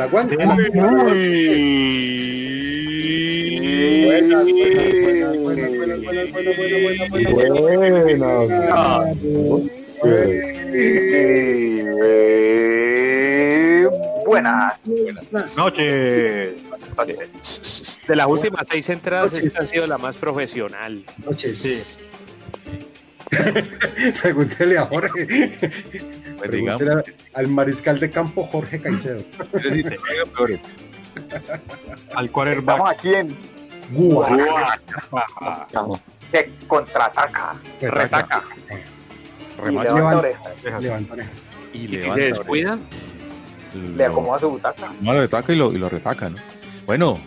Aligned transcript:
La 0.00 0.06
guante. 0.06 0.34
Buenas, 0.36 0.56
Buenas. 14.24 14.80
Buenas 14.84 15.56
noches. 15.56 16.56
De 18.08 18.16
las 18.16 18.26
últimas 18.26 18.64
seis 18.70 18.88
entradas, 18.88 19.34
esta 19.34 19.60
ha 19.60 19.66
sido 19.66 19.86
la 19.86 19.98
más 19.98 20.16
profesional. 20.16 21.04
Noches. 21.18 22.00
Pregúntele 24.22 24.78
a 24.78 24.86
Jorge. 24.86 25.50
Pues 26.48 27.14
al 27.34 27.48
mariscal 27.48 28.00
de 28.00 28.10
campo 28.10 28.44
Jorge 28.44 28.80
Caicedo. 28.80 29.22
Al 32.14 32.30
quarterback. 32.30 32.76
Estamos 32.76 32.90
aquí 32.90 33.14
en 33.14 33.36
Guau. 33.92 34.36
que 36.32 36.50
contraataca. 36.66 37.54
Retaca. 37.80 38.42
Levanta 39.64 39.94
Levanta. 39.94 40.18
orejas. 40.18 40.52
Levanta 40.80 41.12
orejas. 41.14 41.32
y 41.72 41.78
Y 41.78 41.88
si 41.88 41.96
levanta 41.96 42.14
se 42.14 42.20
descuida, 42.20 42.78
Le 43.96 44.04
acomoda 44.04 44.38
su 44.38 44.50
butaca. 44.50 44.92
No 45.00 45.12
lo 45.12 45.20
retaca 45.20 45.52
y 45.52 45.56
lo, 45.56 45.72
y 45.72 45.78
lo 45.78 45.88
retaca, 45.88 46.28
¿no? 46.30 46.36
Bueno, 46.86 47.18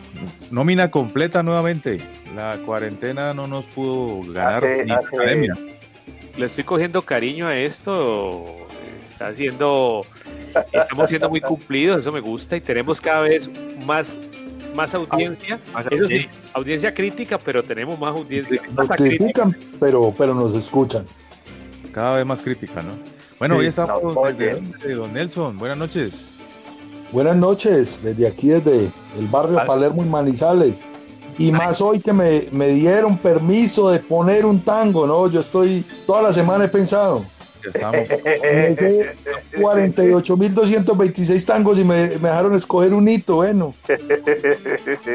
nómina 0.52 0.90
completa 0.92 1.42
nuevamente. 1.44 1.98
La 2.36 2.58
cuarentena 2.66 3.34
no 3.34 3.48
nos 3.48 3.66
pudo 3.66 4.30
ganar 4.34 4.64
Hace- 4.66 4.86
ni 4.86 4.92
hace- 4.92 5.16
academia. 5.16 5.54
le 6.38 6.46
estoy 6.46 6.64
cogiendo 6.64 7.02
cariño 7.04 7.48
a 7.48 7.56
esto. 7.56 8.46
Está 9.24 9.36
siendo. 9.36 10.06
Estamos 10.72 11.10
siendo 11.10 11.30
muy 11.30 11.40
cumplidos, 11.42 12.00
eso 12.00 12.12
me 12.12 12.20
gusta. 12.20 12.58
Y 12.58 12.62
tenemos 12.62 13.00
cada 13.00 13.22
vez 13.22 13.50
más, 13.86 14.20
más 14.76 14.94
audiencia. 14.94 15.60
Más 15.74 15.86
Eso 15.86 15.96
sí, 15.96 16.02
audiencia. 16.04 16.32
audiencia 16.54 16.94
crítica, 16.94 17.40
pero 17.40 17.64
tenemos 17.64 17.98
más 17.98 18.16
audiencia. 18.16 18.62
Nos 18.76 18.90
Más 18.90 18.98
crítica. 18.98 19.18
critican, 19.44 19.58
pero, 19.80 20.14
pero 20.18 20.34
nos 20.34 20.54
escuchan. 20.56 21.06
Cada 21.94 22.18
vez 22.18 22.26
más 22.26 22.42
crítica, 22.42 22.82
¿no? 22.82 22.92
Bueno, 23.40 23.56
Sí, 23.56 23.62
hoy 23.62 23.68
estamos 23.68 24.14
no, 24.16 24.22
desde 24.26 24.94
don 24.96 25.14
Nelson. 25.14 25.58
Buenas 25.58 25.78
noches. 25.78 26.26
Buenas 27.12 27.36
noches, 27.36 28.02
desde 28.04 28.28
aquí, 28.28 28.50
desde 28.50 28.92
el 29.18 29.28
barrio 29.32 29.60
Ah. 29.60 29.66
Palermo 29.66 30.04
y 30.04 30.08
Manizales. 30.10 30.86
Y 31.38 31.52
más 31.52 31.82
hoy 31.82 32.00
que 32.00 32.14
me, 32.14 32.46
me 32.52 32.68
dieron 32.68 33.18
permiso 33.18 33.90
de 33.90 34.00
poner 34.00 34.46
un 34.46 34.60
tango, 34.62 35.08
¿no? 35.08 35.30
Yo 35.32 35.40
estoy, 35.40 35.84
toda 36.06 36.22
la 36.22 36.32
semana 36.34 36.66
he 36.66 36.68
pensado. 36.68 37.26
Estamos. 37.66 38.02
Eh, 38.26 38.76
Me 38.80 38.86
dejé 38.86 39.16
48.226 39.58 41.46
tangos 41.46 41.80
y 41.80 41.84
me, 41.84 42.08
me 42.08 42.30
dejaron 42.30 42.56
escoger 42.56 42.94
un 42.94 43.08
hito, 43.08 43.36
bueno. 43.38 43.74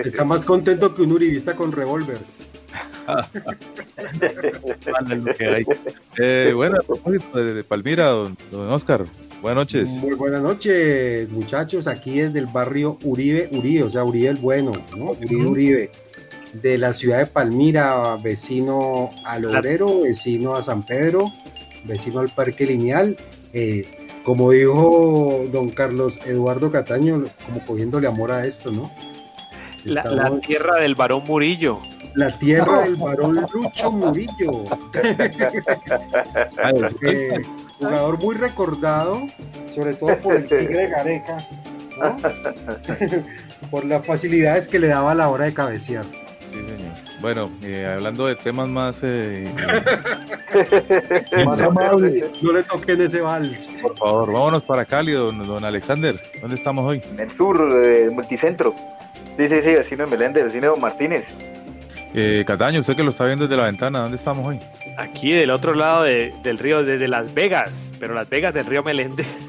Está 0.05 0.25
más 0.25 0.45
contento 0.45 0.95
que 0.95 1.03
un 1.03 1.13
uribista 1.13 1.55
con 1.55 1.73
revólver. 1.73 2.19
Eh, 6.19 6.53
bueno, 6.55 6.77
a 6.79 6.83
propósito 6.83 7.39
de, 7.39 7.55
de 7.55 7.65
Palmira, 7.65 8.07
don, 8.07 8.37
don 8.51 8.71
Oscar. 8.71 9.05
Buenas 9.41 9.57
noches. 9.63 9.89
Muy 9.89 10.15
buenas 10.15 10.43
noches, 10.43 11.31
muchachos. 11.31 11.87
Aquí 11.87 12.19
desde 12.21 12.41
el 12.41 12.47
barrio 12.47 12.99
Uribe, 13.05 13.49
Uribe, 13.53 13.85
o 13.85 13.91
sea, 13.91 14.05
Uribe 14.05 14.29
el 14.29 14.37
Bueno, 14.37 14.73
¿no? 14.97 15.13
Uribe, 15.13 15.47
Uribe. 15.47 15.91
De 16.53 16.77
la 16.77 16.93
ciudad 16.93 17.19
de 17.19 17.27
Palmira, 17.27 18.17
vecino 18.17 19.11
al 19.25 19.45
Obrero, 19.45 20.01
vecino 20.01 20.55
a 20.57 20.63
San 20.63 20.85
Pedro, 20.85 21.33
vecino 21.85 22.21
al 22.21 22.29
Parque 22.29 22.67
Lineal. 22.67 23.17
Eh, 23.53 23.87
como 24.25 24.51
dijo 24.51 25.45
don 25.51 25.71
Carlos 25.71 26.21
Eduardo 26.27 26.71
Cataño, 26.71 27.25
como 27.47 27.65
cogiéndole 27.65 28.09
amor 28.09 28.31
a 28.31 28.45
esto, 28.45 28.71
¿no? 28.71 28.93
La, 29.85 30.39
tierra 30.41 30.81
del 30.81 30.95
varón 30.95 31.25
Murillo. 31.27 31.79
la 32.15 32.37
tierra 32.39 32.81
del 32.83 32.97
varón 32.97 33.47
Lucho 33.53 33.91
Murillo. 33.91 34.65
Eh, 37.03 37.43
jugador 37.79 38.19
muy 38.19 38.35
recordado, 38.35 39.23
sobre 39.75 39.95
todo 39.95 40.19
por 40.19 40.35
el 40.35 40.47
Tigre 40.47 40.79
de 40.79 40.89
Gareca, 40.89 41.49
¿no? 41.99 42.17
por 43.71 43.85
las 43.85 44.05
facilidades 44.05 44.69
que 44.69 44.79
le 44.79 44.89
daba 44.89 45.13
a 45.13 45.15
la 45.15 45.29
hora 45.29 45.47
de 45.47 45.55
cabecear. 45.55 46.05
sí, 46.53 46.59
señor. 46.69 47.08
Bueno, 47.21 47.51
eh, 47.65 47.85
hablando 47.95 48.27
de 48.27 48.37
temas 48.37 48.69
más, 48.69 49.01
eh, 49.03 49.53
Más 51.45 51.61
amable. 51.61 52.31
No 52.43 52.53
le 52.53 52.63
toquen 52.63 53.01
ese 53.01 53.21
vals. 53.21 53.69
por 53.83 53.97
favor, 53.99 54.33
vámonos 54.33 54.63
para 54.63 54.85
Cali, 54.85 55.13
don, 55.13 55.43
don 55.43 55.65
Alexander. 55.65 56.19
¿Dónde 56.41 56.55
estamos 56.57 56.85
hoy? 56.89 57.03
En 57.11 57.19
el 57.21 57.31
sur, 57.31 57.61
eh, 57.85 58.09
multicentro. 58.13 58.75
Sí, 59.37 59.49
sí, 59.49 59.57
sí, 59.63 59.71
vecino 59.73 60.05
de 60.05 60.11
Meléndez, 60.11 60.45
vecino 60.45 60.63
de 60.63 60.69
Don 60.69 60.81
Martínez. 60.81 61.27
Eh, 62.15 62.45
Cataño, 62.47 62.81
usted 62.81 62.97
que 62.97 63.03
lo 63.05 63.11
está 63.11 63.25
viendo 63.25 63.47
desde 63.47 63.57
la 63.61 63.67
ventana, 63.67 64.01
¿dónde 64.01 64.17
estamos 64.17 64.47
hoy? 64.47 64.61
Aquí 64.97 65.33
del 65.33 65.51
otro 65.51 65.75
lado 65.75 66.05
de- 66.05 66.33
del 66.43 66.59
río, 66.59 66.83
desde 66.85 67.07
Las 67.09 67.35
Vegas, 67.35 67.93
pero 68.01 68.15
Las 68.15 68.29
Vegas 68.29 68.55
del 68.55 68.65
río 68.67 68.83
Meléndez. 68.83 69.49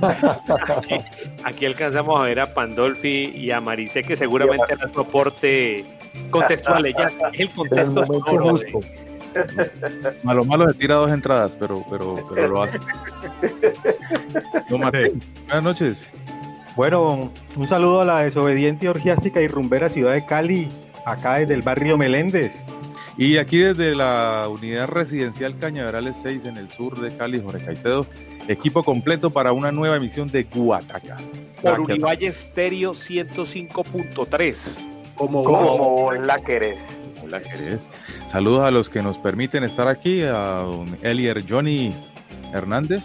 aquí, 0.00 0.94
aquí 1.44 1.66
alcanzamos 1.66 2.20
a 2.20 2.24
ver 2.24 2.40
a 2.40 2.54
Pandolfi 2.54 3.30
y 3.34 3.50
a 3.50 3.60
Maricé, 3.60 4.02
que 4.02 4.16
seguramente 4.16 4.72
harán 4.72 4.92
soporte 4.94 5.84
contextual. 6.30 6.86
Ella 6.86 7.08
es 7.08 7.14
el 7.34 7.40
el 7.48 7.50
contexto 7.50 8.00
de- 8.02 8.06
justo. 8.50 8.80
Malo 10.22 10.44
malo 10.44 10.66
se 10.68 10.74
tira 10.74 10.96
dos 10.96 11.10
entradas, 11.12 11.56
pero, 11.58 11.84
pero, 11.90 12.14
pero 12.34 12.48
lo 12.48 12.62
hace. 12.62 12.78
Martín, 14.78 15.20
buenas 15.46 15.64
noches. 15.64 16.08
Bueno, 16.76 17.30
un 17.56 17.68
saludo 17.68 18.02
a 18.02 18.04
la 18.04 18.20
desobediente, 18.20 18.88
orgiástica 18.88 19.40
y 19.42 19.48
rumbera 19.48 19.88
ciudad 19.88 20.12
de 20.14 20.24
Cali, 20.24 20.68
acá 21.04 21.34
desde 21.38 21.54
el 21.54 21.62
barrio 21.62 21.96
Meléndez. 21.98 22.52
Y 23.16 23.36
aquí 23.38 23.58
desde 23.58 23.96
la 23.96 24.46
unidad 24.48 24.86
residencial 24.86 25.58
Cañaverales 25.58 26.16
6 26.22 26.44
en 26.44 26.56
el 26.56 26.70
sur 26.70 27.00
de 27.00 27.16
Cali, 27.16 27.40
Jorge 27.40 27.64
Caicedo, 27.66 28.06
equipo 28.46 28.84
completo 28.84 29.30
para 29.30 29.50
una 29.52 29.72
nueva 29.72 29.96
emisión 29.96 30.28
de 30.28 30.44
Guataca. 30.44 31.16
por 31.60 31.80
Univalle 31.80 32.28
Estéreo 32.28 32.92
105.3. 32.92 34.86
Como 35.18 35.42
Como 35.42 35.90
vos 35.90 36.26
la 36.26 36.38
querés. 36.38 36.78
Saludos 38.28 38.64
a 38.64 38.70
los 38.70 38.88
que 38.88 39.02
nos 39.02 39.18
permiten 39.18 39.64
estar 39.64 39.88
aquí, 39.88 40.22
a 40.22 40.32
don 40.62 40.96
Elier 41.02 41.44
Johnny 41.48 41.92
Hernández, 42.54 43.02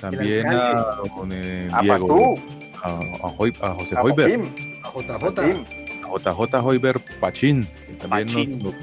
también 0.00 0.46
a 0.48 0.96
don 1.16 1.30
eh, 1.32 1.68
A 1.72 1.80
Diego, 1.82 2.34
a, 2.82 2.88
a 2.90 3.32
Hoy- 3.38 3.54
a 3.62 3.70
José 3.70 3.96
a 3.96 4.02
Hoiber, 4.02 4.38
Joaquín, 4.38 4.54
a 4.84 5.18
JJ. 5.18 5.64
JJ 6.18 6.54
Hoiber 6.66 7.00
Pachín, 7.20 7.66
que 7.86 7.94
también 8.08 8.58
nos- 8.62 8.74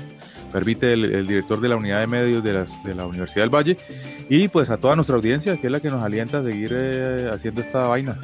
permite 0.52 0.94
el, 0.94 1.06
el 1.06 1.28
director 1.28 1.62
de 1.62 1.70
la 1.70 1.76
unidad 1.78 2.00
de 2.02 2.08
medios 2.08 2.44
de, 2.44 2.54
las- 2.54 2.84
de 2.84 2.94
la 2.96 3.06
Universidad 3.06 3.44
del 3.44 3.54
Valle, 3.56 3.78
y 4.30 4.48
pues 4.48 4.70
a 4.70 4.78
toda 4.78 4.96
nuestra 4.96 5.16
audiencia, 5.16 5.58
que 5.58 5.68
es 5.68 5.72
la 5.72 5.80
que 5.80 5.90
nos 5.90 6.04
alienta 6.04 6.40
a 6.40 6.44
seguir 6.44 6.72
eh, 6.74 7.30
haciendo 7.34 7.62
esta 7.62 7.88
vaina. 7.88 8.18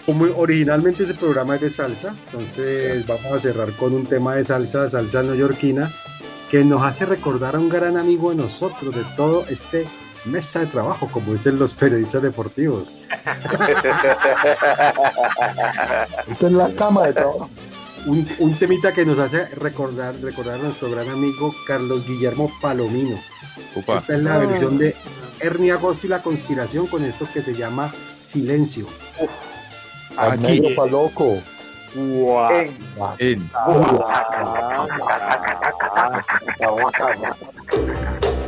como 0.06 0.25
originalmente 0.38 1.03
ese 1.03 1.13
programa 1.13 1.56
es 1.56 1.62
de 1.62 1.69
salsa, 1.69 2.15
entonces 2.27 3.06
vamos 3.06 3.25
a 3.33 3.39
cerrar 3.42 3.71
con 3.74 3.94
un 3.94 4.06
tema 4.06 4.36
de 4.36 4.44
salsa, 4.45 4.89
salsa 4.89 5.24
neoyorquina, 5.24 5.92
que 6.50 6.63
nos 6.63 6.83
hace 6.83 7.06
recordar 7.06 7.56
a 7.56 7.59
un 7.59 7.68
gran 7.69 7.98
amigo 7.98 8.30
de 8.30 8.38
nosotros, 8.38 8.95
de 8.95 9.03
todo 9.18 9.45
este 9.50 9.86
mesa 10.25 10.59
de 10.62 10.68
trabajo, 10.68 11.09
como 11.12 11.33
dicen 11.33 11.59
los 11.59 11.74
periodistas 11.74 12.21
deportivos. 12.21 12.94
Esta 16.30 16.48
es 16.48 16.53
la 16.53 16.69
cama 16.75 17.07
de 17.07 17.13
trabajo. 17.13 17.50
Un, 18.07 18.27
un 18.39 18.57
temita 18.57 18.94
que 18.94 19.06
nos 19.06 19.19
hace 19.19 19.45
recordar, 19.56 20.15
recordar 20.21 20.56
a 20.56 20.63
nuestro 20.63 20.89
gran 20.89 21.07
amigo 21.09 21.53
Carlos 21.68 22.07
Guillermo 22.07 22.51
Palomino. 22.62 23.18
Esta 23.75 24.15
es 24.15 24.24
la 24.24 24.39
versión 24.39 24.77
de 24.77 24.95
Ernie 25.39 25.71
Agosto 25.71 26.07
y 26.07 26.09
la 26.09 26.21
conspiración 26.21 26.88
con 26.88 27.03
esto 27.03 27.27
que 27.31 27.42
se 27.42 27.53
llama 27.53 27.94
Silencio. 28.21 28.88
Aquí. 30.18 30.75
loco. 30.89 31.42
En 31.94 32.74
En 33.19 33.50
Ahí 36.94 38.41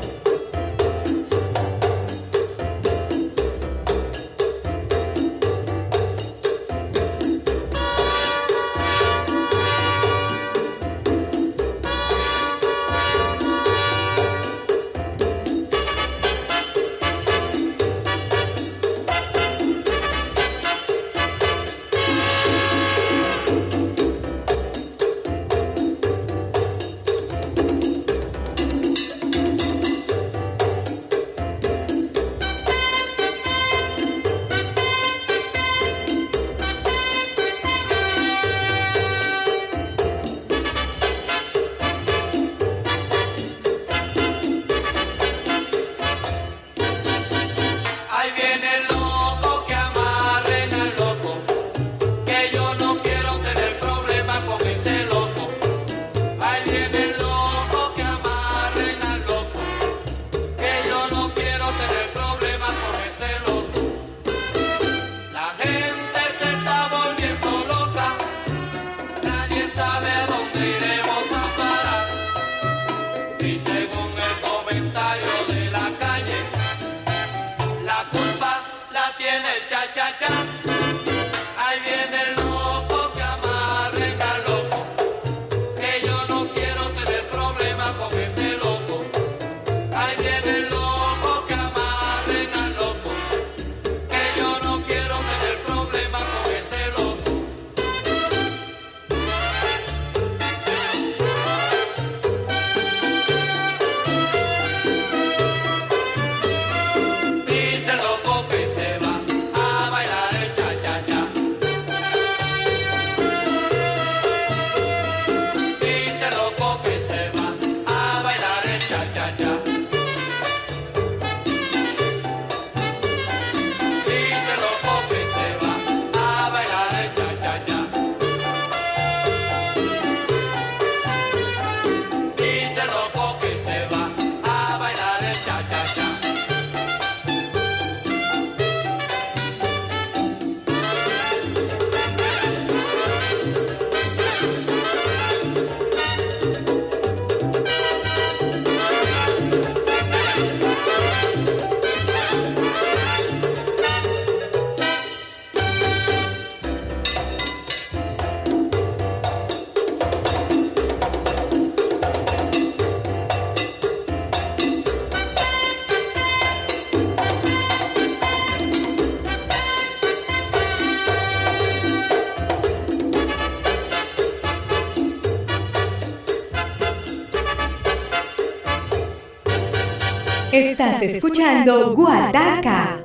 Estás 180.53 181.01
escuchando 181.01 181.95
Guataca. 181.95 183.03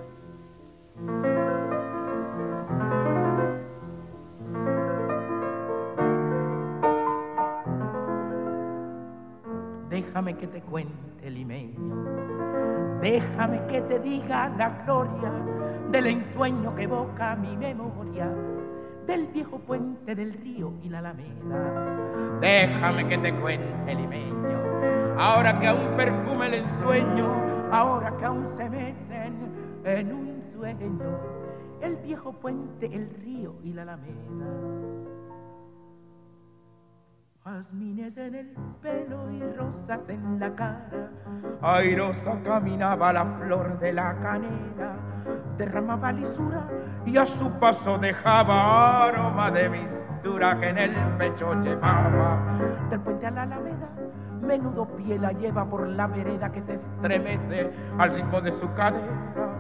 Déjame 9.88 10.37
que 10.37 10.47
te 10.47 10.61
cuente, 10.61 11.31
limeño. 11.31 12.99
Déjame 13.00 13.67
que 13.67 13.81
te 13.81 13.99
diga 14.00 14.50
la 14.59 14.69
gloria 14.85 15.33
del 15.90 16.07
ensueño 16.07 16.75
que 16.76 16.83
evoca 16.83 17.35
mi 17.35 17.57
memoria, 17.57 18.31
del 19.09 19.27
viejo 19.29 19.59
puente 19.61 20.15
del 20.15 20.35
río 20.35 20.71
y 20.83 20.91
la 20.91 20.99
alameda. 20.99 22.38
Déjame 22.43 23.09
que 23.09 23.17
te 23.17 23.35
cuente, 23.41 23.95
limeño. 23.95 24.59
Ahora 25.19 25.59
que 25.59 25.67
aún 25.67 25.97
perfume 25.97 26.47
el 26.47 26.55
ensueño, 26.55 27.27
ahora 27.73 28.15
que 28.19 28.25
aún 28.27 28.47
se 28.49 28.69
mecen 28.69 29.33
en 29.85 30.12
un 30.12 30.43
sueño, 30.53 31.19
el 31.81 31.97
viejo 31.97 32.33
puente, 32.33 32.87
el 32.95 33.09
río 33.25 33.55
y 33.65 33.73
la 33.73 33.83
alameda 33.83 35.18
jazmines 37.49 38.17
en 38.19 38.35
el 38.35 38.47
pelo 38.83 39.31
y 39.33 39.43
rosas 39.55 40.00
en 40.09 40.38
la 40.38 40.55
cara. 40.55 41.11
Airosa 41.62 42.38
caminaba 42.45 43.12
la 43.12 43.25
flor 43.25 43.78
de 43.78 43.93
la 43.93 44.14
canela, 44.21 44.95
derramaba 45.57 46.12
lisura 46.12 46.69
y 47.07 47.17
a 47.17 47.25
su 47.25 47.50
paso 47.52 47.97
dejaba 47.99 49.05
aroma 49.05 49.50
de 49.50 49.69
mistura 49.71 50.61
que 50.61 50.69
en 50.69 50.78
el 50.78 50.95
pecho 51.17 51.55
llevaba. 51.62 52.59
Del 52.90 53.00
puente 53.00 53.26
a 53.26 53.31
la 53.31 53.43
alameda, 53.45 53.88
menudo 54.43 54.87
pie 54.97 55.19
la 55.19 55.33
lleva 55.33 55.64
por 55.64 55.88
la 55.88 56.07
vereda 56.07 56.52
que 56.52 56.62
se 56.62 56.75
estremece 56.75 57.71
al 57.99 58.14
ritmo 58.14 58.40
de 58.43 58.52
su 58.52 58.71
cadera 58.75 59.58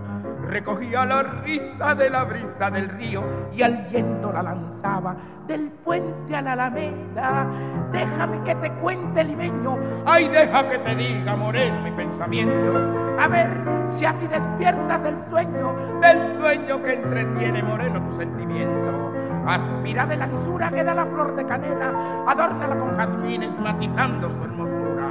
recogía 0.48 1.04
la 1.04 1.22
risa 1.44 1.94
de 1.94 2.10
la 2.10 2.24
brisa 2.24 2.70
del 2.70 2.88
río 2.88 3.22
y 3.52 3.62
al 3.62 3.86
viento 3.90 4.32
la 4.32 4.42
lanzaba 4.42 5.16
del 5.46 5.70
puente 5.84 6.34
a 6.34 6.42
la 6.42 6.52
alameda. 6.52 7.46
Déjame 7.92 8.42
que 8.42 8.54
te 8.56 8.70
cuente, 8.74 9.24
limeño, 9.24 9.78
ay, 10.06 10.28
deja 10.28 10.68
que 10.68 10.78
te 10.78 10.94
diga, 10.94 11.36
moreno, 11.36 11.80
mi 11.82 11.90
pensamiento. 11.92 12.76
A 13.18 13.28
ver 13.28 13.48
si 13.88 14.04
así 14.04 14.26
despiertas 14.26 15.02
del 15.02 15.16
sueño, 15.28 15.74
del 16.00 16.18
sueño 16.38 16.82
que 16.82 16.94
entretiene, 16.94 17.62
moreno, 17.62 18.02
tu 18.10 18.16
sentimiento. 18.16 19.12
Aspira 19.46 20.06
de 20.06 20.16
la 20.16 20.26
lisura 20.26 20.70
que 20.70 20.84
da 20.84 20.94
la 20.94 21.06
flor 21.06 21.34
de 21.36 21.46
canela, 21.46 22.24
adórnala 22.26 22.78
con 22.78 22.96
jazmines 22.96 23.58
matizando 23.58 24.30
su 24.30 24.44
hermosura. 24.44 25.08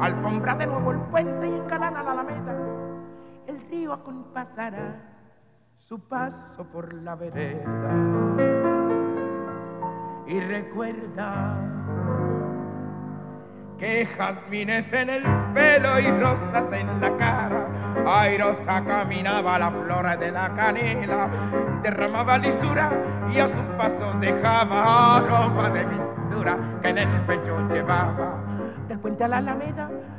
Alfombra 0.00 0.54
de 0.54 0.66
nuevo 0.66 0.92
el 0.92 0.98
puente 1.10 1.48
y 1.48 1.54
engalana 1.54 2.02
la 2.02 2.12
alameda 2.12 2.67
acompasará 3.92 5.08
su 5.76 5.98
paso 6.08 6.64
por 6.64 6.92
la 6.92 7.14
vereda. 7.14 7.92
Y 10.26 10.40
recuerda 10.40 11.56
que 13.78 14.06
jazmines 14.06 14.92
en 14.92 15.08
el 15.08 15.22
pelo 15.54 16.00
y 16.00 16.10
rosas 16.20 16.64
en 16.72 17.00
la 17.00 17.16
cara, 17.16 17.68
airosa 18.06 18.84
caminaba 18.84 19.58
la 19.58 19.70
flora 19.70 20.16
de 20.16 20.32
la 20.32 20.54
canela, 20.54 21.30
derramaba 21.82 22.38
lisura 22.38 22.90
y 23.30 23.38
a 23.38 23.48
su 23.48 23.62
paso 23.78 24.12
dejaba 24.20 25.18
aroma 25.18 25.70
de 25.70 25.86
mistura 25.86 26.58
que 26.82 26.88
en 26.88 26.98
el 26.98 27.20
pecho 27.22 27.56
llevaba. 27.68 28.44
Del 28.88 28.98
puente 28.98 29.24
a 29.24 29.28
la 29.28 29.38
alameda 29.38 29.90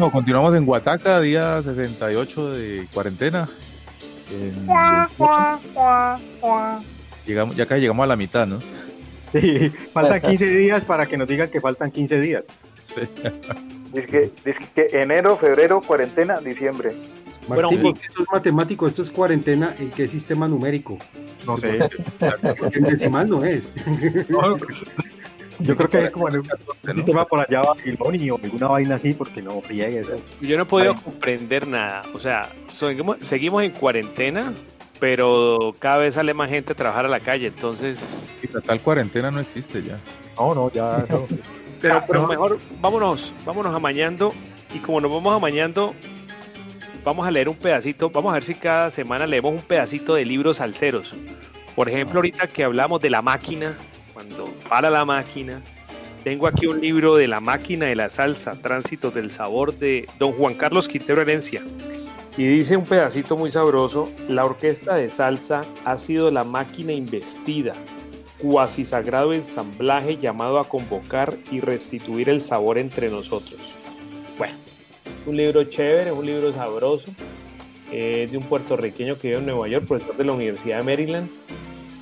Bueno, 0.00 0.12
continuamos 0.14 0.54
en 0.54 0.66
Huataca, 0.66 1.20
día 1.20 1.60
68 1.62 2.52
de 2.54 2.86
cuarentena. 2.90 3.46
En- 4.30 4.66
Llegamos, 7.26 7.54
ya 7.54 7.66
casi 7.66 7.82
llegamos 7.82 8.04
a 8.04 8.06
la 8.06 8.16
mitad, 8.16 8.46
¿no? 8.46 8.60
Sí, 9.30 9.68
faltan 9.92 10.22
15 10.22 10.46
días 10.46 10.84
para 10.84 11.04
que 11.04 11.18
nos 11.18 11.28
digan 11.28 11.50
que 11.50 11.60
faltan 11.60 11.90
15 11.90 12.18
días. 12.18 12.46
Dice 13.92 14.06
que, 14.06 14.30
dice 14.42 14.68
que 14.74 14.86
enero, 15.02 15.36
febrero, 15.36 15.82
cuarentena, 15.82 16.38
diciembre. 16.38 16.92
Martín, 17.46 17.82
Bueno, 17.82 17.98
esto 18.00 18.22
es 18.22 18.28
matemático, 18.32 18.86
esto 18.86 19.02
es 19.02 19.10
cuarentena, 19.10 19.74
¿en 19.78 19.90
qué 19.90 20.08
sistema 20.08 20.48
numérico? 20.48 20.96
No 21.44 21.58
sé. 21.58 21.78
Porque 22.58 22.78
en 22.78 22.84
decimal 22.84 23.28
no 23.28 23.44
es. 23.44 23.70
Yo 25.60 25.76
creo 25.76 25.88
que 25.90 26.04
es 26.04 26.10
como 26.10 26.28
en 26.28 26.36
un 26.38 26.42
sistema 26.94 27.24
por 27.24 27.40
allá 27.40 27.62
babilonio 27.62 28.34
o 28.34 28.40
alguna 28.42 28.68
vaina 28.68 28.94
así, 28.96 29.14
porque 29.14 29.42
no 29.42 29.60
friegues. 29.60 30.08
¿eh? 30.08 30.22
Yo 30.40 30.56
no 30.56 30.64
he 30.64 30.66
podido 30.66 30.94
comprender 30.94 31.66
nada. 31.66 32.02
O 32.14 32.18
sea, 32.18 32.50
seguimos, 32.68 33.18
seguimos 33.20 33.62
en 33.62 33.70
cuarentena, 33.70 34.52
pero 34.98 35.74
cada 35.78 35.98
vez 35.98 36.14
sale 36.14 36.34
más 36.34 36.50
gente 36.50 36.72
a 36.72 36.76
trabajar 36.76 37.06
a 37.06 37.08
la 37.08 37.20
calle. 37.20 37.48
Entonces, 37.48 38.30
Y 38.42 38.52
la 38.52 38.60
tal 38.60 38.80
cuarentena 38.80 39.30
no 39.30 39.40
existe 39.40 39.82
ya. 39.82 39.98
No, 40.36 40.54
no, 40.54 40.70
ya. 40.72 41.04
no. 41.08 41.26
pero, 41.80 42.02
pero 42.06 42.26
mejor 42.26 42.58
vámonos, 42.80 43.32
vámonos 43.44 43.74
amañando. 43.74 44.32
Y 44.72 44.78
como 44.78 45.00
nos 45.00 45.10
vamos 45.10 45.34
amañando, 45.34 45.94
vamos 47.04 47.26
a 47.26 47.30
leer 47.30 47.48
un 47.48 47.56
pedacito. 47.56 48.10
Vamos 48.10 48.30
a 48.30 48.34
ver 48.34 48.44
si 48.44 48.54
cada 48.54 48.90
semana 48.90 49.26
leemos 49.26 49.52
un 49.52 49.62
pedacito 49.62 50.14
de 50.14 50.24
libros 50.24 50.58
salseros. 50.58 51.14
Por 51.74 51.88
ejemplo, 51.88 52.18
ahorita 52.18 52.46
que 52.46 52.64
hablamos 52.64 53.00
de 53.00 53.10
la 53.10 53.22
máquina, 53.22 53.74
cuando 54.12 54.44
para 54.68 54.90
la 54.90 55.04
máquina, 55.04 55.62
tengo 56.22 56.46
aquí 56.46 56.66
un 56.66 56.80
libro 56.80 57.16
de 57.16 57.28
la 57.28 57.40
máquina 57.40 57.86
de 57.86 57.96
la 57.96 58.10
salsa, 58.10 58.60
Tránsitos 58.60 59.14
del 59.14 59.30
Sabor, 59.30 59.74
de 59.78 60.06
don 60.18 60.32
Juan 60.32 60.54
Carlos 60.54 60.88
Quintero 60.88 61.22
Herencia. 61.22 61.62
Y 62.36 62.46
dice 62.46 62.76
un 62.76 62.84
pedacito 62.84 63.36
muy 63.36 63.50
sabroso, 63.50 64.10
la 64.28 64.44
orquesta 64.44 64.94
de 64.94 65.10
salsa 65.10 65.62
ha 65.84 65.98
sido 65.98 66.30
la 66.30 66.44
máquina 66.44 66.92
investida, 66.92 67.72
cuasi 68.38 68.84
sagrado 68.84 69.32
ensamblaje 69.32 70.16
llamado 70.16 70.58
a 70.58 70.68
convocar 70.68 71.36
y 71.50 71.60
restituir 71.60 72.28
el 72.28 72.40
sabor 72.40 72.78
entre 72.78 73.10
nosotros. 73.10 73.60
Bueno, 74.38 74.54
un 75.26 75.36
libro 75.36 75.64
chévere, 75.64 76.12
un 76.12 76.24
libro 76.24 76.52
sabroso, 76.52 77.10
es 77.92 78.30
de 78.30 78.38
un 78.38 78.44
puertorriqueño 78.44 79.18
que 79.18 79.28
vive 79.28 79.40
en 79.40 79.46
Nueva 79.46 79.68
York, 79.68 79.86
profesor 79.86 80.16
de 80.16 80.24
la 80.24 80.32
Universidad 80.32 80.78
de 80.78 80.84
Maryland, 80.84 81.28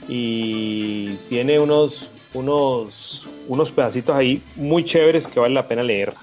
y 0.09 1.15
tiene 1.29 1.59
unos, 1.59 2.11
unos, 2.35 3.29
unos 3.49 3.71
pedacitos 3.73 4.15
ahí 4.15 4.43
muy 4.57 4.85
chéveres 4.85 5.27
que 5.27 5.41
vale 5.41 5.55
la 5.55 5.67
pena 5.69 5.83
leer. 5.83 6.15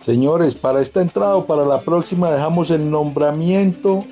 Señores, 0.00 0.54
para 0.54 0.82
esta 0.82 1.00
entrada 1.00 1.36
o 1.36 1.46
para 1.46 1.64
la 1.64 1.80
próxima 1.80 2.30
dejamos 2.30 2.70
el 2.70 2.90
nombramiento 2.90 4.04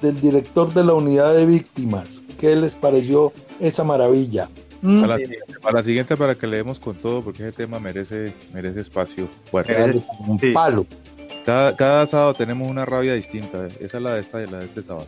del 0.00 0.20
director 0.20 0.72
de 0.72 0.84
la 0.84 0.94
unidad 0.94 1.34
de 1.34 1.46
víctimas. 1.46 2.22
¿Qué 2.38 2.54
les 2.54 2.76
pareció 2.76 3.32
esa 3.58 3.82
maravilla? 3.82 4.48
¿Mm? 4.82 5.00
Para 5.00 5.16
la, 5.16 5.24
siguiente, 5.24 5.54
para 5.60 5.76
la 5.78 5.82
siguiente, 5.82 6.16
para 6.16 6.34
que 6.36 6.46
leemos 6.46 6.78
con 6.78 6.94
todo, 6.96 7.22
porque 7.22 7.42
ese 7.42 7.52
tema 7.52 7.80
merece, 7.80 8.34
merece 8.52 8.80
espacio 8.80 9.28
fuerte. 9.50 9.74
Dale, 9.74 10.02
Un 10.28 10.38
Sí. 10.38 10.52
palo. 10.52 10.86
Cada, 11.44 11.74
cada 11.76 12.06
sábado 12.06 12.34
tenemos 12.34 12.68
una 12.68 12.84
rabia 12.84 13.14
distinta. 13.14 13.66
Esa 13.80 13.96
es 13.96 14.02
la 14.02 14.14
de 14.14 14.20
esta 14.20 14.42
y 14.42 14.46
la 14.46 14.58
de 14.58 14.66
este 14.66 14.82
sábado. 14.82 15.06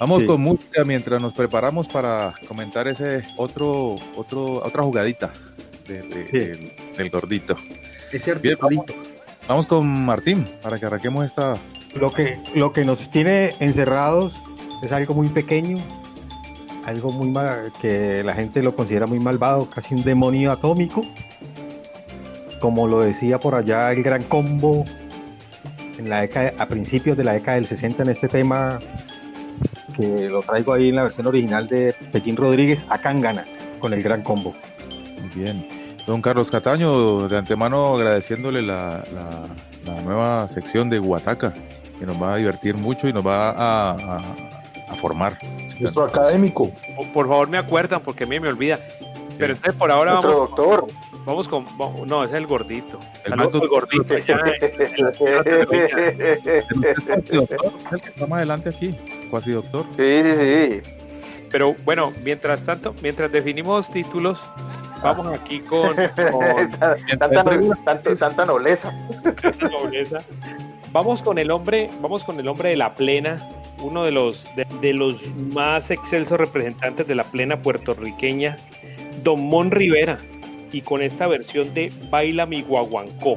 Vamos 0.00 0.20
Sí. 0.22 0.26
con 0.26 0.40
música 0.40 0.84
mientras 0.84 1.20
nos 1.20 1.32
preparamos 1.32 1.88
para 1.88 2.32
comentar 2.46 2.86
ese 2.86 3.24
otro, 3.36 3.96
otro, 4.16 4.62
otra 4.64 4.82
jugadita 4.82 5.32
de- 5.88 6.02
de- 6.02 6.26
Sí. 6.30 6.38
del, 6.38 6.72
del 6.96 7.10
gordito. 7.10 7.56
Bien, 8.12 8.56
vamos, 8.60 8.78
articulito. 8.88 8.94
vamos 9.48 9.66
con 9.66 9.86
Martín 10.04 10.46
para 10.62 10.78
que 10.78 10.86
arranquemos 10.86 11.26
esta. 11.26 11.56
Lo 11.94 12.12
que, 12.12 12.38
lo 12.54 12.72
que 12.72 12.84
nos 12.84 13.10
tiene 13.10 13.54
encerrados 13.60 14.32
es 14.82 14.92
algo 14.92 15.14
muy 15.14 15.28
pequeño, 15.28 15.78
algo 16.86 17.10
muy 17.10 17.28
mal, 17.30 17.72
que 17.82 18.22
la 18.22 18.34
gente 18.34 18.62
lo 18.62 18.76
considera 18.76 19.06
muy 19.06 19.18
malvado, 19.18 19.68
casi 19.68 19.94
un 19.94 20.04
demonio 20.04 20.52
atómico. 20.52 21.02
Como 22.60 22.86
lo 22.86 23.02
decía 23.02 23.38
por 23.38 23.54
allá 23.54 23.90
el 23.92 24.02
gran 24.02 24.22
combo 24.24 24.84
en 25.98 26.08
la 26.08 26.20
década, 26.22 26.52
a 26.58 26.66
principios 26.66 27.16
de 27.16 27.24
la 27.24 27.32
década 27.32 27.56
del 27.56 27.66
60 27.66 28.02
en 28.04 28.10
este 28.10 28.28
tema, 28.28 28.78
que 29.98 30.28
lo 30.30 30.40
traigo 30.42 30.72
ahí 30.72 30.88
en 30.90 30.96
la 30.96 31.02
versión 31.02 31.26
original 31.26 31.66
de 31.66 31.94
Pekín 32.12 32.36
Rodríguez, 32.36 32.84
a 32.88 32.98
Kangana, 32.98 33.44
con 33.80 33.92
el 33.92 34.02
gran 34.02 34.22
combo. 34.22 34.54
Muy 35.20 35.28
bien. 35.34 35.66
Don 36.06 36.22
Carlos 36.22 36.50
Cataño, 36.50 37.28
de 37.28 37.36
antemano 37.36 37.94
agradeciéndole 37.96 38.62
la, 38.62 39.02
la- 39.12 39.46
la 39.92 40.02
nueva 40.02 40.48
sección 40.48 40.88
de 40.90 40.98
Huataca, 41.00 41.52
que 41.98 42.06
nos 42.06 42.20
va 42.22 42.34
a 42.34 42.36
divertir 42.36 42.76
mucho 42.76 43.08
y 43.08 43.12
nos 43.12 43.26
va 43.26 43.50
a, 43.50 43.90
a- 43.92 44.34
a 44.90 44.94
formar. 44.94 45.36
Nuestro 45.80 46.04
académico. 46.04 46.70
Por 47.12 47.26
favor, 47.28 47.48
me 47.48 47.58
acuerdan 47.58 48.00
porque 48.00 48.24
a 48.24 48.26
mí 48.26 48.38
me 48.40 48.48
olvida. 48.48 48.78
Pero 49.38 49.52
entonces 49.54 49.74
por 49.78 49.90
ahora 49.90 50.12
Nuestro 50.12 50.32
vamos, 50.32 50.50
doctor. 50.56 50.86
Vamos 51.28 51.46
con. 51.48 51.64
vamos- 51.78 52.06
No, 52.08 52.24
ese 52.24 52.34
es 52.34 52.38
el 52.38 52.46
gordito. 52.46 52.98
El 53.24 53.32
al 53.34 53.48
gordito. 53.68 54.14
el 54.14 54.24
que 58.00 58.08
está 58.08 58.26
más 58.26 58.38
adelante 58.38 58.68
aquí, 58.70 58.94
cuasi 59.30 59.50
doctor. 59.52 59.84
Sí, 59.96 60.22
sí, 60.22 60.32
sí. 60.82 60.92
Pero 61.50 61.74
bueno, 61.84 62.12
mientras 62.24 62.64
tanto, 62.64 62.94
mientras 63.02 63.32
definimos 63.32 63.90
títulos, 63.90 64.42
vamos 65.02 65.28
aquí 65.28 65.60
con, 65.60 65.94
con 65.94 66.70
tanta, 66.70 66.96
tanto- 67.86 68.16
tanta 68.16 68.44
nobleza. 68.44 68.92
tanta 69.22 69.68
nobleza. 69.68 70.18
Vamos 70.92 71.22
con 71.22 71.38
el 71.38 71.50
hombre, 71.50 71.90
vamos 72.00 72.24
con 72.24 72.38
el 72.40 72.48
hombre 72.48 72.70
de 72.70 72.76
la 72.76 72.94
plena, 72.94 73.38
uno 73.82 74.04
de 74.04 74.10
los 74.10 74.46
de, 74.56 74.66
de 74.80 74.92
los 74.92 75.30
más 75.52 75.90
excelsos 75.90 76.38
representantes 76.38 77.06
de 77.06 77.14
la 77.14 77.24
plena 77.24 77.60
puertorriqueña, 77.62 78.56
Don 79.22 79.40
Mon 79.40 79.70
Rivera, 79.70 80.18
y 80.72 80.80
con 80.82 81.02
esta 81.02 81.26
versión 81.26 81.72
de 81.74 81.92
Baila 82.10 82.46
mi 82.46 82.62
guaguancó. 82.62 83.34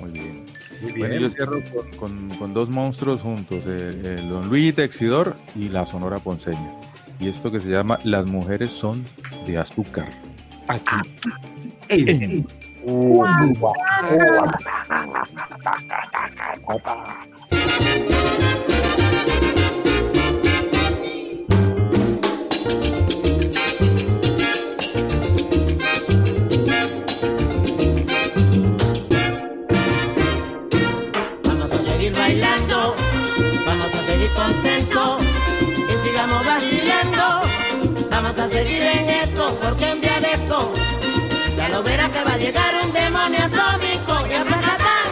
Muy 0.00 0.10
bien. 0.12 0.44
Muy 0.82 0.92
Bueno, 0.92 1.08
bien. 1.08 1.20
yo 1.22 1.30
cierro 1.30 1.60
con, 1.72 1.90
con- 1.98 2.28
con 2.38 2.54
dos 2.54 2.68
monstruos 2.70 3.20
juntos, 3.20 3.66
el, 3.66 4.04
el 4.06 4.28
Don 4.28 4.48
Luis 4.48 4.74
Texidor 4.74 5.36
y 5.54 5.68
la 5.68 5.84
Sonora 5.84 6.18
Ponceña. 6.18 6.72
Y 7.20 7.28
esto 7.28 7.52
que 7.52 7.60
se 7.60 7.68
llama 7.68 7.98
Las 8.04 8.24
mujeres 8.26 8.70
son 8.70 9.04
de 9.46 9.58
azúcar. 9.58 10.08
Aquí. 10.68 10.96
Ey, 11.88 12.44
Vamos 12.86 13.28
a 16.86 17.26
seguir 34.20 34.34
contentos 34.34 35.22
y 35.88 36.06
sigamos 36.06 36.44
vacilando. 36.44 37.40
Vamos 38.10 38.38
a 38.38 38.48
seguir 38.50 38.82
en 38.82 39.08
esto, 39.08 39.58
porque 39.62 39.84
un 39.92 40.00
día 40.00 40.20
de 40.20 40.32
esto 40.32 40.74
ya 41.56 41.68
lo 41.70 41.82
verá 41.82 42.08
que 42.10 42.22
va 42.22 42.34
a 42.34 42.36
llegar 42.36 42.74
un 42.84 42.92
demonio 42.92 43.38
atómico 43.38 44.12
y 44.28 44.34
a 44.34 44.44
Fracatán, 44.44 45.08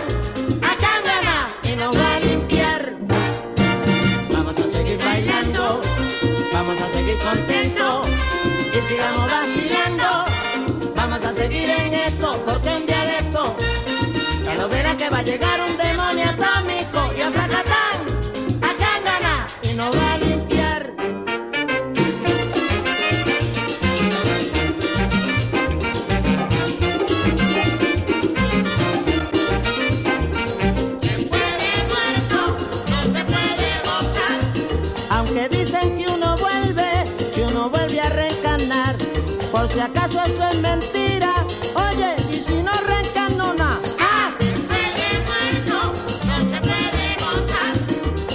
a 0.63 0.73
Cángana 0.85 1.49
y 1.63 1.77
nos 1.77 1.97
va 1.97 2.17
a 2.17 2.21
limpiar. 2.21 2.97
Vamos 4.31 4.59
a 4.59 4.71
seguir 4.77 4.99
bailando, 5.03 5.81
vamos 6.53 6.77
a 6.79 6.89
seguir 6.93 7.17
contentos 7.19 8.09
y 8.77 8.93
sigamos 8.93 9.27
vacilando. 9.31 10.25
Vamos 10.95 11.25
a 11.25 11.33
seguir 11.33 11.71
en 11.71 11.95
esto, 11.95 12.43
porque 12.47 12.69
un 12.69 12.85
día 12.85 13.05
de 13.05 13.17
esto 13.25 13.57
ya 14.45 14.55
lo 14.55 14.69
verá 14.69 14.97
que 14.97 15.09
va 15.09 15.19
a 15.19 15.23
llegar 15.23 15.61
un 15.63 15.77
demonio 15.77 15.88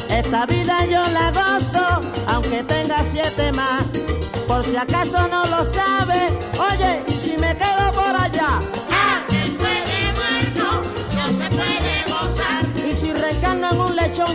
Esta 0.10 0.46
vida 0.48 0.86
yo 0.86 1.04
la 1.14 1.32
gozo, 1.32 2.02
aunque 2.28 2.64
tenga 2.64 3.04
siete 3.04 3.52
más. 3.52 3.84
Por 4.48 4.64
si 4.64 4.76
acaso 4.76 5.28
no 5.28 5.44
lo 5.46 5.64
sabe, 5.64 6.30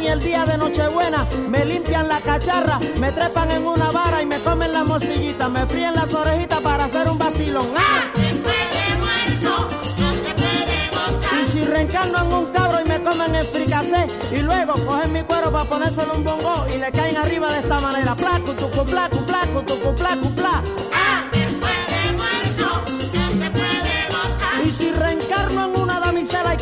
el 0.09 0.21
día 0.21 0.47
de 0.47 0.57
Nochebuena. 0.59 1.27
Me 1.49 1.65
limpian 1.65 2.09
la 2.09 2.21
cacharra, 2.21 2.79
me 3.01 3.13
trepan 3.13 3.51
en 3.51 3.67
una 3.67 3.91
vara 3.91 4.23
y 4.23 4.27
me 4.27 4.39
comen 4.39 4.73
la 4.73 4.85
morcillita. 4.85 5.49
Me 5.49 5.67
fríen 5.67 5.95
las 5.95 6.13
orejitas 6.15 6.61
para 6.61 6.85
hacer 6.85 7.09
un 7.09 7.19
vacilón. 7.19 7.67
¡Ah! 7.77 8.05
Después 8.15 8.65
de 8.77 8.97
muerto, 8.97 9.69
no 9.99 10.13
se 10.13 10.35
puede 10.35 10.89
gozar. 10.91 11.43
Y 11.43 11.51
si 11.51 11.65
reencarno 11.65 12.19
en 12.19 12.33
un 12.33 12.47
cabro 12.53 12.81
y 12.85 12.89
me 12.89 13.03
comen 13.03 13.35
el 13.35 13.47
fricacé. 13.47 14.07
Y 14.33 14.41
luego 14.41 14.75
cogen 14.87 15.13
mi 15.13 15.23
cuero 15.23 15.51
para 15.53 15.65
ponérselo 15.65 16.15
un 16.15 16.25
bongo 16.25 16.67
y 16.75 16.79
le 16.79 16.91
caen 16.91 17.17
arriba 17.17 17.53
de 17.53 17.61
esta 17.61 17.79
manera. 17.79 18.15
Placu, 18.15 18.53
tucu, 18.53 18.85
placu, 18.87 19.19
placu, 19.27 19.63
tucu, 19.63 19.95
placu, 19.95 20.31
placu. 20.35 20.69
¡Ah! 20.95 21.38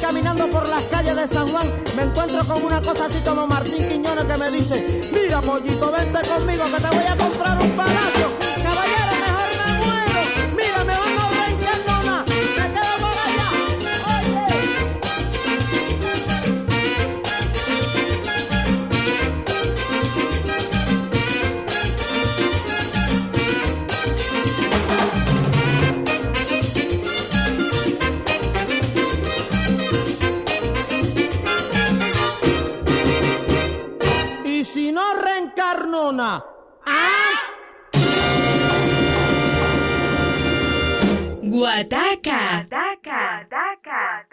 caminando 0.00 0.46
por 0.48 0.68
las 0.68 0.82
calles 0.84 1.16
de 1.16 1.26
San 1.28 1.48
Juan 1.48 1.66
me 1.96 2.02
encuentro 2.02 2.44
con 2.46 2.62
una 2.62 2.80
cosa 2.80 3.06
así 3.06 3.20
como 3.20 3.46
Martín 3.46 3.88
Quiñones 3.88 4.24
que 4.24 4.38
me 4.38 4.50
dice, 4.50 5.10
mira 5.12 5.40
pollito, 5.40 5.92
vente 5.92 6.20
conmigo 6.28 6.64
que 6.64 6.82
te 6.82 6.96
voy 6.96 7.06
a 7.06 7.16
comprar 7.16 7.62
un 7.62 7.70
palacio. 7.70 8.45
persona. 36.16 36.44
¿Ah? 36.86 37.36
Guataca. 41.42 42.66
Guataca. 42.68 44.25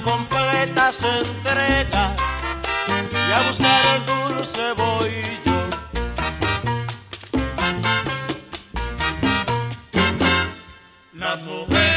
vida 0.00 0.02
completa 0.02 0.92
se 0.92 1.08
entrega 1.18 2.14
y 3.28 3.32
a 3.32 3.48
buscar 3.48 3.96
el 3.96 4.06
dulce 4.06 4.72
voy 4.76 5.22
yo. 5.44 5.68
Las 11.12 11.42
mujeres 11.42 11.89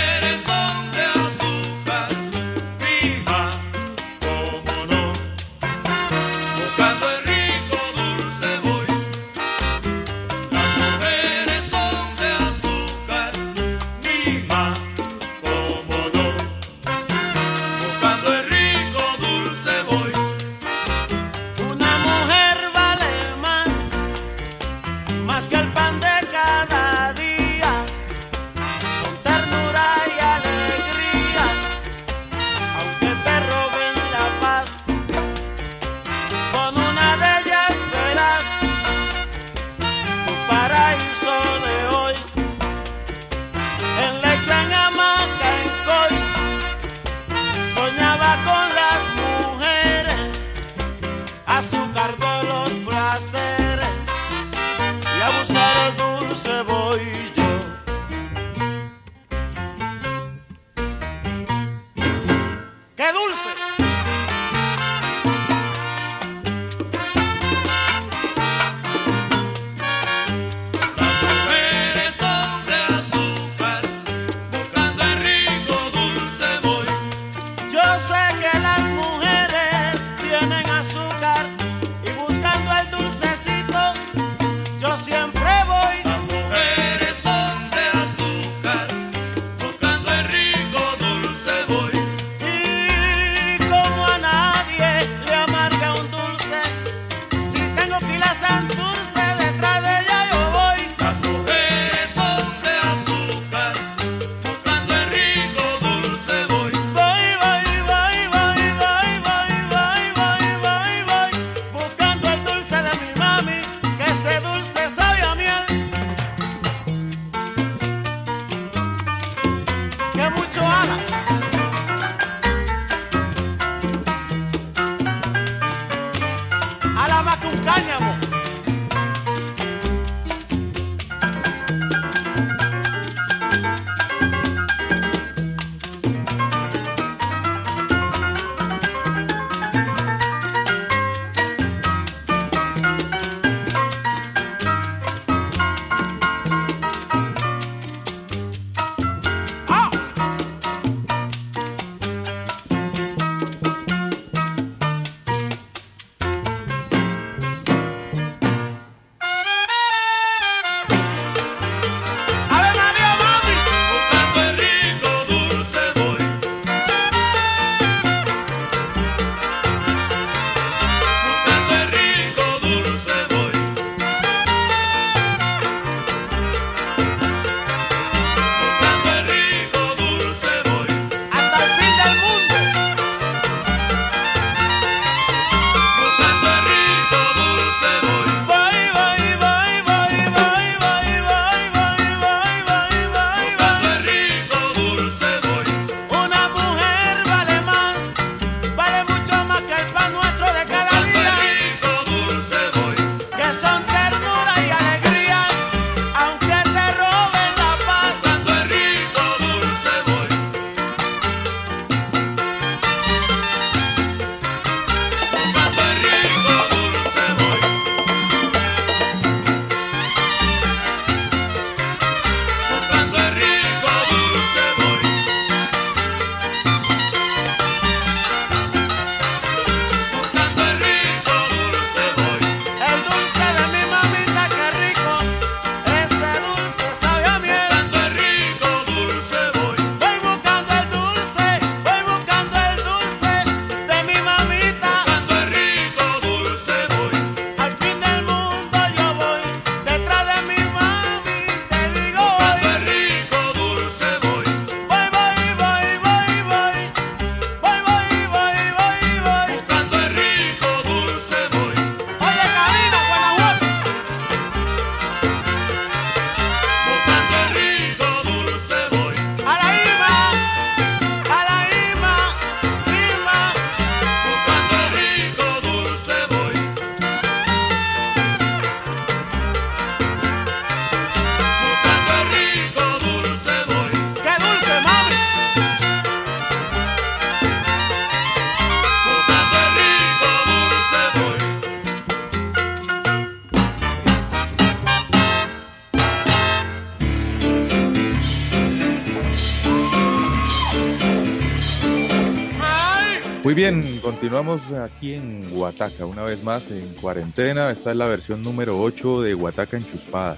bien, 303.72 303.82
continuamos 304.02 304.62
aquí 304.74 305.14
en 305.14 305.46
Huataca, 305.54 306.06
una 306.06 306.24
vez 306.24 306.44
más 306.44 306.70
en 306.70 306.86
cuarentena. 306.96 307.72
Esta 307.72 307.92
es 307.92 307.96
la 307.96 308.08
versión 308.08 308.44
número 308.44 308.78
8 308.78 309.22
de 309.22 309.36
Huataca 309.36 309.78
enchuspada. 309.78 310.36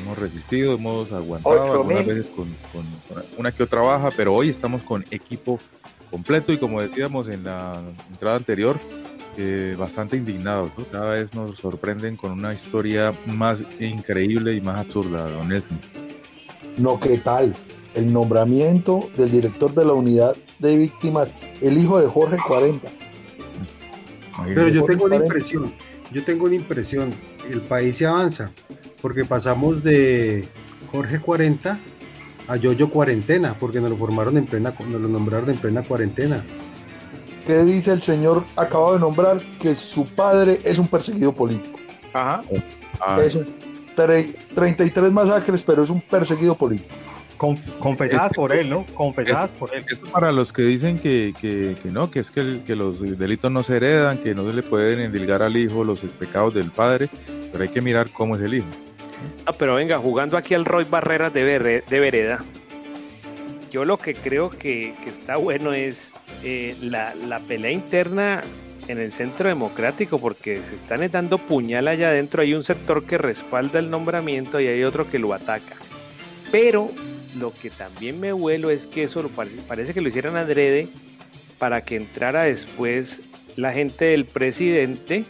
Hemos 0.00 0.18
resistido, 0.18 0.72
hemos 0.72 1.12
aguantado 1.12 1.74
algunas 1.74 2.06
veces 2.06 2.24
con, 2.34 2.46
con 2.72 2.86
una 3.36 3.52
que 3.52 3.62
otra 3.62 3.82
baja, 3.82 4.10
pero 4.16 4.34
hoy 4.34 4.48
estamos 4.48 4.80
con 4.80 5.04
equipo 5.10 5.58
completo 6.10 6.50
y 6.50 6.56
como 6.56 6.80
decíamos 6.80 7.28
en 7.28 7.44
la 7.44 7.78
entrada 8.08 8.36
anterior, 8.36 8.78
eh, 9.36 9.76
bastante 9.78 10.16
indignados. 10.16 10.70
¿no? 10.78 10.86
Cada 10.86 11.10
vez 11.10 11.34
nos 11.34 11.58
sorprenden 11.58 12.16
con 12.16 12.32
una 12.32 12.54
historia 12.54 13.12
más 13.26 13.62
increíble 13.80 14.54
y 14.54 14.62
más 14.62 14.80
absurda, 14.80 15.28
don 15.28 15.48
Nelson. 15.48 15.78
No, 16.78 16.98
¿qué 16.98 17.18
tal? 17.18 17.54
El 17.92 18.14
nombramiento 18.14 19.10
del 19.14 19.30
director 19.30 19.74
de 19.74 19.84
la 19.84 19.92
unidad 19.92 20.36
de 20.58 20.76
víctimas, 20.76 21.34
el 21.60 21.78
hijo 21.78 22.00
de 22.00 22.06
Jorge 22.08 22.36
40. 22.46 22.88
Pero 24.46 24.68
yo 24.68 24.84
tengo 24.84 25.04
una 25.04 25.16
40. 25.16 25.24
impresión, 25.26 25.72
yo 26.12 26.24
tengo 26.24 26.44
una 26.46 26.54
impresión, 26.54 27.14
el 27.50 27.60
país 27.62 27.96
se 27.96 28.06
avanza, 28.06 28.50
porque 29.00 29.24
pasamos 29.24 29.82
de 29.82 30.46
Jorge 30.92 31.20
40 31.20 31.78
a 32.48 32.56
Yoyo 32.56 32.90
Cuarentena, 32.90 33.56
porque 33.58 33.80
nos 33.80 33.90
lo 33.90 33.96
formaron 33.96 34.36
en 34.36 34.46
plena, 34.46 34.74
nos 34.88 35.00
lo 35.00 35.08
nombraron 35.08 35.50
en 35.50 35.56
plena 35.56 35.82
cuarentena. 35.82 36.44
¿Qué 37.46 37.62
dice 37.64 37.92
el 37.92 38.02
señor 38.02 38.44
acabado 38.56 38.94
de 38.94 39.00
nombrar? 39.00 39.40
Que 39.60 39.74
su 39.74 40.04
padre 40.04 40.58
es 40.64 40.78
un 40.78 40.88
perseguido 40.88 41.32
político. 41.32 41.78
Ajá. 42.12 42.42
Ah, 43.00 43.16
Es 43.22 43.36
un 43.36 43.46
tre- 43.96 44.34
33 44.54 45.12
masacres, 45.12 45.62
pero 45.62 45.82
es 45.84 45.90
un 45.90 46.00
perseguido 46.00 46.54
político. 46.56 46.94
Con- 47.36 47.56
confesadas 47.78 48.32
por 48.34 48.52
él, 48.52 48.70
¿no? 48.70 48.86
Confesadas 48.94 49.50
por 49.52 49.74
él. 49.74 49.84
Esto 49.90 50.06
para 50.10 50.32
los 50.32 50.52
que 50.52 50.62
dicen 50.62 50.98
que, 50.98 51.34
que- 51.40 51.74
que 51.82 51.90
no, 51.90 52.10
que 52.10 52.20
es 52.20 52.30
que, 52.30 52.40
el- 52.40 52.62
que 52.66 52.74
los 52.76 53.00
delitos 53.18 53.50
no 53.50 53.62
se 53.62 53.76
heredan, 53.76 54.18
que 54.18 54.34
no 54.34 54.48
se 54.48 54.56
le 54.56 54.62
pueden 54.62 55.00
endilgar 55.00 55.42
al 55.42 55.56
hijo 55.56 55.84
los 55.84 56.00
pecados 56.00 56.54
del 56.54 56.70
padre, 56.70 57.08
pero 57.52 57.62
hay 57.62 57.68
que 57.70 57.80
mirar 57.80 58.10
cómo 58.10 58.36
es 58.36 58.42
el 58.42 58.54
hijo. 58.54 58.66
Ah, 59.46 59.52
pero 59.52 59.74
venga, 59.74 59.98
jugando 59.98 60.36
aquí 60.36 60.54
al 60.54 60.64
Roy 60.64 60.84
Barreras 60.88 61.32
de, 61.32 61.42
Verre- 61.44 61.84
de 61.88 62.00
Vereda, 62.00 62.44
yo 63.70 63.84
lo 63.84 63.98
que 63.98 64.14
creo 64.14 64.50
que, 64.50 64.94
que 65.02 65.10
está 65.10 65.36
bueno 65.36 65.72
es 65.72 66.12
eh, 66.44 66.76
la, 66.80 67.14
la 67.14 67.40
pelea 67.40 67.70
interna 67.72 68.42
en 68.88 68.98
el 68.98 69.10
centro 69.10 69.48
democrático, 69.48 70.18
porque 70.18 70.62
se 70.62 70.76
están 70.76 71.06
dando 71.10 71.38
puñal 71.38 71.88
allá 71.88 72.08
adentro. 72.10 72.42
Hay 72.42 72.54
un 72.54 72.62
sector 72.62 73.04
que 73.04 73.18
respalda 73.18 73.78
el 73.80 73.90
nombramiento 73.90 74.60
y 74.60 74.68
hay 74.68 74.84
otro 74.84 75.10
que 75.10 75.18
lo 75.18 75.34
ataca. 75.34 75.74
Pero 76.52 76.90
lo 77.38 77.52
que 77.52 77.70
también 77.70 78.20
me 78.20 78.32
vuelo 78.32 78.70
es 78.70 78.86
que 78.86 79.04
eso 79.04 79.22
lo 79.22 79.28
parece, 79.28 79.56
parece 79.66 79.94
que 79.94 80.00
lo 80.00 80.08
hicieran 80.08 80.36
adrede 80.36 80.88
para 81.58 81.82
que 81.82 81.96
entrara 81.96 82.44
después 82.44 83.20
la 83.56 83.72
gente 83.72 84.06
del 84.06 84.24
presidente 84.24 85.24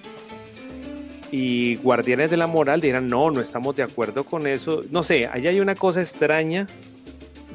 y 1.31 1.77
guardianes 1.77 2.31
de 2.31 2.37
la 2.37 2.47
moral 2.47 2.81
dirán, 2.81 3.09
no, 3.09 3.31
no 3.31 3.41
estamos 3.41 3.75
de 3.77 3.83
acuerdo 3.83 4.25
con 4.25 4.47
eso. 4.47 4.83
No 4.91 5.03
sé, 5.03 5.27
allá 5.27 5.51
hay 5.51 5.61
una 5.61 5.75
cosa 5.75 6.01
extraña 6.01 6.67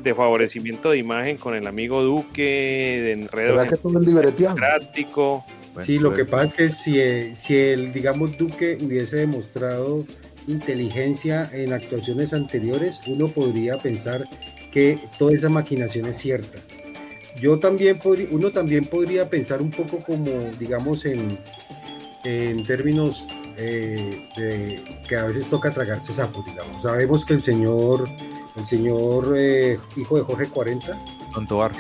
de 0.01 0.15
favorecimiento 0.15 0.91
de 0.91 0.97
imagen 0.97 1.37
con 1.37 1.55
el 1.55 1.67
amigo 1.67 2.03
Duque, 2.03 2.43
de 2.43 3.11
enredo 3.13 3.57
democrático. 3.57 5.45
Sí, 5.79 5.99
lo 5.99 6.13
que 6.13 6.25
pasa 6.25 6.45
es 6.45 6.53
que 6.53 6.69
si, 6.69 6.99
eh, 6.99 7.33
si 7.35 7.55
el, 7.57 7.93
digamos, 7.93 8.37
Duque 8.37 8.77
hubiese 8.81 9.17
demostrado 9.17 10.05
inteligencia 10.47 11.49
en 11.53 11.73
actuaciones 11.73 12.33
anteriores, 12.33 12.99
uno 13.07 13.27
podría 13.27 13.77
pensar 13.77 14.23
que 14.71 14.99
toda 15.17 15.33
esa 15.33 15.49
maquinación 15.49 16.05
es 16.05 16.17
cierta. 16.17 16.59
Yo 17.39 17.59
también 17.59 17.99
podría, 17.99 18.27
uno 18.31 18.51
también 18.51 18.85
podría 18.85 19.29
pensar 19.29 19.61
un 19.61 19.71
poco 19.71 20.03
como, 20.03 20.31
digamos, 20.59 21.05
en, 21.05 21.37
en 22.23 22.63
términos 22.65 23.25
eh, 23.57 24.27
de 24.35 24.99
que 25.07 25.15
a 25.15 25.25
veces 25.25 25.47
toca 25.47 25.71
tragarse 25.71 26.13
sapos, 26.13 26.45
digamos. 26.45 26.83
Sabemos 26.83 27.25
que 27.25 27.33
el 27.33 27.41
señor, 27.41 28.07
el 28.55 28.65
señor 28.65 29.33
eh, 29.37 29.77
hijo 29.97 30.17
de 30.17 30.23
Jorge 30.23 30.47
40, 30.47 30.99
Don 31.33 31.47
Tobar. 31.47 31.71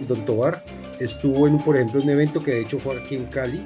Don 0.00 0.24
Tobar, 0.24 0.64
estuvo 0.98 1.46
en, 1.46 1.58
por 1.58 1.76
ejemplo, 1.76 2.02
un 2.02 2.10
evento 2.10 2.40
que 2.40 2.52
de 2.52 2.60
hecho 2.62 2.78
fue 2.78 2.98
aquí 2.98 3.16
en 3.16 3.26
Cali, 3.26 3.64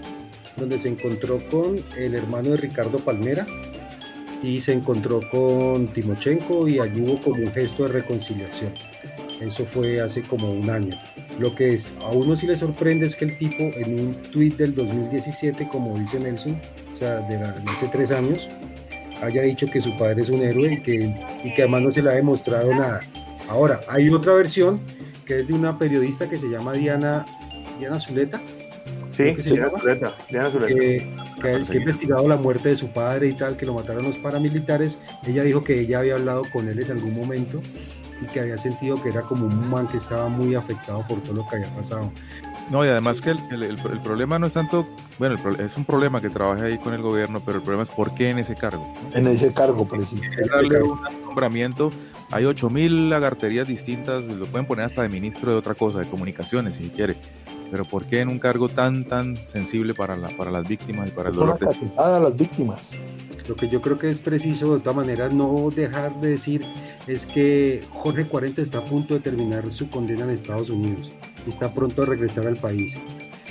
donde 0.57 0.79
se 0.79 0.89
encontró 0.89 1.39
con 1.51 1.83
el 1.97 2.15
hermano 2.15 2.51
de 2.51 2.57
Ricardo 2.59 2.99
Palmera 2.99 3.47
y 4.43 4.61
se 4.61 4.73
encontró 4.73 5.21
con 5.31 5.89
Timochenko 5.89 6.69
y 6.69 6.79
allí 6.79 7.01
hubo 7.01 7.21
como 7.21 7.43
un 7.43 7.53
gesto 7.53 7.85
de 7.85 7.91
reconciliación. 7.91 8.73
Eso 9.41 9.65
fue 9.65 10.01
hace 10.01 10.23
como 10.23 10.51
un 10.51 10.69
año. 10.69 10.99
Lo 11.39 11.55
que 11.55 11.73
es, 11.73 11.93
a 12.03 12.11
uno 12.11 12.37
sí 12.37 12.47
le 12.47 12.57
sorprende 12.57 13.07
es 13.07 13.17
que 13.17 13.25
el 13.25 13.39
tipo 13.39 13.63
en 13.79 14.01
un 14.01 14.15
tuit 14.15 14.57
del 14.57 14.75
2017, 14.75 15.69
como 15.69 15.99
dice 15.99 16.19
Nelson, 16.19 16.61
o 16.93 16.97
sea, 16.97 17.21
de, 17.21 17.39
de 17.39 17.71
hace 17.71 17.89
tres 17.89 18.11
años, 18.11 18.51
haya 19.23 19.43
dicho 19.43 19.67
que 19.67 19.81
su 19.81 19.97
padre 19.97 20.23
es 20.23 20.29
un 20.29 20.43
héroe 20.43 20.75
y 20.75 20.83
que, 20.83 21.17
y 21.45 21.55
que 21.55 21.63
además 21.63 21.83
no 21.83 21.91
se 21.91 22.03
le 22.03 22.11
ha 22.11 22.15
demostrado 22.15 22.75
nada. 22.75 23.01
Ahora, 23.49 23.81
hay 23.89 24.09
otra 24.11 24.35
versión 24.35 24.81
que 25.25 25.41
es 25.41 25.49
de 25.49 25.55
una 25.55 25.79
periodista 25.79 26.29
que 26.29 26.39
se 26.39 26.49
llama 26.49 26.73
Diana, 26.75 27.25
Diana 27.79 28.01
Zuleta, 28.01 28.41
Sí, 29.25 29.37
que 29.37 29.43
Diana 29.43 29.67
llama, 29.67 29.79
Zuleta, 29.79 30.15
Diana 30.31 30.51
Zuleta. 30.51 30.75
que, 30.75 30.81
que- 30.81 31.65
que 31.65 31.73
ha 31.73 31.77
investigado 31.77 32.29
la 32.29 32.37
muerte 32.37 32.69
de 32.71 32.77
su 32.77 32.89
padre 32.93 33.29
y 33.29 33.33
tal, 33.35 33.57
que 33.57 33.67
lo 33.67 33.75
mataron 33.75 34.05
los 34.05 34.19
paramilitares. 34.19 34.99
Ella 35.27 35.43
dijo 35.43 35.63
que 35.65 35.81
ella 35.81 36.01
había 36.01 36.15
hablado 36.15 36.43
con 36.53 36.69
él 36.69 36.81
en 36.83 36.91
algún 36.91 37.15
momento 37.15 37.61
y 38.23 38.27
que 38.27 38.41
había 38.41 38.59
sentido 38.59 39.03
que 39.03 39.09
era 39.09 39.23
como 39.23 39.47
un 39.47 39.71
man 39.71 39.89
que 39.89 39.97
estaba 39.97 40.29
muy 40.29 40.55
afectado 40.55 41.05
por 41.09 41.23
todo 41.23 41.35
lo 41.35 41.49
que 41.49 41.57
había 41.57 41.75
pasado. 41.75 42.13
No, 42.71 42.85
y 42.85 42.89
además 42.89 43.21
que 43.21 43.31
el, 43.31 43.39
el- 43.51 43.63
el- 43.65 43.71
el 43.93 44.01
problema 44.01 44.39
no 44.39 44.47
es 44.47 44.53
tanto, 44.53 44.87
bueno, 45.19 45.37
el 45.57 45.61
es 45.61 45.77
un 45.77 45.85
problema 45.85 46.21
que 46.21 46.29
trabaje 46.31 46.67
ahí 46.67 46.79
con 46.79 46.93
el 46.95 47.03
gobierno, 47.03 47.41
pero 47.45 47.57
el 47.59 47.63
problema 47.65 47.83
es 47.83 47.89
por 47.91 48.15
qué 48.15 48.31
en 48.31 48.39
ese 48.39 48.55
cargo. 48.55 48.87
En 49.13 49.27
ese 49.27 49.53
cargo 49.53 49.89
preciso. 49.89 50.31
Es 50.41 50.49
darle 50.49 50.81
un 50.83 51.01
nombramiento, 51.25 51.91
hay 52.31 52.45
8000 52.45 53.11
lagarterías 53.11 53.67
distintas, 53.67 54.23
lo 54.23 54.47
pueden 54.47 54.67
poner 54.67 54.85
hasta 54.85 55.03
de 55.03 55.09
ministro 55.09 55.51
de 55.51 55.59
otra 55.59 55.75
cosa, 55.75 55.99
de 55.99 56.07
comunicaciones 56.09 56.77
si 56.77 56.91
quiere, 56.91 57.17
pero 57.71 57.85
¿por 57.85 58.05
qué 58.05 58.21
en 58.21 58.29
un 58.29 58.39
cargo 58.39 58.69
tan 58.69 59.05
tan 59.05 59.37
sensible 59.37 59.95
para, 59.95 60.17
la, 60.17 60.29
para 60.37 60.51
las 60.51 60.67
víctimas 60.67 61.09
y 61.09 61.11
para 61.13 61.31
el 61.31 61.37
dolor 61.37 61.59
de 61.59 61.91
a 61.97 62.19
las 62.19 62.37
víctimas. 62.37 62.93
Lo 63.49 63.57
que 63.57 63.69
yo 63.69 63.81
creo 63.81 63.99
que 63.99 64.11
es 64.11 64.21
preciso, 64.21 64.75
de 64.75 64.81
todas 64.81 64.97
maneras, 64.97 65.33
no 65.33 65.71
dejar 65.75 66.21
de 66.21 66.31
decir 66.31 66.63
es 67.07 67.27
que 67.27 67.83
Jorge 67.91 68.27
40 68.27 68.63
está 68.63 68.79
a 68.79 68.85
punto 68.85 69.15
de 69.15 69.21
terminar 69.21 69.71
su 69.71 69.89
condena 69.91 70.25
en 70.25 70.31
Estados 70.31 70.71
Unidos 70.71 71.11
y 71.47 71.51
está 71.51 71.73
pronto 71.75 72.03
a 72.03 72.07
regresar 72.07 72.47
al 72.47 72.57
país. 72.57 72.95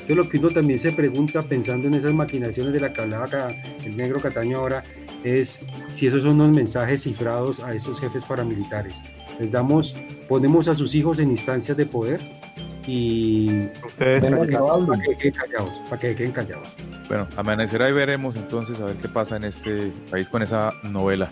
Entonces, 0.09 0.15
lo 0.15 0.29
que 0.29 0.37
uno 0.37 0.49
también 0.49 0.79
se 0.79 0.91
pregunta, 0.91 1.43
pensando 1.43 1.87
en 1.87 1.93
esas 1.93 2.13
maquinaciones 2.13 2.73
de 2.73 2.79
la 2.79 2.93
que 2.93 3.01
hablaba 3.01 3.25
acá 3.25 3.47
el 3.83 3.95
negro 3.97 4.21
Cataño 4.21 4.57
ahora, 4.57 4.83
es 5.23 5.59
si 5.91 6.07
esos 6.07 6.23
son 6.23 6.35
unos 6.35 6.51
mensajes 6.51 7.03
cifrados 7.03 7.59
a 7.59 7.73
esos 7.73 7.99
jefes 7.99 8.23
paramilitares. 8.23 9.01
Les 9.39 9.51
damos, 9.51 9.95
ponemos 10.27 10.67
a 10.67 10.75
sus 10.75 10.95
hijos 10.95 11.19
en 11.19 11.29
instancias 11.29 11.77
de 11.77 11.85
poder 11.85 12.38
y 12.87 13.67
Ustedes 13.85 14.23
para 14.23 14.45
que, 14.45 14.51
cabal. 14.53 14.85
para 14.87 15.01
que 15.03 15.15
queden 15.17 15.33
callados, 15.33 15.81
para 15.89 15.99
que 15.99 16.15
queden 16.15 16.31
callados. 16.31 16.75
Bueno, 17.07 17.27
amanecerá 17.37 17.89
y 17.89 17.91
veremos 17.93 18.35
entonces 18.35 18.79
a 18.79 18.85
ver 18.85 18.95
qué 18.97 19.07
pasa 19.09 19.35
en 19.37 19.43
este 19.45 19.91
país 20.09 20.27
con 20.27 20.41
esa 20.41 20.71
novela. 20.83 21.29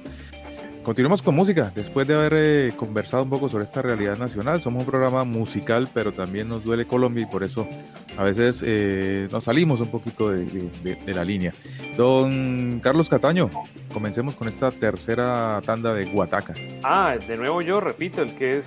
Continuemos 0.83 1.21
con 1.21 1.35
música. 1.35 1.69
Después 1.75 2.07
de 2.07 2.15
haber 2.15 2.33
eh, 2.35 2.73
conversado 2.77 3.23
un 3.23 3.29
poco 3.29 3.49
sobre 3.49 3.65
esta 3.65 3.81
realidad 3.81 4.17
nacional, 4.17 4.61
somos 4.61 4.85
un 4.85 4.89
programa 4.89 5.25
musical, 5.25 5.89
pero 5.93 6.13
también 6.13 6.47
nos 6.47 6.63
duele 6.63 6.85
Colombia 6.87 7.23
y 7.23 7.25
por 7.25 7.43
eso 7.43 7.67
a 8.17 8.23
veces 8.23 8.63
eh, 8.65 9.27
nos 9.29 9.43
salimos 9.43 9.81
un 9.81 9.91
poquito 9.91 10.29
de, 10.31 10.45
de- 10.45 10.69
de- 10.83 10.95
de 10.95 11.13
la 11.13 11.25
línea. 11.25 11.53
Don 11.97 12.79
Carlos 12.79 13.09
Cataño, 13.09 13.49
comencemos 13.93 14.35
con 14.35 14.47
esta 14.47 14.71
tercera 14.71 15.59
tanda 15.65 15.93
de 15.93 16.05
Guataca. 16.05 16.53
Ah, 16.83 17.15
de 17.27 17.35
nuevo 17.35 17.61
yo 17.61 17.81
repito, 17.81 18.21
el 18.21 18.33
que 18.35 18.59
es 18.59 18.65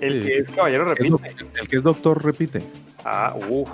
el 0.00 0.22
que 0.24 0.32
es 0.34 0.50
caballero 0.50 0.84
repite. 0.84 1.34
el 1.60 1.68
que 1.68 1.76
es 1.76 1.82
doctor 1.82 2.24
repite. 2.24 2.62
Ah, 3.04 3.34
uff, 3.48 3.68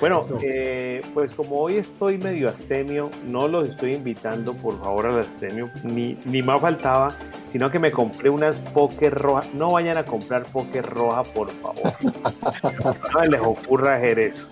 Bueno, 0.00 0.20
eh, 0.42 1.00
pues 1.14 1.32
como 1.32 1.56
hoy 1.56 1.76
estoy 1.76 2.18
medio 2.18 2.48
astemio, 2.48 3.10
no 3.26 3.48
los 3.48 3.68
estoy 3.68 3.94
invitando 3.94 4.54
por 4.54 4.78
favor 4.78 5.06
al 5.06 5.20
astemio, 5.20 5.70
ni, 5.84 6.18
ni 6.26 6.42
más 6.42 6.60
faltaba, 6.60 7.08
sino 7.50 7.70
que 7.70 7.78
me 7.78 7.90
compré 7.90 8.30
unas 8.30 8.60
poker 8.60 9.14
rojas. 9.14 9.52
No 9.54 9.72
vayan 9.72 9.96
a 9.96 10.04
comprar 10.04 10.44
poker 10.44 10.84
roja, 10.84 11.22
por 11.22 11.50
favor. 11.50 11.92
no 13.14 13.24
les 13.24 13.40
ocurra 13.40 13.96
hacer 13.96 14.18
eso. 14.18 14.48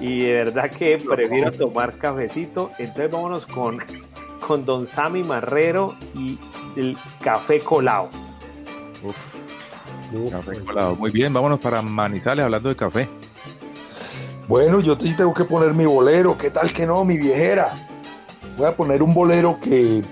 Y 0.00 0.24
de 0.24 0.32
verdad 0.32 0.70
que 0.70 0.98
prefiero 0.98 1.52
tomar 1.52 1.96
cafecito. 1.96 2.72
Entonces 2.78 3.10
vámonos 3.10 3.46
con, 3.46 3.78
con 4.44 4.64
Don 4.64 4.86
Sammy 4.86 5.22
Marrero 5.22 5.94
y 6.14 6.38
el 6.76 6.96
café 7.22 7.60
colado. 7.60 8.10
Uf, 9.02 9.16
Café 10.30 10.60
colado. 10.64 10.96
Muy 10.96 11.10
bien, 11.10 11.32
vámonos 11.32 11.58
para 11.58 11.82
Manizales 11.82 12.44
hablando 12.44 12.68
de 12.68 12.76
café. 12.76 13.08
Bueno, 14.48 14.80
yo 14.80 14.96
sí 14.98 15.16
tengo 15.16 15.32
que 15.32 15.44
poner 15.44 15.72
mi 15.72 15.86
bolero. 15.86 16.36
¿Qué 16.36 16.50
tal 16.50 16.72
que 16.72 16.86
no, 16.86 17.04
mi 17.04 17.16
viejera? 17.16 17.72
Voy 18.56 18.66
a 18.66 18.76
poner 18.76 19.02
un 19.02 19.14
bolero 19.14 19.58
que, 19.60 20.04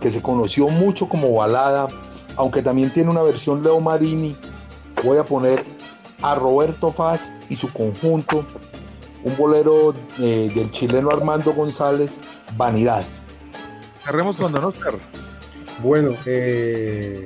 que 0.00 0.10
se 0.10 0.20
conoció 0.20 0.68
mucho 0.68 1.08
como 1.08 1.32
balada, 1.32 1.86
aunque 2.36 2.60
también 2.60 2.92
tiene 2.92 3.10
una 3.10 3.22
versión 3.22 3.62
Leo 3.62 3.80
Marini. 3.80 4.36
Voy 5.02 5.16
a 5.18 5.24
poner 5.24 5.64
a 6.22 6.34
Roberto 6.34 6.92
Faz 6.92 7.32
y 7.48 7.56
su 7.56 7.72
conjunto, 7.72 8.44
un 9.24 9.36
bolero 9.36 9.94
eh, 10.18 10.50
del 10.54 10.70
chileno 10.70 11.10
Armando 11.10 11.52
González, 11.54 12.20
Vanidad. 12.56 13.04
Cerremos 14.04 14.36
con 14.36 14.52
Don 14.52 14.64
Oscar. 14.64 14.94
Bueno, 15.82 16.10
eh, 16.26 17.24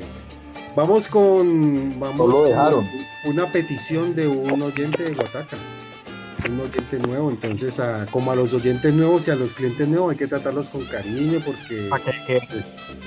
vamos 0.76 1.08
con 1.08 1.98
vamos 1.98 2.16
No 2.18 2.26
lo 2.26 2.42
con 2.76 2.86
una 3.24 3.50
petición 3.50 4.14
de 4.14 4.28
un 4.28 4.62
oyente 4.62 5.02
de 5.02 5.12
Guataca. 5.14 5.56
Un 6.48 6.60
oyente 6.60 6.98
nuevo, 7.00 7.30
entonces 7.30 7.80
a- 7.80 8.06
como 8.06 8.30
a 8.30 8.36
los 8.36 8.52
oyentes 8.54 8.94
nuevos 8.94 9.26
y 9.26 9.32
a 9.32 9.34
los 9.34 9.52
clientes 9.52 9.88
nuevos 9.88 10.12
hay 10.12 10.16
que 10.16 10.28
tratarlos 10.28 10.68
con 10.68 10.84
cariño 10.84 11.40
porque 11.44 11.90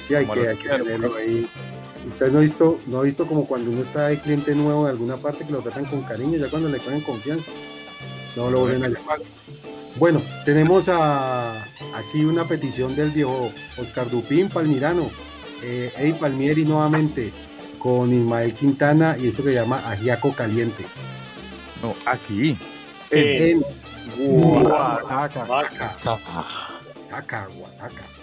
sí 0.06 0.14
hay 0.16 0.26
Como 0.26 0.34
a 0.34 0.36
que, 0.36 0.42
los 0.42 0.50
hay 0.50 0.58
que 0.58 0.68
quiero, 0.68 0.84
tenerlo 0.84 1.16
ahí. 1.16 1.48
Usted 2.08 2.32
no 2.32 2.40
ha 2.40 2.42
visto, 2.42 2.80
no 2.88 3.00
ha 3.00 3.04
visto 3.04 3.26
como 3.28 3.46
cuando 3.46 3.72
uno 3.72 3.84
está 3.84 4.08
de 4.08 4.20
cliente 4.20 4.54
nuevo 4.56 4.86
de 4.86 4.92
alguna 4.92 5.16
parte 5.18 5.46
que 5.46 5.54
lo 5.54 5.60
tratan 5.62 5.86
con 5.86 6.02
cariño, 6.02 6.38
ya 6.38 6.50
cuando 6.50 6.68
le 6.68 6.80
ponen 6.80 7.00
confianza, 7.02 7.52
no 8.36 8.50
lo 8.50 8.62
vuelven 8.62 8.84
a 8.84 8.88
llamar. 8.90 9.20
Bueno, 9.98 10.22
tenemos 10.44 10.90
a, 10.90 11.62
aquí 11.96 12.26
una 12.26 12.46
petición 12.46 12.96
del 12.96 13.12
viejo 13.12 13.52
Oscar 13.78 14.10
Dupín 14.10 14.50
Palmirano, 14.50 15.10
eh, 15.64 15.92
Eddie 15.98 16.14
Palmieri 16.14 16.66
nuevamente 16.66 17.32
con 17.80 18.14
Ismael 18.14 18.54
Quintana 18.54 19.18
y 19.18 19.28
esto 19.28 19.44
que 19.44 19.50
se 19.50 19.56
llama 19.56 19.82
Ajiaco 19.90 20.34
Caliente. 20.34 20.86
No, 21.82 21.96
aquí. 22.06 22.58
En, 23.10 23.64
Guataca. 24.18 25.46
Guataca, 25.46 27.48
Guataca. 27.48 28.19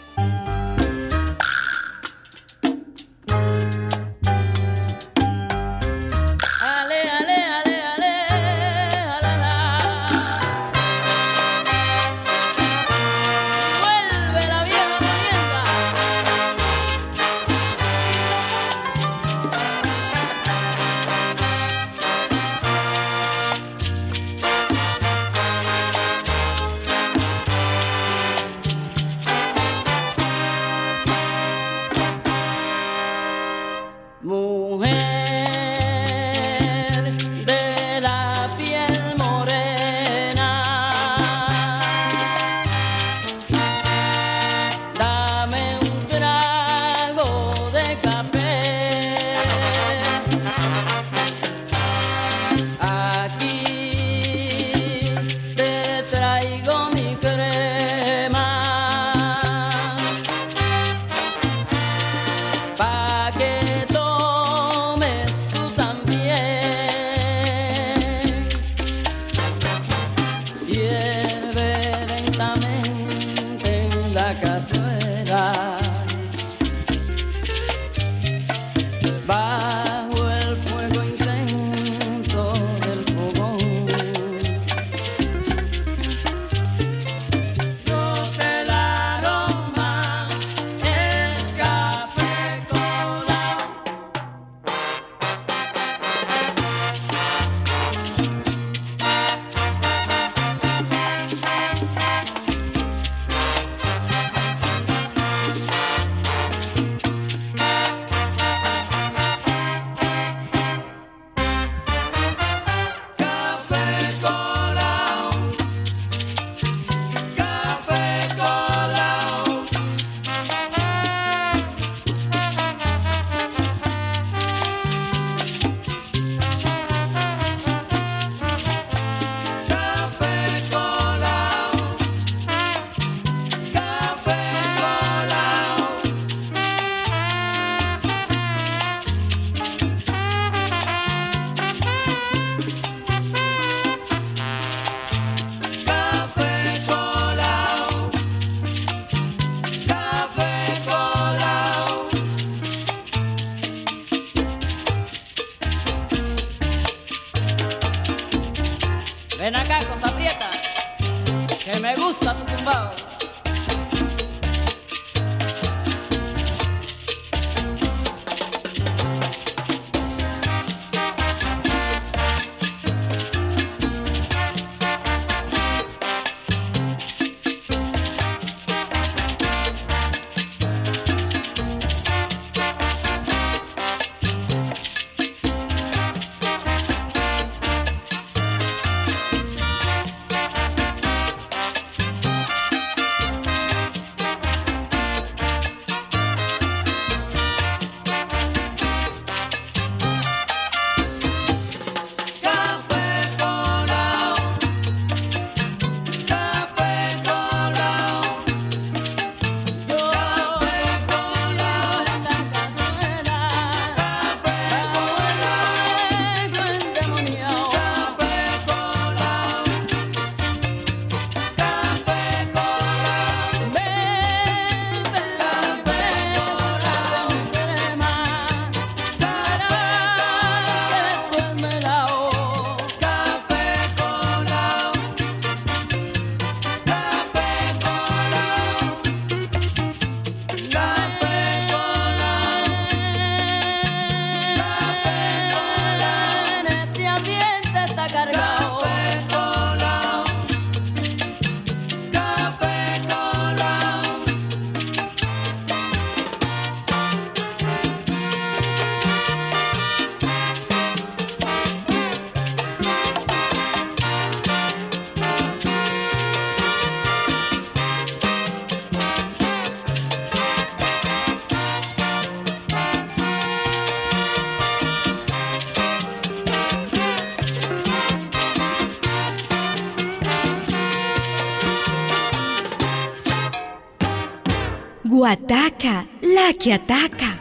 que 286.67 286.73
ataca. 286.73 287.39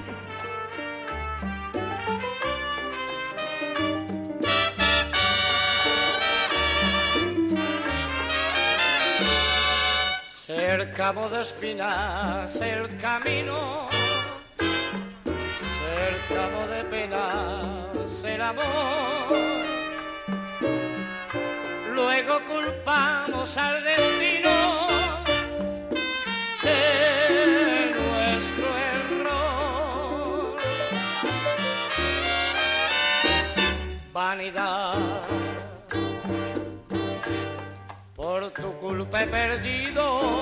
Cercamo 10.30 11.28
de 11.30 11.41
espinas 11.41 12.61
el 12.61 12.97
camino, 12.97 13.88
cercamo 15.82 16.67
de 16.67 16.84
penas 16.84 18.23
el 18.26 18.41
amor. 18.43 18.63
Luego 21.95 22.41
culpamos 22.45 23.57
al 23.57 23.84
de 23.84 23.95
perdido. 39.28 40.35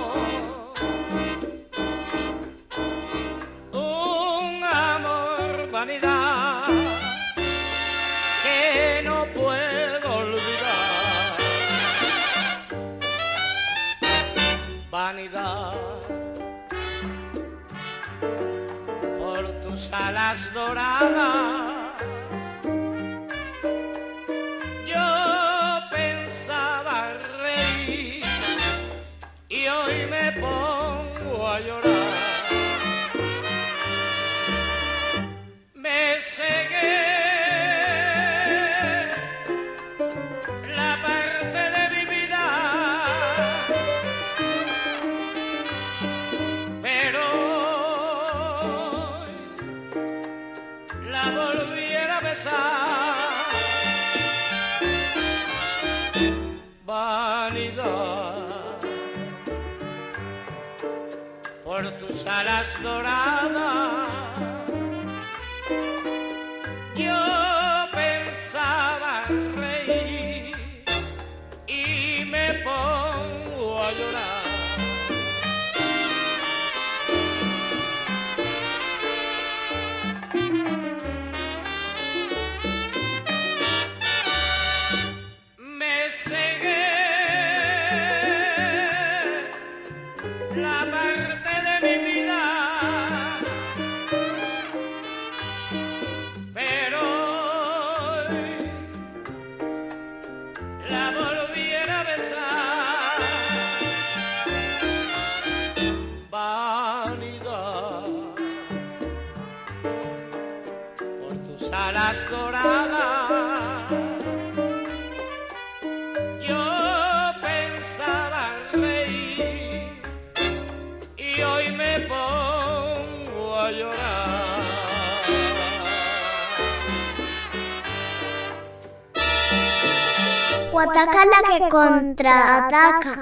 contraataca. 131.69 133.12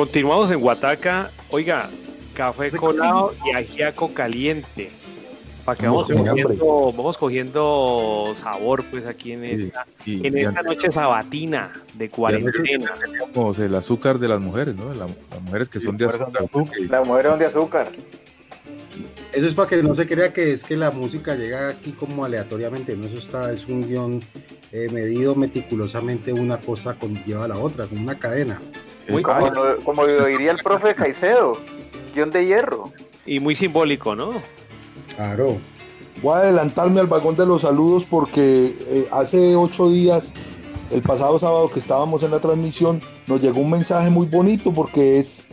Continuamos 0.00 0.50
en 0.50 0.62
Huataca. 0.62 1.30
Oiga, 1.50 1.90
café 2.32 2.70
colado 2.70 3.34
y 3.44 3.50
ajiaco 3.50 4.14
caliente. 4.14 4.90
Para 5.62 5.76
que 5.78 5.86
Vamos 5.86 6.04
con 6.10 6.24
cogiendo, 6.26 6.92
vamos 6.96 7.18
cogiendo 7.18 8.32
sabor, 8.34 8.82
pues 8.90 9.04
aquí 9.06 9.32
en 9.32 9.44
esta, 9.44 9.86
y- 10.06 10.26
en 10.26 10.38
y 10.38 10.40
esta 10.40 10.62
noche 10.62 10.90
sabatina 10.90 11.70
de 11.92 12.08
cuarentena. 12.08 12.92
Como 13.34 13.52
el 13.52 13.74
azúcar 13.74 14.18
de 14.18 14.28
las 14.28 14.40
mujeres, 14.40 14.74
¿no? 14.74 14.86
La- 14.94 15.06
las 15.06 15.42
mujeres 15.42 15.68
que 15.68 15.80
son 15.80 15.98
de 15.98 16.06
azúcar. 16.06 16.48
Las 16.88 17.06
mujeres 17.06 17.30
son 17.30 17.38
de 17.38 17.46
azúcar. 17.46 17.88
Eso 19.34 19.46
es 19.46 19.54
para 19.54 19.68
que 19.68 19.82
no 19.82 19.94
se 19.94 20.06
crea 20.06 20.32
que 20.32 20.52
es 20.54 20.64
que 20.64 20.76
la 20.76 20.90
música 20.90 21.34
llega 21.36 21.68
aquí 21.68 21.92
como 21.92 22.24
aleatoriamente, 22.24 22.96
no, 22.96 23.06
eso 23.06 23.18
está, 23.18 23.52
es 23.52 23.66
un 23.66 23.86
guion 23.86 24.20
eh, 24.72 24.88
medido 24.90 25.34
meticulosamente, 25.34 26.32
una 26.32 26.58
cosa 26.58 26.94
conlleva 26.94 27.44
a 27.44 27.48
la 27.48 27.58
otra, 27.58 27.86
como 27.86 28.00
una 28.00 28.18
cadena. 28.18 28.60
Como, 29.22 29.50
lo- 29.50 29.76
como 29.84 30.04
lo 30.04 30.26
diría 30.26 30.50
el 30.52 30.58
profe 30.58 30.94
Caicedo, 30.94 31.52
guion 32.14 32.30
de 32.30 32.46
hierro. 32.46 32.90
Y 33.26 33.40
muy 33.40 33.54
simbólico, 33.54 34.14
¿no? 34.16 34.30
Claro. 35.16 35.58
Voy 36.22 36.34
a 36.34 36.38
adelantarme 36.38 37.00
al 37.00 37.06
vagón 37.06 37.36
de 37.36 37.46
los 37.46 37.62
saludos 37.62 38.04
porque 38.08 38.74
eh, 38.86 39.08
hace 39.10 39.56
ocho 39.56 39.88
días, 39.90 40.32
el 40.90 41.02
pasado 41.02 41.38
sábado 41.38 41.70
que 41.70 41.78
estábamos 41.78 42.22
en 42.22 42.30
la 42.30 42.40
transmisión, 42.40 43.00
nos 43.26 43.40
llegó 43.40 43.60
un 43.60 43.70
mensaje 43.70 44.10
muy 44.10 44.26
bonito 44.26 44.72
porque 44.72 45.18
es 45.18 45.44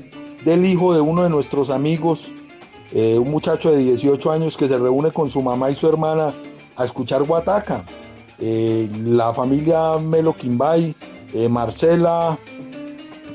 del 0.43 0.65
hijo 0.65 0.93
de 0.93 1.01
uno 1.01 1.23
de 1.23 1.29
nuestros 1.29 1.69
amigos, 1.69 2.31
eh, 2.93 3.17
un 3.17 3.29
muchacho 3.31 3.71
de 3.71 3.77
18 3.79 4.31
años 4.31 4.57
que 4.57 4.67
se 4.67 4.77
reúne 4.77 5.11
con 5.11 5.29
su 5.29 5.41
mamá 5.41 5.69
y 5.71 5.75
su 5.75 5.87
hermana 5.87 6.33
a 6.75 6.85
escuchar 6.85 7.23
Guataca. 7.23 7.83
Eh, 8.39 8.89
la 9.05 9.33
familia 9.33 9.97
Melo 9.99 10.33
Quimbay, 10.33 10.95
eh, 11.33 11.49
Marcela, 11.49 12.37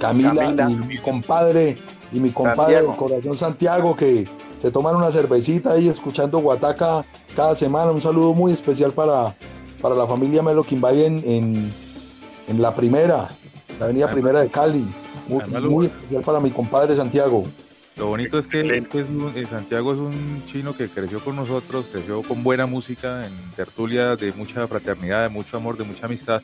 Camila, 0.03 0.34
Camila. 0.34 0.70
y 0.70 0.76
mi 0.86 0.98
compadre 0.98 1.76
y 2.12 2.20
mi 2.20 2.30
compadre 2.30 2.74
Santiago. 2.74 2.88
del 2.88 2.96
Corazón 2.96 3.36
Santiago 3.36 3.96
que 3.96 4.28
se 4.59 4.70
toman 4.70 4.96
una 4.96 5.11
cervecita 5.11 5.72
ahí 5.72 5.88
escuchando 5.88 6.38
Guataca 6.38 7.05
cada 7.34 7.55
semana. 7.55 7.90
Un 7.90 8.03
saludo 8.03 8.34
muy 8.34 8.53
especial 8.53 8.92
para, 8.92 9.34
para 9.80 9.94
la 9.94 10.07
familia 10.07 10.42
Melo 10.42 10.62
Quimbay 10.62 11.05
en, 11.05 11.22
en, 11.24 11.72
en 12.48 12.62
la 12.62 12.74
primera, 12.74 13.30
la 13.78 13.86
avenida 13.86 14.09
primera 14.09 14.40
de 14.42 14.48
Cali. 14.50 14.86
Muy, 15.28 15.42
muy 15.70 15.86
especial 15.86 16.22
para 16.22 16.40
mi 16.40 16.50
compadre 16.50 16.94
Santiago. 16.96 17.44
Lo 17.96 18.07
bonito 18.09 18.38
es 18.38 18.46
que, 18.48 18.61
es 18.76 18.88
que 18.88 19.00
es 19.00 19.09
un- 19.09 19.32
eh, 19.34 19.46
Santiago 19.48 19.92
es 19.92 19.98
un 20.00 20.42
chino 20.46 20.74
que 20.76 20.88
creció 20.88 21.20
con 21.22 21.36
nosotros, 21.36 21.86
creció 21.92 22.22
con 22.22 22.42
buena 22.42 22.66
música, 22.66 23.26
en 23.26 23.32
tertulia 23.55 24.16
de 24.16 24.32
mucha 24.32 24.66
fraternidad, 24.66 25.22
de 25.24 25.28
mucho 25.28 25.57
amor, 25.59 25.76
de 25.76 25.84
mucha 25.84 26.07
amistad. 26.07 26.40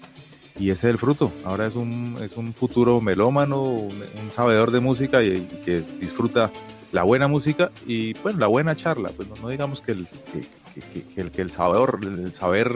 Y 0.59 0.71
ese 0.71 0.89
es 0.89 0.93
el 0.93 0.99
fruto. 0.99 1.31
Ahora 1.45 1.67
es 1.67 1.75
un, 1.77 2.17
es 2.21 2.37
un 2.37 2.53
futuro 2.53 3.01
melómano, 3.01 3.63
un, 3.63 3.93
un 4.23 4.31
sabedor 4.33 4.71
de 4.71 4.81
música 4.81 5.23
y, 5.23 5.29
y 5.29 5.61
que 5.65 5.83
disfruta 6.01 6.51
la 6.91 7.03
buena 7.03 7.29
música 7.29 7.71
y 7.87 8.15
bueno, 8.15 8.39
la 8.41 8.47
buena 8.49 8.75
charla. 8.75 9.11
Pues 9.17 9.29
no, 9.29 9.35
no 9.43 9.49
digamos 9.51 9.81
que 9.81 9.93
el, 9.93 10.07
que, 10.33 10.41
que- 10.41 10.81
que- 10.81 11.03
que 11.15 11.21
el, 11.21 11.31
que 11.31 11.43
el 11.43 11.51
sabor, 11.51 12.01
el 12.03 12.33
saber. 12.33 12.73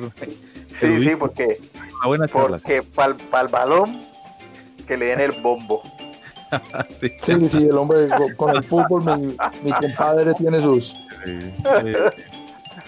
Sí, 0.81 1.03
sí, 1.05 1.11
porque, 1.19 1.61
una 1.99 2.07
buena 2.07 2.29
charla. 2.29 2.59
porque 2.59 2.83
para 2.83 3.43
el 3.43 3.49
balón 3.49 4.01
que 4.87 4.97
le 4.97 5.07
den 5.07 5.21
el 5.21 5.33
bombo. 5.43 5.83
sí. 6.91 7.09
Sí, 7.21 7.49
sí, 7.49 7.59
el 7.65 7.73
hombre 7.73 8.09
con, 8.09 8.35
con 8.35 8.57
el 8.57 8.63
fútbol, 8.65 9.05
mi, 9.21 9.37
mi 9.65 9.73
compadre 9.73 10.35
tiene 10.35 10.61
sus... 10.61 10.95
Eh, 11.27 11.55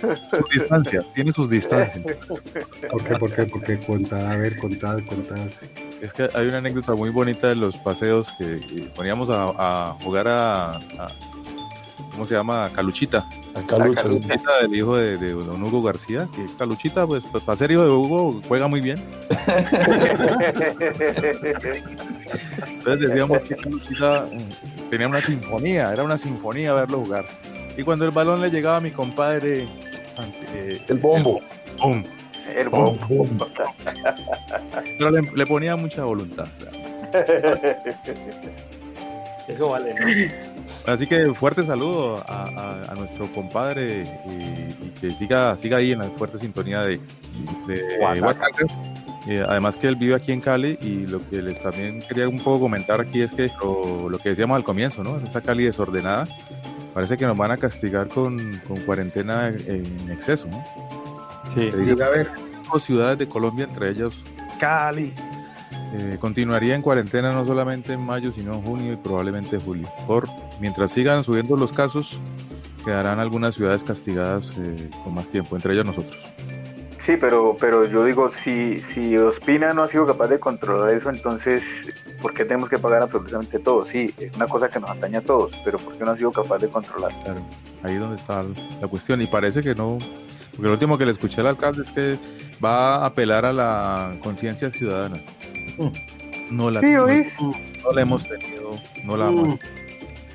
sus 0.00 0.50
distancias, 0.52 1.04
tiene 1.14 1.32
sus 1.32 1.48
distancias. 1.50 2.04
¿Por 2.90 3.04
qué? 3.04 3.16
¿Por 3.16 3.32
qué? 3.32 3.44
Porque 3.46 3.78
contad, 3.80 4.30
a 4.32 4.36
ver, 4.36 4.56
contad, 4.58 4.98
contad. 5.08 5.38
Es 6.00 6.12
que 6.12 6.28
hay 6.34 6.46
una 6.48 6.58
anécdota 6.58 6.94
muy 6.94 7.10
bonita 7.10 7.48
de 7.48 7.56
los 7.56 7.76
paseos 7.78 8.32
que 8.38 8.90
poníamos 8.94 9.30
a, 9.30 9.44
a 9.56 9.92
jugar 10.02 10.28
a, 10.28 10.76
a- 10.76 11.08
¿cómo 12.12 12.26
se 12.26 12.34
llama? 12.34 12.70
Caluchita. 12.74 13.26
A 13.54 13.62
Calucha, 13.66 14.02
sí. 14.02 14.08
Caluchita, 14.20 14.60
el 14.62 14.74
hijo 14.74 14.96
de, 14.96 15.16
de 15.16 15.32
don 15.32 15.62
Hugo 15.62 15.82
García, 15.82 16.28
que 16.34 16.44
Caluchita, 16.58 17.06
pues, 17.06 17.24
pues 17.30 17.42
para 17.44 17.56
ser 17.56 17.70
hijo 17.70 17.84
de 17.84 17.90
Hugo, 17.90 18.40
juega 18.48 18.66
muy 18.68 18.80
bien. 18.80 19.02
Entonces 22.68 23.08
decíamos 23.08 23.44
que 23.44 23.56
Caluchita 23.56 24.26
eh, 24.30 24.48
tenía 24.90 25.08
una 25.08 25.20
sinfonía, 25.20 25.92
era 25.92 26.02
una 26.02 26.18
sinfonía 26.18 26.72
verlo 26.74 26.98
jugar. 27.00 27.24
Y 27.76 27.82
cuando 27.82 28.04
el 28.04 28.10
balón 28.12 28.40
le 28.40 28.50
llegaba 28.50 28.76
a 28.78 28.80
mi 28.80 28.90
compadre, 28.90 29.66
Santi- 30.16 30.38
eh, 30.54 30.80
El 30.88 30.98
bombo. 30.98 31.40
¡pum! 31.80 32.04
El 32.56 32.68
bombo. 32.68 32.98
Pero 34.98 35.10
le, 35.10 35.22
le 35.34 35.46
ponía 35.46 35.74
mucha 35.76 36.04
voluntad. 36.04 36.46
o 36.58 36.62
sea. 36.62 37.24
Eso 39.48 39.68
vale, 39.68 39.94
¿no? 39.94 40.92
Así 40.92 41.06
que 41.06 41.32
fuerte 41.34 41.64
saludo 41.64 42.22
a, 42.26 42.42
a- 42.44 42.92
a 42.92 42.94
nuestro 42.94 43.30
compadre 43.32 44.04
y, 44.26 44.86
y 44.86 44.90
que 45.00 45.10
siga, 45.10 45.56
siga 45.56 45.78
ahí 45.78 45.92
en 45.92 45.98
la 45.98 46.04
fuerte 46.10 46.38
sintonía 46.38 46.82
de, 46.82 46.98
de. 47.66 47.98
Oaxaca. 48.00 48.48
Eh, 49.26 49.42
además 49.46 49.76
que 49.76 49.86
él 49.86 49.96
vive 49.96 50.14
aquí 50.14 50.32
en 50.32 50.40
Cali 50.42 50.78
y 50.82 51.06
lo 51.06 51.18
que 51.30 51.40
les 51.40 51.62
también 51.62 52.02
quería 52.06 52.28
un 52.28 52.38
poco 52.38 52.60
comentar 52.60 53.00
aquí 53.00 53.22
es 53.22 53.32
que 53.32 53.50
lo, 53.62 54.08
lo 54.10 54.18
que 54.18 54.30
decíamos 54.30 54.54
al 54.56 54.64
comienzo, 54.64 55.02
¿no? 55.02 55.16
Esa 55.18 55.40
Cali 55.40 55.64
desordenada, 55.64 56.26
parece 56.94 57.16
que 57.16 57.26
nos 57.26 57.36
van 57.36 57.50
a 57.50 57.56
castigar 57.56 58.08
con, 58.08 58.60
con 58.66 58.78
cuarentena 58.80 59.48
en 59.48 60.10
exceso, 60.10 60.48
¿no? 60.48 60.64
Sí. 61.54 61.70
Se 61.70 61.76
dice 61.76 62.02
a 62.02 62.08
ver, 62.08 62.30
ciudades 62.78 63.18
de 63.18 63.28
Colombia, 63.28 63.64
entre 63.64 63.90
ellas 63.90 64.24
Cali. 64.58 65.12
Eh, 65.96 66.18
continuaría 66.20 66.74
en 66.74 66.82
cuarentena 66.82 67.32
no 67.32 67.46
solamente 67.46 67.92
en 67.92 68.00
mayo, 68.00 68.32
sino 68.32 68.54
en 68.54 68.62
junio 68.62 68.92
y 68.94 68.96
probablemente 68.96 69.58
julio. 69.58 69.88
Por 70.06 70.28
mientras 70.60 70.90
sigan 70.90 71.22
subiendo 71.22 71.56
los 71.56 71.72
casos, 71.72 72.20
quedarán 72.84 73.20
algunas 73.20 73.54
ciudades 73.54 73.84
castigadas 73.84 74.50
eh, 74.58 74.90
con 75.04 75.14
más 75.14 75.28
tiempo, 75.28 75.54
entre 75.54 75.72
ellas 75.74 75.86
nosotros. 75.86 76.18
Sí, 77.04 77.18
pero, 77.20 77.54
pero 77.60 77.84
yo 77.86 78.02
digo, 78.04 78.30
si, 78.32 78.80
si 78.80 79.16
Ospina 79.18 79.74
no 79.74 79.82
ha 79.82 79.88
sido 79.88 80.06
capaz 80.06 80.28
de 80.28 80.40
controlar 80.40 80.94
eso, 80.94 81.10
entonces, 81.10 81.62
¿por 82.22 82.32
qué 82.32 82.46
tenemos 82.46 82.70
que 82.70 82.78
pagar 82.78 83.02
absolutamente 83.02 83.58
todo? 83.58 83.84
Sí, 83.84 84.14
es 84.16 84.34
una 84.36 84.48
cosa 84.48 84.70
que 84.70 84.80
nos 84.80 84.88
atañe 84.88 85.18
a 85.18 85.20
todos, 85.20 85.52
pero 85.66 85.78
¿por 85.78 85.98
qué 85.98 86.04
no 86.04 86.12
ha 86.12 86.16
sido 86.16 86.32
capaz 86.32 86.58
de 86.58 86.68
controlar? 86.68 87.12
Claro, 87.22 87.40
ahí 87.82 87.94
es 87.94 88.00
donde 88.00 88.16
está 88.16 88.42
la 88.80 88.88
cuestión. 88.88 89.20
Y 89.20 89.26
parece 89.26 89.62
que 89.62 89.74
no, 89.74 89.98
porque 90.52 90.62
lo 90.66 90.72
último 90.72 90.96
que 90.96 91.04
le 91.04 91.12
escuché 91.12 91.42
al 91.42 91.48
alcalde 91.48 91.82
es 91.82 91.90
que 91.90 92.18
va 92.64 92.96
a 92.96 93.06
apelar 93.06 93.44
a 93.44 93.52
la 93.52 94.16
conciencia 94.22 94.70
ciudadana. 94.70 95.18
No 96.50 96.70
la, 96.70 96.80
Sí, 96.80 96.92
no, 96.92 97.06
no 97.06 97.92
la 97.92 98.00
hemos 98.00 98.26
tenido, 98.26 98.70
no 99.04 99.16
la 99.16 99.28
hemos. 99.28 99.58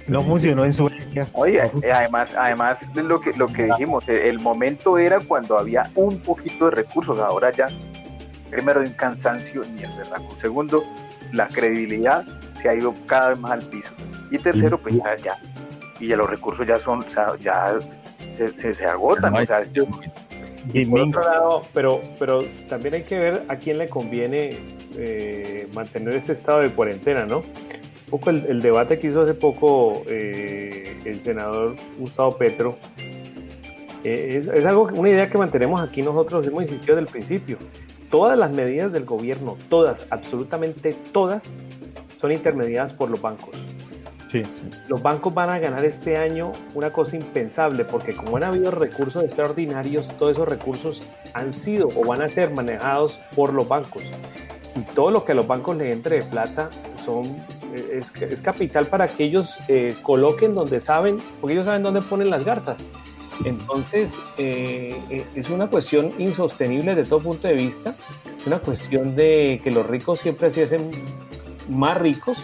No 0.09 0.21
funcionó 0.23 0.65
en 0.65 0.73
Suecia. 0.73 1.27
Oye, 1.33 1.61
eh, 1.83 1.91
además, 1.91 2.31
además 2.37 2.77
de 2.93 3.03
lo 3.03 3.19
que, 3.21 3.31
lo 3.33 3.47
que 3.47 3.63
dijimos, 3.65 4.07
eh, 4.09 4.27
el 4.29 4.39
momento 4.39 4.97
era 4.97 5.19
cuando 5.19 5.57
había 5.57 5.89
un 5.95 6.19
poquito 6.19 6.65
de 6.65 6.71
recursos, 6.77 7.19
ahora 7.19 7.51
ya, 7.51 7.67
primero 8.49 8.81
hay 8.81 8.87
un 8.87 8.93
cansancio 8.93 9.61
ni 9.75 9.83
el 9.83 9.91
berraco. 9.97 10.35
Segundo, 10.39 10.83
la 11.31 11.47
credibilidad 11.47 12.23
se 12.61 12.69
ha 12.69 12.75
ido 12.75 12.93
cada 13.05 13.29
vez 13.29 13.39
más 13.39 13.51
al 13.51 13.61
piso. 13.63 13.91
Y 14.31 14.37
tercero, 14.37 14.77
pues 14.77 14.95
ya, 14.95 15.15
ya, 15.23 15.37
y 15.99 16.07
ya 16.07 16.15
los 16.17 16.29
recursos 16.29 16.65
ya 16.67 16.77
son, 16.77 16.99
o 16.99 17.09
sea, 17.09 17.33
ya 17.39 17.77
se, 18.37 18.49
se, 18.57 18.73
se 18.73 18.85
agotan, 18.85 19.33
o 19.35 19.45
sea, 19.45 19.63
yo- 19.71 19.85
Por 20.89 20.99
otro 21.19 21.21
lado, 21.33 21.61
pero, 21.73 22.01
pero 22.19 22.39
también 22.67 22.93
hay 22.95 23.03
que 23.03 23.17
ver 23.17 23.43
a 23.47 23.55
quién 23.55 23.77
le 23.79 23.87
conviene 23.87 24.49
eh, 24.95 25.67
mantener 25.73 26.15
este 26.15 26.33
estado 26.33 26.59
de 26.59 26.69
cuarentena, 26.69 27.25
¿no? 27.25 27.43
Un 28.09 28.19
poco 28.19 28.31
el, 28.31 28.45
el 28.47 28.61
debate 28.61 28.97
que 28.97 29.07
hizo 29.07 29.21
hace 29.21 29.35
poco 29.35 30.03
eh, 30.07 30.97
el 31.05 31.21
senador 31.21 31.75
Gustavo 31.99 32.37
Petro 32.37 32.77
eh, 34.03 34.39
es, 34.41 34.47
es 34.47 34.65
algo, 34.65 34.89
una 34.93 35.09
idea 35.09 35.29
que 35.29 35.37
mantenemos 35.37 35.81
aquí 35.81 36.01
nosotros, 36.01 36.47
hemos 36.47 36.63
insistido 36.63 36.95
desde 36.95 37.07
el 37.07 37.11
principio. 37.11 37.57
Todas 38.09 38.37
las 38.37 38.51
medidas 38.51 38.91
del 38.91 39.05
gobierno, 39.05 39.57
todas, 39.69 40.07
absolutamente 40.09 40.93
todas, 41.11 41.55
son 42.15 42.31
intermediadas 42.31 42.93
por 42.93 43.09
los 43.09 43.21
bancos. 43.21 43.55
Sí. 44.31 44.43
Los 44.87 45.01
bancos 45.01 45.33
van 45.33 45.49
a 45.49 45.59
ganar 45.59 45.85
este 45.85 46.17
año 46.17 46.51
una 46.75 46.91
cosa 46.91 47.15
impensable, 47.15 47.83
porque 47.83 48.15
como 48.15 48.37
han 48.37 48.43
habido 48.43 48.71
recursos 48.71 49.23
extraordinarios, 49.23 50.07
todos 50.17 50.33
esos 50.33 50.47
recursos 50.47 51.01
han 51.33 51.53
sido 51.53 51.87
o 51.95 52.05
van 52.05 52.21
a 52.21 52.29
ser 52.29 52.51
manejados 52.51 53.19
por 53.35 53.53
los 53.53 53.67
bancos. 53.67 54.03
Y 54.75 54.81
todo 54.93 55.11
lo 55.11 55.25
que 55.25 55.31
a 55.33 55.35
los 55.35 55.47
bancos 55.47 55.77
le 55.77 55.91
entre 55.91 56.17
de 56.17 56.23
plata 56.23 56.69
son, 56.95 57.23
es, 57.75 58.13
es 58.21 58.41
capital 58.41 58.85
para 58.87 59.07
que 59.07 59.23
ellos 59.25 59.55
eh, 59.67 59.95
coloquen 60.03 60.55
donde 60.55 60.79
saben, 60.79 61.17
porque 61.39 61.53
ellos 61.53 61.65
saben 61.65 61.83
dónde 61.83 62.01
ponen 62.01 62.29
las 62.29 62.43
garzas. 62.45 62.85
Entonces, 63.45 64.15
eh, 64.37 64.99
eh, 65.09 65.25
es 65.35 65.49
una 65.49 65.67
cuestión 65.67 66.11
insostenible 66.17 66.93
desde 66.95 67.09
todo 67.09 67.21
punto 67.21 67.47
de 67.47 67.53
vista. 67.53 67.95
Es 68.37 68.47
una 68.47 68.59
cuestión 68.59 69.15
de 69.15 69.61
que 69.63 69.71
los 69.71 69.85
ricos 69.87 70.19
siempre 70.19 70.51
se 70.51 70.63
hacen 70.63 70.91
más 71.69 71.97
ricos. 71.97 72.37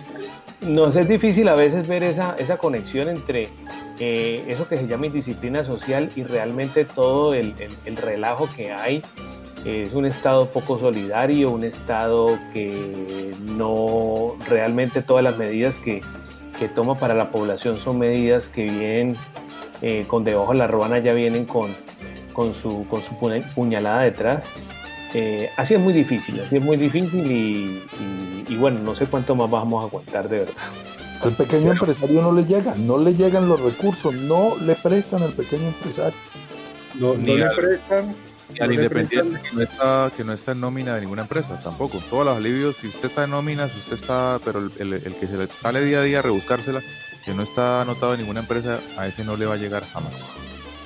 Nos 0.61 0.95
es 0.95 1.07
difícil 1.07 1.47
a 1.49 1.55
veces 1.55 1.87
ver 1.87 2.03
esa, 2.03 2.35
esa 2.39 2.57
conexión 2.57 3.09
entre 3.09 3.49
eh, 3.99 4.45
eso 4.47 4.67
que 4.67 4.77
se 4.77 4.87
llama 4.87 5.07
indisciplina 5.07 5.63
social 5.65 6.09
y 6.15 6.23
realmente 6.23 6.85
todo 6.85 7.33
el, 7.33 7.53
el- 7.59 7.75
el 7.85 7.97
relajo 7.97 8.47
que 8.55 8.71
hay 8.71 9.01
es 9.65 9.93
un 9.93 10.05
Estado 10.05 10.47
poco 10.47 10.77
solidario, 10.79 11.49
un 11.51 11.63
Estado 11.63 12.37
que 12.53 13.33
no 13.53 14.35
realmente 14.47 15.01
todas 15.01 15.23
las 15.23 15.37
medidas 15.37 15.77
que, 15.77 16.01
que 16.59 16.67
toma 16.67 16.95
para 16.95 17.13
la 17.13 17.31
población 17.31 17.75
son 17.75 17.97
medidas 17.99 18.49
que 18.49 18.63
vienen 18.63 19.15
eh, 19.81 20.05
con 20.07 20.23
debajo 20.23 20.51
de 20.51 20.59
la 20.59 20.67
ruana, 20.67 20.99
ya 20.99 21.13
vienen 21.13 21.45
con, 21.45 21.75
con, 22.33 22.53
su, 22.53 22.85
con 22.87 23.01
su 23.01 23.17
puña- 23.19 23.43
puñalada 23.55 24.03
detrás. 24.03 24.45
Eh, 25.13 25.49
así 25.57 25.73
es 25.73 25.79
muy 25.79 25.93
difícil, 25.93 26.39
así 26.41 26.57
es 26.57 26.63
muy 26.63 26.77
difícil 26.77 27.25
y, 27.31 27.81
y- 27.99 28.45
y 28.53 28.57
bueno, 28.57 28.79
no 28.81 28.93
sé 28.95 29.05
cuánto 29.07 29.33
más 29.35 29.49
vamos 29.49 29.83
a 29.83 29.87
aguantar 29.87 30.29
de 30.29 30.39
verdad. 30.39 30.53
Al 31.21 31.31
pequeño 31.31 31.71
empresario 31.71 32.21
no 32.21 32.31
le 32.33 32.45
llegan, 32.45 32.85
no 32.85 32.97
le 32.97 33.15
llegan 33.15 33.47
los 33.47 33.59
recursos, 33.61 34.13
no 34.13 34.55
le 34.61 34.75
prestan 34.75 35.23
al 35.23 35.31
pequeño 35.33 35.67
empresario. 35.67 36.17
No, 36.95 37.13
no 37.15 37.35
le 37.35 37.45
prestan. 37.55 38.15
Y 38.53 38.61
al 38.61 38.71
independiente 38.73 39.41
que 39.41 39.55
no, 39.55 39.61
está, 39.61 40.11
que 40.15 40.23
no 40.23 40.33
está 40.33 40.51
en 40.51 40.61
nómina 40.61 40.95
de 40.95 41.01
ninguna 41.01 41.23
empresa, 41.23 41.59
tampoco. 41.63 42.01
Todos 42.09 42.25
los 42.25 42.37
alivios, 42.37 42.75
si 42.77 42.87
usted 42.87 43.09
está 43.09 43.23
en 43.23 43.31
nómina, 43.31 43.67
si 43.67 43.77
usted 43.79 43.95
está, 43.95 44.39
pero 44.45 44.59
el, 44.59 44.71
el- 44.79 44.93
el 44.93 45.15
que 45.15 45.27
se 45.27 45.37
le 45.37 45.47
sale 45.47 45.83
día 45.83 45.99
a 45.99 46.03
día 46.03 46.19
a 46.19 46.21
rebuscársela, 46.21 46.81
que 47.23 47.33
no 47.33 47.43
está 47.43 47.81
anotado 47.81 48.13
en 48.13 48.19
ninguna 48.21 48.41
empresa, 48.41 48.79
a 48.97 49.07
ese 49.07 49.23
no 49.23 49.35
le 49.35 49.45
va 49.45 49.55
a 49.55 49.57
llegar 49.57 49.83
jamás. 49.91 50.13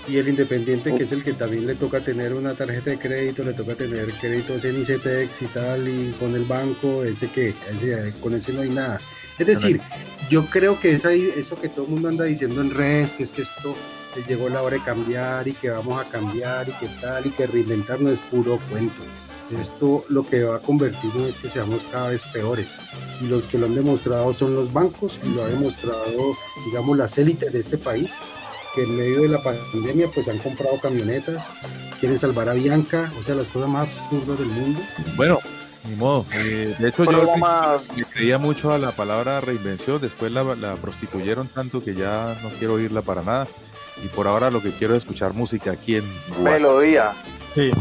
Y 0.08 0.18
el 0.18 0.28
independiente, 0.30 0.96
que 0.96 1.04
es 1.04 1.12
el 1.12 1.24
que 1.24 1.34
también 1.34 1.68
le 1.68 1.76
toca 1.76 2.00
tener 2.00 2.34
una 2.34 2.54
tarjeta 2.56 2.90
de 2.92 2.98
crédito, 2.98 3.44
le 3.44 3.54
toca 3.54 3.76
tener 3.76 4.10
créditos 4.14 4.64
en 4.66 4.82
ICTEX 4.82 5.42
y 5.44 5.46
tal, 5.48 5.88
y 5.88 6.16
con 6.20 6.34
el 6.34 6.46
banco, 6.46 7.04
ese 7.04 7.28
que, 7.30 7.54
ese, 7.70 8.14
con 8.22 8.34
ese 8.34 8.54
no 8.54 8.62
hay 8.62 8.70
nada. 8.70 9.00
Es 9.38 9.46
decir, 9.46 9.80
yo 10.30 10.46
creo 10.48 10.80
que 10.80 10.94
es 10.94 11.06
ahí 11.06 11.30
eso 11.36 11.60
que 11.62 11.70
todo 11.70 11.86
el 11.86 11.92
mundo 11.92 12.10
anda 12.10 12.24
diciendo 12.26 12.62
en 12.62 12.74
redes, 12.74 13.12
que 13.14 13.24
es 13.24 13.32
que 13.32 13.44
esto 13.44 13.76
llegó 14.28 14.50
la 14.50 14.62
hora 14.62 14.78
de 14.78 14.84
cambiar 14.84 15.48
y 15.48 15.54
que 15.54 15.70
vamos 15.70 16.00
a 16.00 16.10
cambiar 16.10 16.70
y 16.70 16.74
que 16.74 16.88
tal, 17.02 17.26
y 17.26 17.32
que 17.32 17.48
reinventarnos 17.48 18.14
es 18.14 18.20
puro 18.20 18.60
cuento. 18.70 19.02
Esto 19.58 20.06
lo 20.10 20.28
que 20.28 20.44
va 20.44 20.58
a 20.58 20.60
convertirnos 20.60 21.30
es 21.30 21.38
que 21.38 21.50
seamos 21.50 21.84
cada 21.92 22.10
vez 22.10 22.24
peores. 22.32 22.78
Y 23.22 23.28
los 23.28 23.48
que 23.48 23.58
lo 23.58 23.66
han 23.66 23.74
demostrado 23.74 24.32
son 24.34 24.54
los 24.54 24.72
bancos 24.72 25.20
y 25.24 25.30
lo 25.30 25.44
ha 25.44 25.48
demostrado, 25.48 26.36
digamos, 26.66 26.98
las 26.98 27.18
élites 27.18 27.52
de 27.52 27.60
este 27.60 27.78
país 27.78 28.14
que 28.76 28.84
en 28.84 28.96
medio 28.96 29.22
de 29.22 29.30
la 29.30 29.42
pandemia 29.42 30.10
pues 30.14 30.28
han 30.28 30.38
comprado 30.38 30.80
camionetas, 30.80 31.50
quieren 32.00 32.20
salvar 32.20 32.50
a 32.50 32.54
Bianca, 32.54 33.12
o 33.20 33.24
sea, 33.24 33.34
las 33.34 33.48
cosas 33.48 33.70
más 33.70 33.88
absurdas 33.88 34.38
del 34.38 34.48
mundo. 34.48 34.80
Bueno, 35.16 35.40
ni 35.90 35.96
modo. 35.96 36.26
Eh, 36.34 36.76
de 36.78 36.90
hecho, 36.90 37.06
yo 37.06 37.24
le 37.96 38.06
creía 38.06 38.38
mucho 38.38 38.72
a 38.72 38.78
la 38.78 38.92
palabra 38.92 39.42
reinvención, 39.42 40.00
después 40.00 40.32
la, 40.32 40.44
la 40.56 40.76
prostituyeron 40.76 41.48
tanto 41.48 41.84
que 41.84 41.96
ya 41.96 42.38
no 42.44 42.50
quiero 42.60 42.76
oírla 42.76 43.02
para 43.02 43.24
nada. 43.24 43.48
Y 44.04 44.08
por 44.10 44.28
ahora 44.28 44.50
lo 44.50 44.62
que 44.62 44.72
quiero 44.72 44.96
es 44.96 45.04
escuchar 45.04 45.34
música 45.34 45.72
aquí 45.72 45.96
en. 45.98 46.04
Melodía. 46.44 47.12
Sí. 47.56 47.72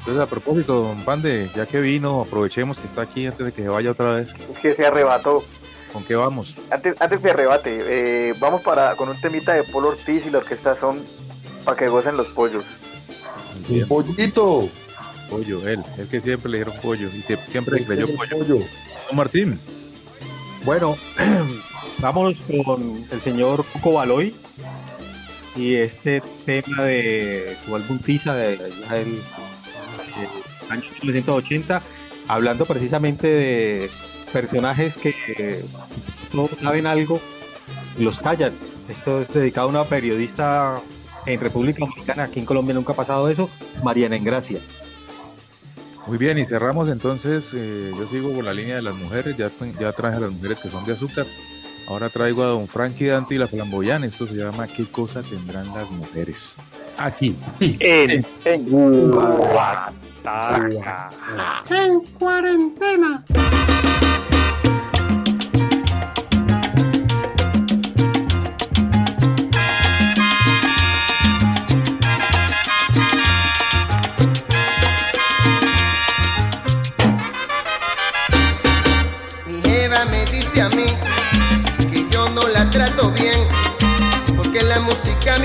Entonces, 0.00 0.22
a 0.22 0.26
propósito, 0.26 0.82
don 0.82 1.02
Pande, 1.04 1.50
ya 1.56 1.66
que 1.66 1.80
vino, 1.80 2.20
aprovechemos 2.22 2.78
que 2.78 2.86
está 2.86 3.02
aquí 3.02 3.26
antes 3.26 3.44
de 3.46 3.52
que 3.52 3.62
se 3.62 3.68
vaya 3.68 3.90
otra 3.90 4.12
vez. 4.12 4.28
Es 4.52 4.58
que 4.58 4.74
se 4.74 4.86
arrebató. 4.86 5.44
¿Con 5.92 6.04
qué 6.04 6.14
vamos? 6.14 6.54
Antes, 6.70 6.94
antes 7.00 7.20
que 7.20 7.30
arrebate, 7.30 7.78
eh, 7.80 8.34
vamos 8.38 8.60
para 8.62 8.94
con 8.96 9.08
un 9.08 9.18
temita 9.20 9.54
de 9.54 9.62
Polo 9.64 9.88
Ortiz 9.88 10.26
y 10.26 10.30
la 10.30 10.38
orquesta 10.38 10.76
son 10.78 11.02
para 11.64 11.76
que 11.76 11.88
gocen 11.88 12.16
los 12.16 12.26
pollos. 12.28 12.64
Un 13.68 13.88
pollito. 13.88 14.68
Pollo, 15.30 15.66
él, 15.66 15.82
él 15.98 16.06
que 16.08 16.20
siempre 16.20 16.50
le 16.52 16.58
dijeron 16.58 16.80
pollo 16.82 17.08
y 17.08 17.22
sie- 17.22 17.38
siempre 17.50 17.80
le 17.80 17.84
creyó 17.86 18.06
pollo. 18.14 18.36
pollo. 18.38 18.58
Don 19.08 19.16
Martín, 19.16 19.58
Bueno, 20.64 20.96
vámonos 21.98 22.36
con 22.64 23.04
el 23.10 23.20
señor 23.22 23.64
Coco 23.72 23.94
Baloy 23.94 24.34
y 25.56 25.76
este 25.76 26.22
tema 26.44 26.82
de 26.82 27.56
su 27.64 27.74
álbum 27.74 27.98
Tiza 27.98 28.34
de 28.34 28.54
allá 28.54 28.94
del 28.94 29.14
eh, 29.14 30.28
año 30.68 30.82
1980, 31.02 31.82
hablando 32.28 32.66
precisamente 32.66 33.26
de 33.26 33.90
personajes 34.32 34.96
que 34.96 35.64
no 36.32 36.48
saben 36.60 36.86
algo 36.86 37.20
los 37.98 38.20
callan. 38.20 38.52
Esto 38.88 39.22
es 39.22 39.28
dedicado 39.32 39.68
a 39.68 39.70
una 39.70 39.84
periodista 39.84 40.80
en 41.24 41.40
República 41.40 41.80
Dominicana, 41.80 42.24
aquí 42.24 42.40
en 42.40 42.46
Colombia 42.46 42.74
nunca 42.74 42.92
ha 42.92 42.96
pasado 42.96 43.28
eso, 43.28 43.50
Mariana 43.82 44.16
Engracia. 44.16 44.60
muy 46.06 46.18
bien, 46.18 46.38
y 46.38 46.44
cerramos 46.44 46.88
entonces, 46.88 47.52
eh, 47.52 47.92
yo 47.96 48.06
sigo 48.06 48.32
con 48.32 48.44
la 48.44 48.54
línea 48.54 48.76
de 48.76 48.82
las 48.82 48.94
mujeres, 48.94 49.36
ya, 49.36 49.50
ya 49.80 49.92
traje 49.92 50.18
a 50.18 50.20
las 50.20 50.30
mujeres 50.30 50.60
que 50.60 50.68
son 50.68 50.84
de 50.84 50.92
azúcar, 50.92 51.26
ahora 51.88 52.08
traigo 52.08 52.42
a 52.42 52.46
don 52.46 52.68
Frankie 52.68 53.06
Dante 53.06 53.34
y 53.34 53.38
la 53.38 53.46
Flamboyán, 53.46 54.04
esto 54.04 54.26
se 54.26 54.34
llama 54.34 54.66
¿Qué 54.66 54.84
cosa 54.86 55.22
tendrán 55.22 55.72
las 55.74 55.90
mujeres? 55.90 56.54
Aquí. 56.98 57.36
En, 57.60 58.26
en 58.44 58.64
En 61.70 62.00
cuarentena. 62.18 63.24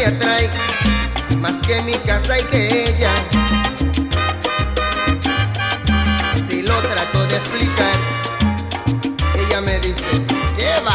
Me 0.09 1.37
más 1.37 1.61
que 1.61 1.79
mi 1.83 1.93
casa 1.93 2.39
y 2.39 2.43
que 2.45 2.89
ella. 2.89 3.11
Si 6.49 6.63
lo 6.63 6.73
trato 6.73 7.27
de 7.27 7.35
explicar, 7.35 7.95
ella 9.35 9.61
me 9.61 9.79
dice, 9.79 10.25
lleva. 10.57 10.93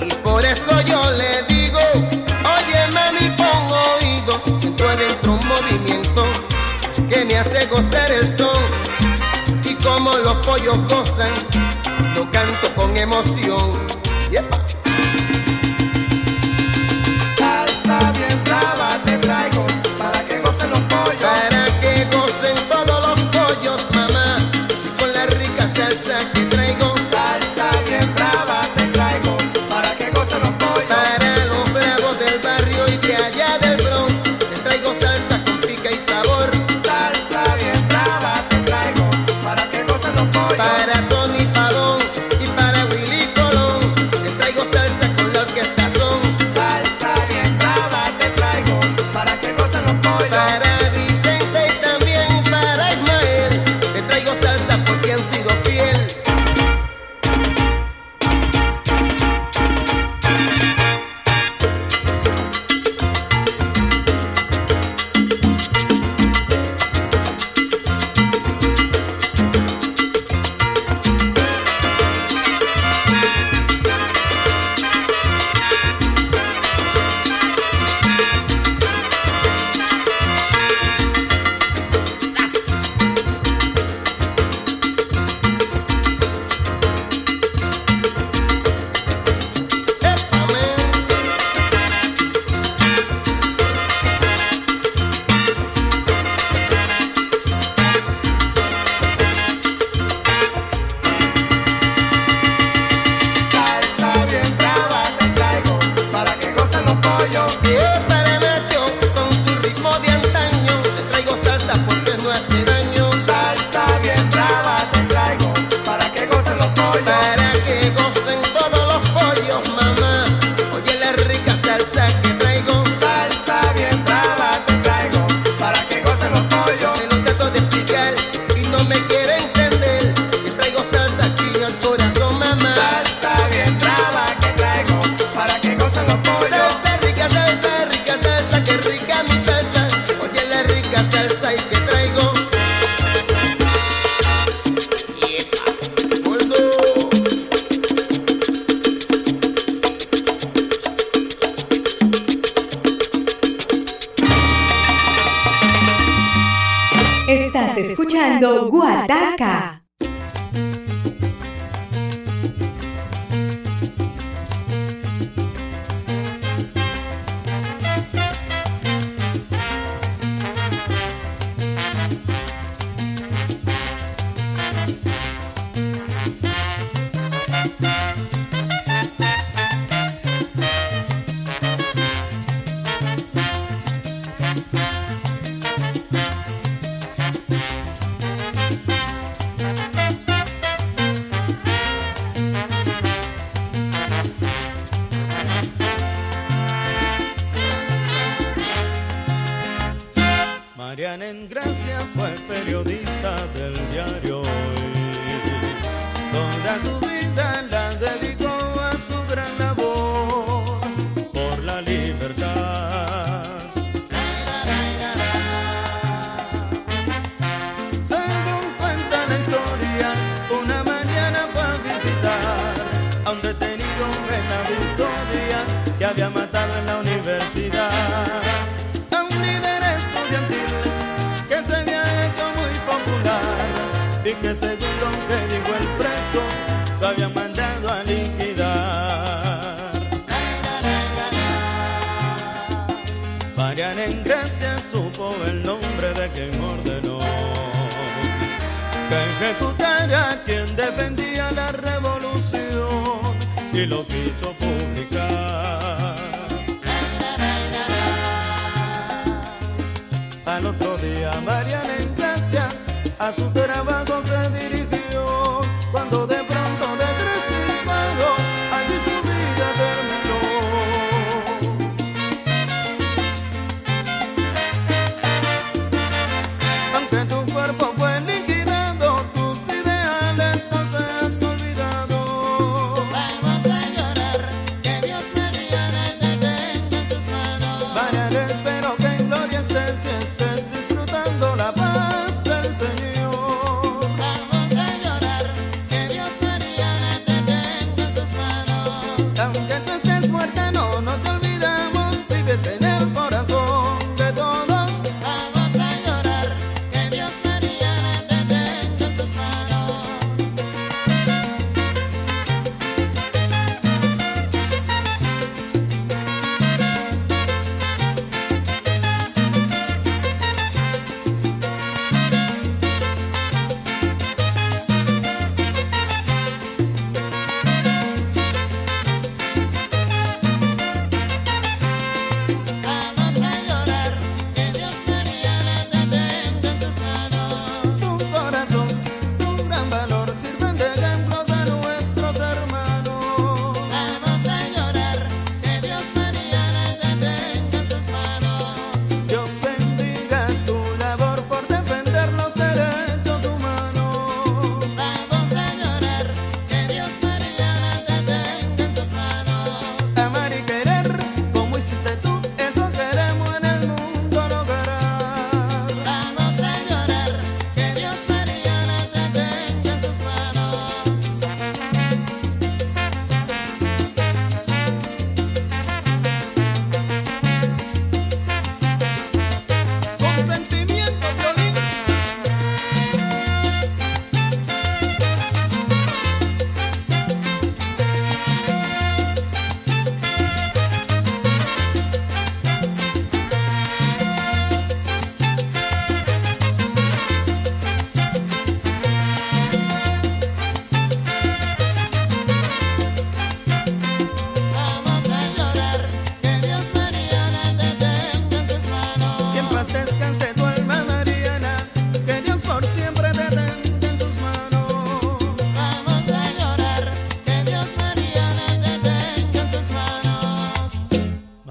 Y 0.00 0.12
por 0.24 0.44
eso 0.44 0.80
yo 0.86 1.10
le 1.12 1.42
digo, 1.54 1.78
oye 1.94 2.86
mami, 2.92 3.30
pon 3.36 3.70
oído, 3.70 4.42
siento 4.60 4.88
adentro 4.88 5.32
un 5.34 5.46
movimiento 5.46 6.24
que 7.08 7.24
me 7.24 7.38
hace 7.38 7.66
gozar 7.66 8.10
el 8.10 8.36
son 8.36 8.64
y 9.62 9.74
como 9.76 10.16
los 10.16 10.34
pollos 10.46 10.78
gozan, 10.88 11.30
lo 12.16 12.28
canto 12.32 12.74
con 12.74 12.96
emoción. 12.96 13.89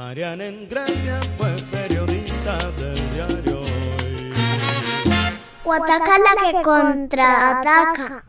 Mariana 0.09 0.47
en 0.47 0.67
Grecia 0.67 1.19
fue 1.37 1.55
periodista 1.69 2.57
del 2.79 3.13
diario 3.13 3.59
Hoy. 3.59 4.33
Guataca 5.63 6.17
la 6.17 6.51
que 6.51 6.61
contraataca. 6.63 8.23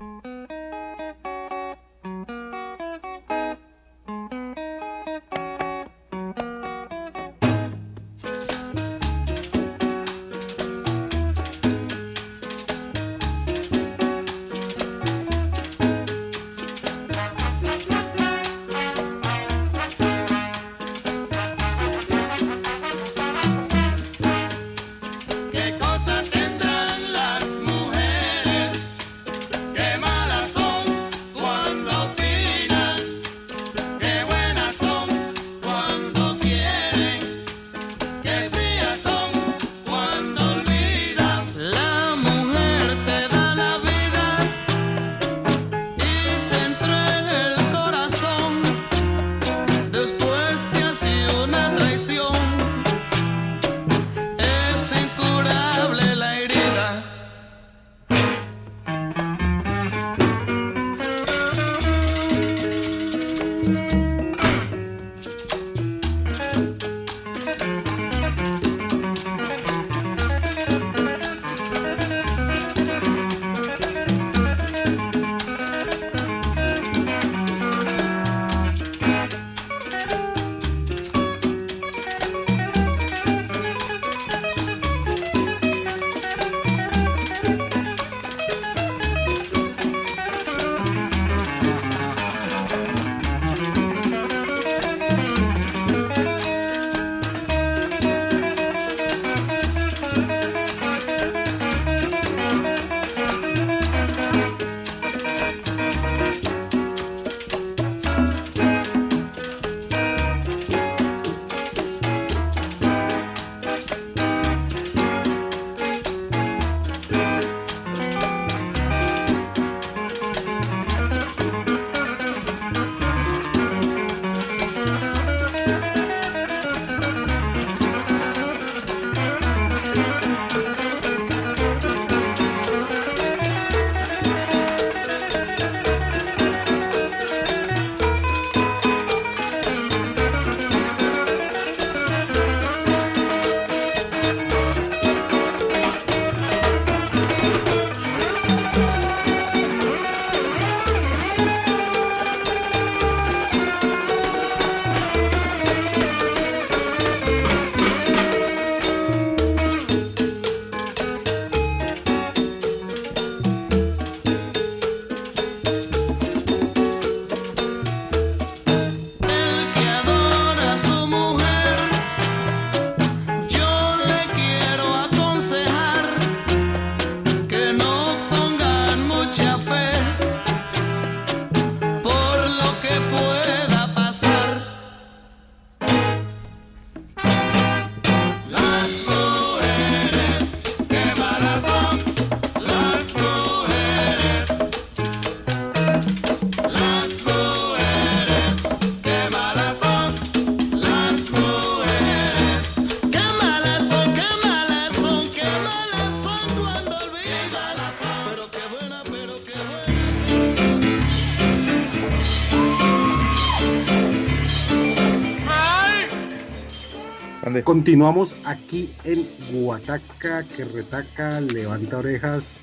Continuamos 217.70 218.34
aquí 218.46 218.92
en 219.04 219.24
Guataca, 219.52 220.42
que 220.42 220.64
retaca, 220.64 221.40
levanta 221.40 221.98
orejas, 221.98 222.58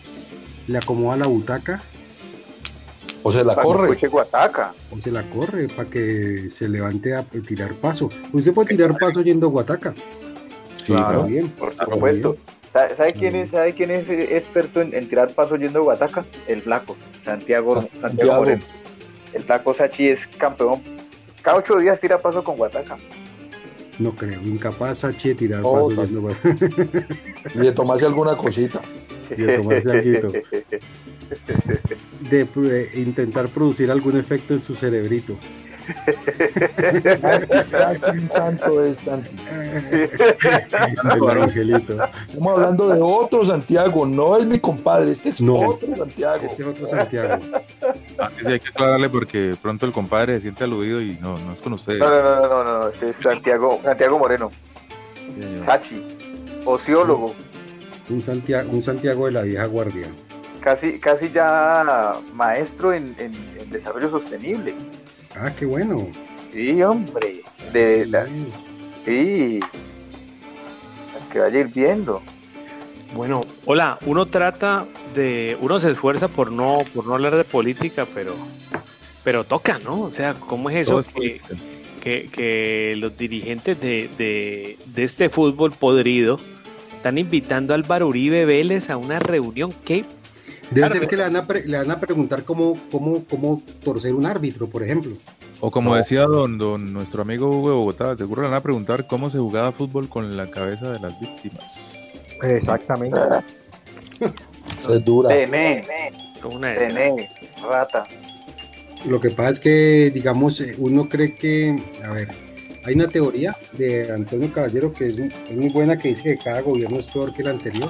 le 0.68 0.80
acomoda 0.80 1.16
la 1.16 1.28
butaca. 1.28 1.82
O 3.24 3.32
se 3.32 3.42
la 3.42 3.56
Para 3.56 3.66
corre. 3.66 3.84
escuche 3.84 4.08
Guataca. 4.10 4.74
O 4.92 5.00
se 5.00 5.10
la 5.10 5.24
corre 5.24 5.70
para 5.70 5.90
que 5.90 6.50
se 6.50 6.68
levante 6.68 7.16
a 7.16 7.24
tirar 7.24 7.74
paso. 7.76 8.10
Usted 8.34 8.54
puede 8.54 8.76
tirar 8.76 8.98
paso 8.98 9.22
yendo 9.22 9.48
a 9.48 9.50
Guataca. 9.50 9.94
Claro. 10.86 11.24
Bien. 11.24 11.48
Por 11.52 11.74
supuesto. 11.74 12.36
¿Sabe, 12.74 12.96
sabe 12.98 13.14
quién 13.14 13.36
es, 13.38 13.52
sabe 13.52 13.74
quién 13.76 13.92
es 13.92 14.10
experto 14.10 14.82
en, 14.82 14.94
en 14.94 15.08
tirar 15.08 15.32
paso 15.32 15.56
yendo 15.56 15.80
a 15.80 15.84
Guataca? 15.84 16.26
El 16.48 16.62
flaco, 16.64 16.98
Santiago, 17.24 17.76
Santiago 17.76 18.02
Santiago. 18.02 18.40
Moreno. 18.40 18.64
El 19.32 19.44
flaco 19.44 19.74
Sachi 19.74 20.10
es 20.10 20.28
campeón. 20.28 20.82
Cada 21.42 21.60
ocho 21.60 21.78
días 21.78 21.98
tira 21.98 22.18
paso 22.18 22.44
con 22.44 22.58
Guataca. 22.58 22.98
No 24.00 24.12
creo, 24.16 24.42
incapaz 24.42 25.00
Sachi 25.00 25.30
de 25.30 25.36
tirar 25.36 25.62
Oh. 25.64 25.90
Y 27.56 27.58
de 27.58 27.72
tomarse 27.72 28.06
alguna 28.06 28.36
cosita. 28.36 28.82
Y 29.36 29.42
de 29.42 29.58
tomarse 29.58 29.92
alguito. 29.92 30.32
De, 32.30 32.46
de 32.46 33.02
intentar 33.02 33.50
producir 33.50 33.92
algún 33.92 34.16
efecto 34.18 34.54
en 34.54 34.62
su 34.62 34.76
cerebrito. 34.76 35.38
Casi 37.72 38.10
un 38.12 38.32
santo 38.32 38.84
es 38.84 38.98
tan- 39.00 39.24
El 39.92 41.42
angelito. 41.42 41.98
Estamos 42.28 42.54
hablando 42.58 42.88
de 42.90 43.00
otro 43.02 43.46
Santiago, 43.46 44.06
no 44.06 44.38
es 44.38 44.46
mi 44.46 44.60
compadre, 44.60 45.12
este 45.12 45.30
es 45.30 45.42
No. 45.42 45.56
otro 45.56 45.96
Santiago. 45.96 46.42
Este 46.50 46.62
es 46.64 46.68
otro 46.68 46.88
Santiago. 46.88 47.44
Ah, 48.20 48.30
sí, 48.40 48.48
hay 48.48 48.60
que 48.60 48.70
aclararle 48.70 49.10
porque 49.10 49.56
pronto 49.62 49.86
el 49.86 49.92
compadre 49.92 50.36
se 50.36 50.42
siente 50.42 50.64
aludido 50.64 51.02
y 51.02 51.18
no, 51.22 51.38
no 51.40 51.54
es 51.54 51.62
con 51.62 51.74
ustedes. 51.74 52.00
No, 52.00 52.10
no, 52.10 52.22
no, 52.48 52.64
no, 52.64 52.80
no, 52.80 52.88
este 52.90 53.10
es 53.12 53.16
Santiago, 53.22 53.80
Santiago 53.84 54.20
Moreno. 54.20 54.52
Sachi, 55.66 56.02
ociólogo, 56.66 57.36
Un 58.10 58.22
Santiago, 58.22 58.70
un 58.72 58.82
Santiago 58.82 59.26
de 59.26 59.32
la 59.34 59.42
vieja 59.44 59.66
guardia. 59.66 60.08
casi, 60.62 61.00
casi 61.00 61.30
ya 61.32 62.16
maestro 62.34 62.94
en, 62.94 63.16
en- 63.20 63.34
en 63.60 63.70
desarrollo 63.70 64.10
sostenible. 64.10 64.74
Ah, 65.40 65.52
qué 65.56 65.66
bueno. 65.66 66.08
Sí, 66.52 66.82
hombre. 66.82 67.44
De 67.72 68.06
la, 68.06 68.26
sí. 69.06 69.60
Que 71.32 71.40
vaya 71.40 71.60
ir 71.60 71.68
viendo. 71.68 72.22
Bueno, 73.16 73.42
hola, 73.66 74.00
uno 74.06 74.26
trata 74.26 74.86
de, 75.16 75.58
uno 75.62 75.80
se 75.80 75.92
esfuerza 75.92 76.28
por 76.28 76.52
no, 76.52 76.80
por 76.94 77.06
no 77.06 77.14
hablar 77.14 77.36
de 77.36 77.44
política, 77.44 78.08
pero, 78.14 78.36
pero 79.24 79.44
toca, 79.44 79.80
¿no? 79.80 80.02
O 80.02 80.12
sea, 80.12 80.34
¿cómo 80.34 80.70
es 80.70 80.88
eso 80.88 81.00
es 81.00 81.08
que, 81.08 81.42
que, 82.02 82.30
que 82.32 82.96
los 82.98 83.18
dirigentes 83.18 83.80
de, 83.80 84.10
de, 84.18 84.78
de 84.86 85.04
este 85.04 85.30
fútbol 85.30 85.72
podrido 85.72 86.40
están 86.96 87.18
invitando 87.18 87.74
a 87.74 87.76
Álvaro 87.76 88.08
Uribe 88.08 88.46
Vélez 88.46 88.90
a 88.90 88.98
una 88.98 89.20
reunión? 89.20 89.74
¿Qué? 89.86 90.04
Debe 90.72 90.88
Claro, 90.88 91.00
ser 91.00 91.08
que 91.08 91.16
le 91.18 91.24
van, 91.24 91.36
a 91.38 91.48
pre- 91.48 91.66
le 91.66 91.78
van 91.78 91.92
a 91.92 92.00
preguntar 92.00 92.44
cómo, 92.44 92.76
cómo, 92.92 93.24
cómo 93.30 93.62
torcer 93.84 94.14
un 94.14 94.26
árbitro, 94.26 94.68
por 94.68 94.84
ejemplo. 94.84 95.14
O 95.60 95.72
como 95.72 95.92
No. 95.92 95.96
decía 95.96 96.24
don, 96.24 96.58
don 96.58 96.92
nuestro 96.94 97.22
amigo 97.22 97.50
Hugo 97.50 97.70
de 97.70 97.76
Bogotá, 97.76 98.18
seguro 98.18 98.42
le 98.44 98.50
van 98.50 98.58
a 98.58 98.62
preguntar 98.64 99.08
cómo 99.08 99.30
se 99.30 99.38
jugaba 99.40 99.72
fútbol 99.72 100.10
con 100.10 100.36
la 100.36 100.50
cabeza 100.52 100.92
de 100.92 101.00
las 101.00 101.20
víctimas. 101.20 101.64
Exactamente. 102.44 103.18
Esa 104.80 104.96
es 104.96 105.06
dura. 105.06 105.30
Tené, 105.30 105.82
Una 106.44 106.76
Tené, 106.76 107.30
rata. 107.68 108.04
Lo 109.06 109.20
que 109.20 109.30
pasa 109.32 109.52
es 109.52 109.60
que, 109.60 110.12
digamos, 110.14 110.60
eh, 110.62 110.76
uno 110.78 111.08
cree 111.08 111.34
que, 111.36 111.82
a 112.04 112.12
ver, 112.12 112.28
hay 112.86 112.94
una 112.96 113.08
teoría 113.08 113.56
de 113.74 114.12
Antonio 114.12 114.52
Caballero 114.52 114.92
que 114.94 115.08
es, 115.08 115.18
es 115.18 115.56
muy 115.56 115.70
buena 115.70 115.98
que 115.98 116.10
dice 116.10 116.24
que 116.24 116.38
cada 116.38 116.62
gobierno 116.62 116.98
es 117.00 117.08
peor 117.08 117.34
que 117.34 117.42
el 117.42 117.48
anterior. 117.48 117.90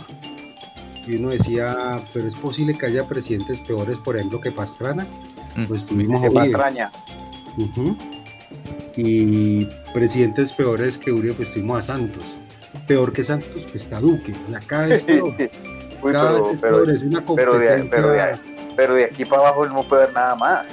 Y 1.08 1.16
uno 1.16 1.30
decía, 1.30 2.02
pero 2.14 2.28
es 2.28 2.36
posible 2.36 2.78
que 2.78 2.86
haya 2.88 3.08
presidentes 3.08 3.62
peores, 3.62 3.98
por 3.98 4.18
ejemplo, 4.18 4.42
que 4.42 4.52
Pastrana. 4.52 5.08
Pues 5.68 5.86
tuvimos 5.86 6.22
De 6.22 6.28
a 6.28 6.32
Uribe. 6.32 6.52
patraña. 6.52 6.92
Ujú. 7.58 7.98
Y 8.96 9.66
presidentes 9.94 10.52
peores 10.54 10.98
que 10.98 11.12
Uribe, 11.12 11.34
pues 11.36 11.54
tuvimos 11.54 11.80
a 11.80 11.84
Santos. 11.84 12.24
Peor 12.88 13.14
que 13.14 13.24
Santos, 13.24 13.62
pues 13.64 13.76
está 13.76 14.00
Duque. 14.00 14.34
O 14.48 14.52
sea, 14.52 14.60
cada 14.60 14.88
vez 14.88 15.02
peor. 15.04 15.34
Uy, 16.02 16.12
Cada 16.12 16.32
pero, 16.32 16.44
vez 16.44 16.54
es 16.54 16.60
pero, 16.62 16.74
peor, 16.84 16.90
es 16.92 17.02
una 17.04 17.26
pero, 17.26 17.54
de, 17.54 17.66
competencia. 17.66 17.90
pero, 17.90 18.10
de, 18.12 18.38
pero 18.76 18.94
de 18.96 19.06
aquí 19.06 19.26
para 19.26 19.42
abajo 19.44 19.66
no 19.68 19.84
puede 19.84 20.04
haber 20.04 20.14
nada 20.14 20.36
más. 20.36 20.66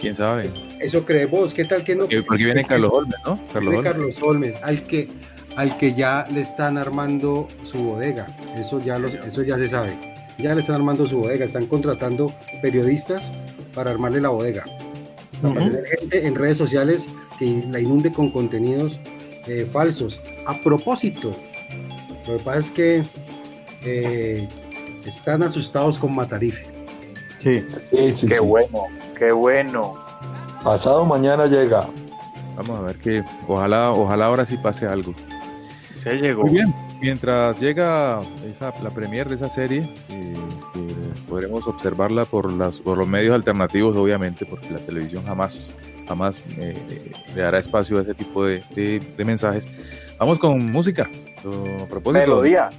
¿Quién 0.00 0.16
sabe? 0.16 0.50
Eso 0.80 1.04
crees 1.04 1.30
vos, 1.30 1.54
¿qué 1.54 1.64
tal 1.64 1.84
que 1.84 1.94
no? 1.94 2.02
Porque 2.02 2.22
porque 2.22 2.44
viene 2.44 2.64
Carlos 2.64 2.90
Holmes, 2.92 3.14
¿no? 3.24 3.38
Carlos 3.52 3.74
Holmes. 3.74 3.92
Carlos 3.92 4.22
Olmes, 4.22 4.54
al 4.62 4.82
que, 4.82 5.08
al 5.56 5.76
que 5.76 5.94
ya 5.94 6.26
le 6.30 6.40
están 6.40 6.78
armando 6.78 7.48
su 7.62 7.78
bodega. 7.78 8.26
Eso 8.56 8.80
ya, 8.80 8.98
los, 8.98 9.14
eso 9.14 9.42
ya 9.42 9.58
se 9.58 9.68
sabe. 9.68 9.96
Ya 10.38 10.54
le 10.54 10.60
están 10.60 10.76
armando 10.76 11.06
su 11.06 11.18
bodega. 11.18 11.44
Están 11.44 11.66
contratando 11.66 12.32
periodistas 12.60 13.30
para 13.74 13.90
armarle 13.90 14.20
la 14.20 14.30
bodega. 14.30 14.64
Para 15.40 15.54
tener 15.54 15.84
gente 15.86 16.26
en 16.26 16.34
redes 16.34 16.58
sociales 16.58 17.06
que 17.38 17.64
la 17.70 17.80
inunde 17.80 18.12
con 18.12 18.30
contenidos 18.30 19.00
eh, 19.46 19.66
falsos. 19.70 20.20
A 20.46 20.58
propósito, 20.60 21.34
lo 22.26 22.36
que 22.36 22.44
pasa 22.44 22.58
es 22.58 22.70
que 22.70 23.04
eh, 23.84 24.48
están 25.04 25.42
asustados 25.42 25.98
con 25.98 26.14
Matarife. 26.14 26.64
Sí. 27.42 27.64
Sí, 27.70 28.12
sí, 28.12 28.28
Qué 28.28 28.34
sí. 28.36 28.40
bueno, 28.40 28.84
qué 29.18 29.32
bueno. 29.32 29.94
Pasado 30.62 31.04
mañana 31.04 31.46
llega. 31.46 31.88
Vamos 32.56 32.78
a 32.78 32.82
ver 32.82 32.96
que 32.98 33.24
ojalá, 33.48 33.90
ojalá 33.90 34.26
ahora 34.26 34.46
sí 34.46 34.56
pase 34.56 34.86
algo. 34.86 35.12
Se 36.02 36.14
llegó. 36.16 36.42
Muy 36.42 36.52
bien. 36.54 36.74
Mientras 37.00 37.58
llega 37.60 38.20
esa, 38.46 38.72
la 38.82 38.90
premier 38.90 39.28
de 39.28 39.34
esa 39.36 39.48
serie, 39.48 39.88
eh, 40.08 40.34
podremos 41.28 41.66
observarla 41.66 42.24
por, 42.24 42.52
las, 42.52 42.78
por 42.78 42.98
los 42.98 43.06
medios 43.08 43.34
alternativos, 43.34 43.96
obviamente, 43.96 44.46
porque 44.46 44.70
la 44.70 44.78
televisión 44.78 45.24
jamás, 45.24 45.72
jamás 46.08 46.42
eh, 46.58 47.12
le 47.34 47.42
dará 47.42 47.58
espacio 47.58 47.98
a 47.98 48.02
ese 48.02 48.14
tipo 48.14 48.44
de, 48.44 48.62
de- 48.74 49.00
de 49.00 49.24
mensajes. 49.24 49.66
Vamos 50.18 50.38
con 50.38 50.70
música. 50.70 51.08
A 51.38 51.86
propósito, 51.86 52.12
Melodía. 52.12 52.70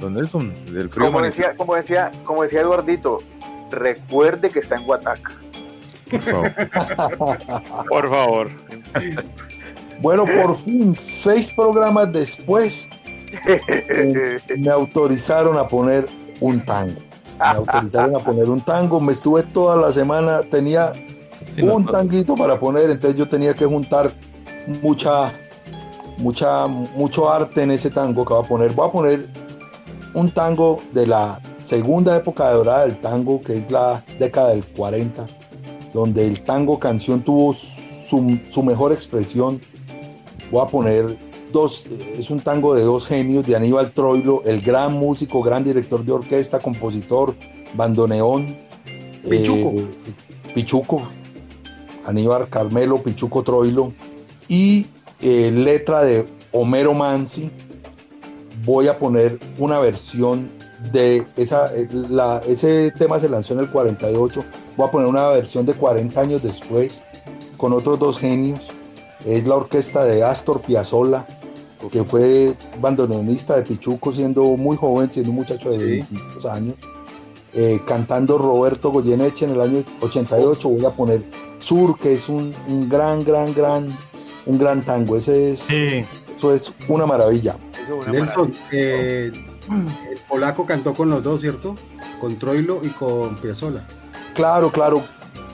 Don 0.00 0.14
Nelson, 0.14 0.52
del 0.66 0.88
frío 0.90 1.06
Como 1.06 1.18
amanecer, 1.18 1.44
decía, 1.46 1.56
como 1.56 1.74
decía, 1.76 2.10
como 2.24 2.42
decía 2.42 2.60
Eduardito, 2.62 3.18
recuerde 3.70 4.50
que 4.50 4.58
está 4.60 4.74
en 4.76 4.84
Guataca. 4.84 5.32
por 6.10 6.20
favor. 6.20 6.52
Por 7.88 8.08
favor. 8.08 8.50
Bueno, 10.00 10.24
por 10.26 10.54
fin, 10.56 10.94
seis 10.96 11.50
programas 11.52 12.12
después, 12.12 12.88
eh, 13.46 14.38
me 14.58 14.70
autorizaron 14.70 15.56
a 15.58 15.66
poner 15.66 16.06
un 16.40 16.64
tango. 16.64 17.00
Me 17.38 17.46
autorizaron 17.46 18.16
a 18.16 18.18
poner 18.20 18.48
un 18.48 18.60
tango. 18.60 19.00
Me 19.00 19.12
estuve 19.12 19.42
toda 19.44 19.76
la 19.76 19.92
semana, 19.92 20.40
tenía 20.50 20.92
Sí, 21.52 21.62
un 21.62 21.84
no. 21.84 21.92
tanguito 21.92 22.34
para 22.34 22.58
poner, 22.60 22.90
entonces 22.90 23.18
yo 23.18 23.28
tenía 23.28 23.54
que 23.54 23.64
juntar 23.64 24.12
mucha, 24.82 25.32
mucha, 26.18 26.66
mucho 26.66 27.30
arte 27.30 27.62
en 27.62 27.70
ese 27.72 27.90
tango 27.90 28.24
que 28.24 28.34
voy 28.34 28.44
a 28.44 28.48
poner. 28.48 28.72
Voy 28.74 28.88
a 28.88 28.92
poner 28.92 29.28
un 30.14 30.30
tango 30.30 30.78
de 30.92 31.06
la 31.06 31.40
segunda 31.62 32.16
época 32.16 32.50
dorada 32.50 32.86
del 32.86 33.00
tango, 33.00 33.40
que 33.40 33.58
es 33.58 33.70
la 33.70 34.04
década 34.18 34.50
del 34.50 34.64
40, 34.64 35.26
donde 35.94 36.26
el 36.26 36.42
tango 36.44 36.78
canción 36.78 37.22
tuvo 37.22 37.52
su, 37.52 38.38
su 38.50 38.62
mejor 38.62 38.92
expresión. 38.92 39.60
Voy 40.50 40.62
a 40.62 40.66
poner 40.66 41.18
dos, 41.52 41.86
es 41.86 42.30
un 42.30 42.40
tango 42.40 42.74
de 42.74 42.82
dos 42.82 43.06
genios, 43.06 43.46
de 43.46 43.56
Aníbal 43.56 43.92
Troilo, 43.92 44.42
el 44.44 44.60
gran 44.60 44.92
músico, 44.94 45.42
gran 45.42 45.64
director 45.64 46.04
de 46.04 46.12
orquesta, 46.12 46.58
compositor, 46.58 47.34
bandoneón. 47.74 48.56
Pichuco. 49.28 49.70
eh, 49.78 49.86
Pichuco, 50.54 51.02
Aníbal 52.06 52.48
Carmelo, 52.48 53.02
Pichuco 53.02 53.42
Troilo, 53.42 53.92
y 54.48 54.86
eh, 55.20 55.50
letra 55.52 56.02
de 56.02 56.26
Homero 56.52 56.94
Mansi. 56.94 57.50
Voy 58.64 58.88
a 58.88 58.98
poner 58.98 59.38
una 59.58 59.78
versión 59.80 60.50
de 60.92 61.26
esa, 61.36 61.74
eh, 61.74 61.88
la- 62.08 62.42
ese 62.46 62.90
tema 62.92 63.18
se 63.18 63.28
lanzó 63.28 63.54
en 63.54 63.60
el 63.60 63.70
48. 63.70 64.44
Voy 64.76 64.88
a 64.88 64.90
poner 64.90 65.08
una 65.08 65.28
versión 65.28 65.66
de 65.66 65.74
40 65.74 66.20
años 66.20 66.42
después 66.42 67.02
con 67.56 67.72
otros 67.72 67.98
dos 67.98 68.18
genios. 68.18 68.68
Es 69.24 69.46
la 69.46 69.56
orquesta 69.56 70.04
de 70.04 70.22
Astor 70.22 70.60
Piazzolla, 70.62 71.26
que 71.90 72.04
fue 72.04 72.54
bandoneonista 72.80 73.56
de 73.56 73.62
Pichuco 73.62 74.12
siendo 74.12 74.42
muy 74.56 74.76
joven, 74.76 75.12
siendo 75.12 75.30
un 75.30 75.36
muchacho 75.36 75.70
de 75.70 75.78
22 75.78 76.46
años. 76.46 76.74
Eh, 77.54 77.80
cantando 77.86 78.36
Roberto 78.38 78.90
Goyeneche 78.90 79.46
en 79.46 79.52
el 79.52 79.60
año 79.60 79.84
88. 80.00 80.68
Voy 80.68 80.84
a 80.84 80.90
poner 80.90 81.22
Sur, 81.58 81.98
que 81.98 82.12
es 82.12 82.28
un, 82.28 82.52
un 82.68 82.88
gran, 82.88 83.24
gran, 83.24 83.52
gran, 83.54 83.88
un 84.46 84.58
gran 84.58 84.80
tango. 84.82 85.16
Ese 85.16 85.50
es, 85.52 85.68
Eso 85.70 86.54
es 86.54 86.72
una 86.88 87.06
maravilla. 87.06 87.56
Nelson, 88.10 88.52
eh, 88.70 89.32
el 90.10 90.20
polaco 90.28 90.66
cantó 90.66 90.94
con 90.94 91.08
los 91.08 91.22
dos, 91.22 91.40
¿cierto? 91.40 91.74
Con 92.20 92.38
Troilo 92.38 92.80
y 92.82 92.88
con 92.88 93.34
Piazzolla. 93.36 93.86
Claro, 94.34 94.70
claro. 94.70 95.02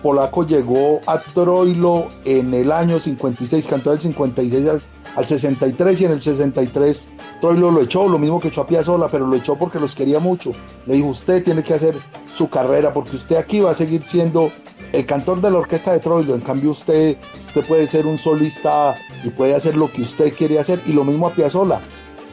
Polaco 0.05 0.47
llegó 0.47 1.01
a 1.07 1.19
Troilo 1.19 2.09
en 2.27 2.53
el 2.53 2.71
año 2.71 3.01
56, 3.01 3.67
cantó 3.67 3.91
del 3.91 4.01
56 4.01 4.69
al 4.69 4.83
al 5.17 5.27
63 5.27 6.01
y 6.01 6.05
en 6.05 6.13
el 6.13 6.21
63 6.21 7.09
Troilo 7.41 7.71
lo 7.71 7.83
echó, 7.83 8.09
lo 8.09 8.19
mismo 8.19 8.41
que 8.41 8.49
echó 8.49 8.63
a 8.63 8.67
Piazzolla, 8.67 9.07
pero 9.09 9.27
lo 9.27 9.37
echó 9.37 9.57
porque 9.57 9.81
los 9.81 9.95
quería 9.95 10.19
mucho. 10.19 10.53
Le 10.87 10.95
dijo, 10.95 11.07
usted 11.09 11.43
tiene 11.43 11.63
que 11.63 11.75
hacer 11.75 11.95
su 12.33 12.49
carrera 12.49 12.93
porque 12.93 13.17
usted 13.17 13.37
aquí 13.37 13.61
va 13.61 13.71
a 13.71 13.75
seguir 13.75 14.03
siendo 14.03 14.51
el 14.93 15.07
cantor 15.07 15.41
de 15.41 15.51
la 15.51 15.59
orquesta 15.59 15.93
de 15.93 16.01
Troilo. 16.01 16.35
En 16.35 16.41
cambio 16.41 16.71
usted, 16.73 17.17
usted 17.47 17.65
puede 17.65 17.87
ser 17.87 18.07
un 18.07 18.19
solista 18.19 18.95
y 19.23 19.31
puede 19.31 19.55
hacer 19.55 19.77
lo 19.77 19.91
que 19.91 20.03
usted 20.03 20.35
quiere 20.35 20.59
hacer. 20.59 20.81
Y 20.87 20.93
lo 20.93 21.05
mismo 21.05 21.29
a 21.29 21.31
Piazzolla. 21.31 21.81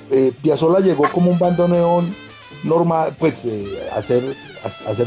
Eh, 0.09 0.33
llegó 0.43 1.07
como 1.13 1.31
un 1.31 1.39
bandoneón 1.39 2.13
normal, 2.63 3.15
pues 3.17 3.45
eh, 3.45 3.65
a 3.95 4.01
ser 4.01 4.23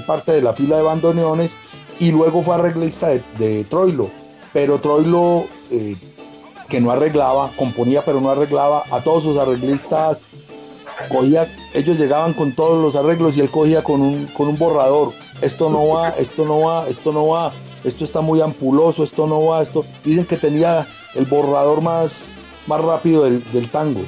parte 0.06 0.32
de 0.32 0.42
la 0.42 0.54
fila 0.54 0.76
de 0.76 0.82
bandoneones 0.82 1.56
y 1.98 2.10
luego 2.10 2.42
fue 2.42 2.54
arreglista 2.54 3.08
de, 3.08 3.64
Troilo. 3.64 4.10
Pero 4.52 4.78
Troilo, 4.80 5.46
eh, 5.70 5.96
que 6.68 6.80
no 6.80 6.90
arreglaba, 6.90 7.50
componía 7.56 8.02
pero 8.04 8.20
no 8.20 8.30
arreglaba, 8.30 8.84
a 8.90 9.00
todos 9.00 9.24
sus 9.24 9.38
arreglistas 9.38 10.26
cogía, 11.08 11.48
ellos 11.74 11.98
llegaban 11.98 12.32
con 12.32 12.52
todos 12.52 12.82
los 12.82 12.96
arreglos 12.96 13.36
y 13.36 13.40
él 13.40 13.50
cogía 13.50 13.82
con 13.82 14.00
un, 14.00 14.26
con 14.26 14.48
un 14.48 14.58
borrador. 14.58 15.12
Esto 15.40 15.70
no 15.70 15.88
va, 15.88 16.10
esto 16.10 16.44
no 16.44 16.60
va, 16.60 16.88
esto 16.88 17.12
no 17.12 17.28
va, 17.28 17.52
esto 17.82 18.04
está 18.04 18.20
muy 18.20 18.40
ampuloso, 18.40 19.02
esto 19.02 19.26
no 19.26 19.44
va, 19.46 19.62
esto. 19.62 19.84
Dicen 20.04 20.24
que 20.24 20.36
tenía 20.36 20.86
el 21.14 21.24
borrador 21.26 21.80
más, 21.80 22.28
más 22.66 22.80
rápido 22.80 23.24
del, 23.24 23.42
del 23.52 23.68
tango. 23.68 24.02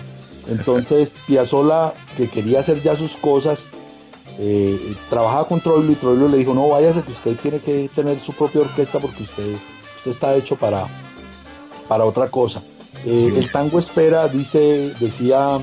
Entonces 0.48 1.12
Piazzolla, 1.26 1.94
que 2.16 2.28
quería 2.28 2.60
hacer 2.60 2.80
ya 2.82 2.94
sus 2.94 3.16
cosas, 3.16 3.68
eh, 4.38 4.94
trabajaba 5.08 5.48
con 5.48 5.60
Troilo 5.60 5.92
y 5.92 5.94
Troilo 5.94 6.28
le 6.28 6.38
dijo, 6.38 6.54
no, 6.54 6.68
váyase 6.68 7.02
que 7.02 7.12
usted 7.12 7.36
tiene 7.36 7.60
que 7.60 7.88
tener 7.94 8.20
su 8.20 8.32
propia 8.32 8.62
orquesta 8.62 8.98
porque 8.98 9.22
usted, 9.22 9.56
usted 9.96 10.10
está 10.10 10.34
hecho 10.34 10.56
para, 10.56 10.86
para 11.88 12.04
otra 12.04 12.28
cosa. 12.28 12.62
Eh, 13.04 13.32
el 13.36 13.50
tango 13.50 13.78
espera, 13.78 14.28
dice, 14.28 14.92
decía 15.00 15.58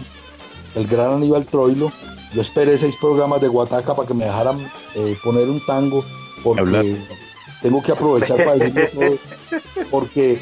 el 0.75 0.87
gran 0.87 1.13
Aníbal 1.13 1.45
Troilo, 1.45 1.91
yo 2.33 2.41
esperé 2.41 2.77
seis 2.77 2.95
programas 2.99 3.41
de 3.41 3.47
Guataca 3.47 3.95
para 3.95 4.07
que 4.07 4.13
me 4.13 4.25
dejaran 4.25 4.57
eh, 4.95 5.17
poner 5.23 5.49
un 5.49 5.63
tango 5.65 6.03
porque 6.43 6.97
tengo 7.61 7.81
que 7.83 7.91
aprovechar 7.91 8.37
para 8.37 8.55
decirlo 8.57 8.87
todo, 8.93 9.17
porque 9.91 10.41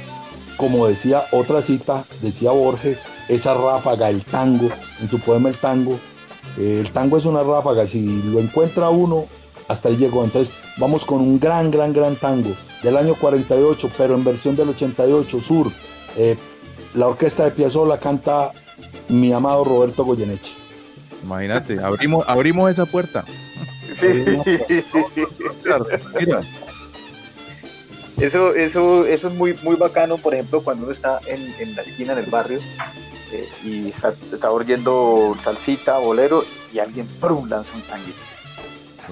como 0.55 0.87
decía 0.87 1.25
otra 1.31 1.61
cita, 1.61 2.05
decía 2.21 2.51
Borges, 2.51 3.05
esa 3.27 3.55
ráfaga, 3.55 4.09
el 4.09 4.23
tango, 4.23 4.69
en 5.01 5.09
su 5.09 5.19
poema 5.19 5.49
El 5.49 5.57
tango, 5.57 5.99
el 6.57 6.91
tango 6.91 7.17
es 7.17 7.25
una 7.25 7.43
ráfaga, 7.43 7.87
si 7.87 8.21
lo 8.23 8.39
encuentra 8.39 8.89
uno, 8.89 9.25
hasta 9.67 9.89
ahí 9.89 9.97
llegó. 9.97 10.23
Entonces 10.23 10.53
vamos 10.77 11.05
con 11.05 11.21
un 11.21 11.39
gran, 11.39 11.71
gran, 11.71 11.93
gran 11.93 12.15
tango 12.15 12.51
del 12.83 12.97
año 12.97 13.15
48, 13.15 13.89
pero 13.97 14.15
en 14.15 14.23
versión 14.23 14.55
del 14.55 14.69
88, 14.69 15.41
Sur. 15.41 15.71
Eh, 16.17 16.37
la 16.93 17.07
orquesta 17.07 17.45
de 17.45 17.51
Piazzolla 17.51 17.97
canta 17.97 18.51
mi 19.07 19.31
amado 19.31 19.63
Roberto 19.63 20.03
Goyeneche. 20.03 20.53
Imagínate, 21.23 21.79
abrimos, 21.79 22.27
abrimos 22.27 22.69
esa 22.71 22.85
puerta. 22.85 23.23
Mira. 26.19 26.41
Eso, 28.17 28.53
eso, 28.53 29.05
eso 29.05 29.27
es 29.29 29.33
muy, 29.33 29.55
muy 29.63 29.75
bacano, 29.75 30.17
por 30.17 30.33
ejemplo, 30.33 30.61
cuando 30.61 30.83
uno 30.83 30.93
está 30.93 31.19
en, 31.25 31.41
en 31.59 31.75
la 31.75 31.81
esquina 31.81 32.13
del 32.13 32.29
barrio 32.29 32.59
eh, 33.31 33.47
y 33.63 33.87
está, 33.89 34.13
está 34.31 34.51
oyendo 34.51 35.35
salsita, 35.43 35.97
bolero, 35.99 36.43
y 36.73 36.79
alguien 36.79 37.07
¡prum! 37.19 37.47
lanza 37.47 37.69
un 37.75 37.81
tanguito. 37.83 38.19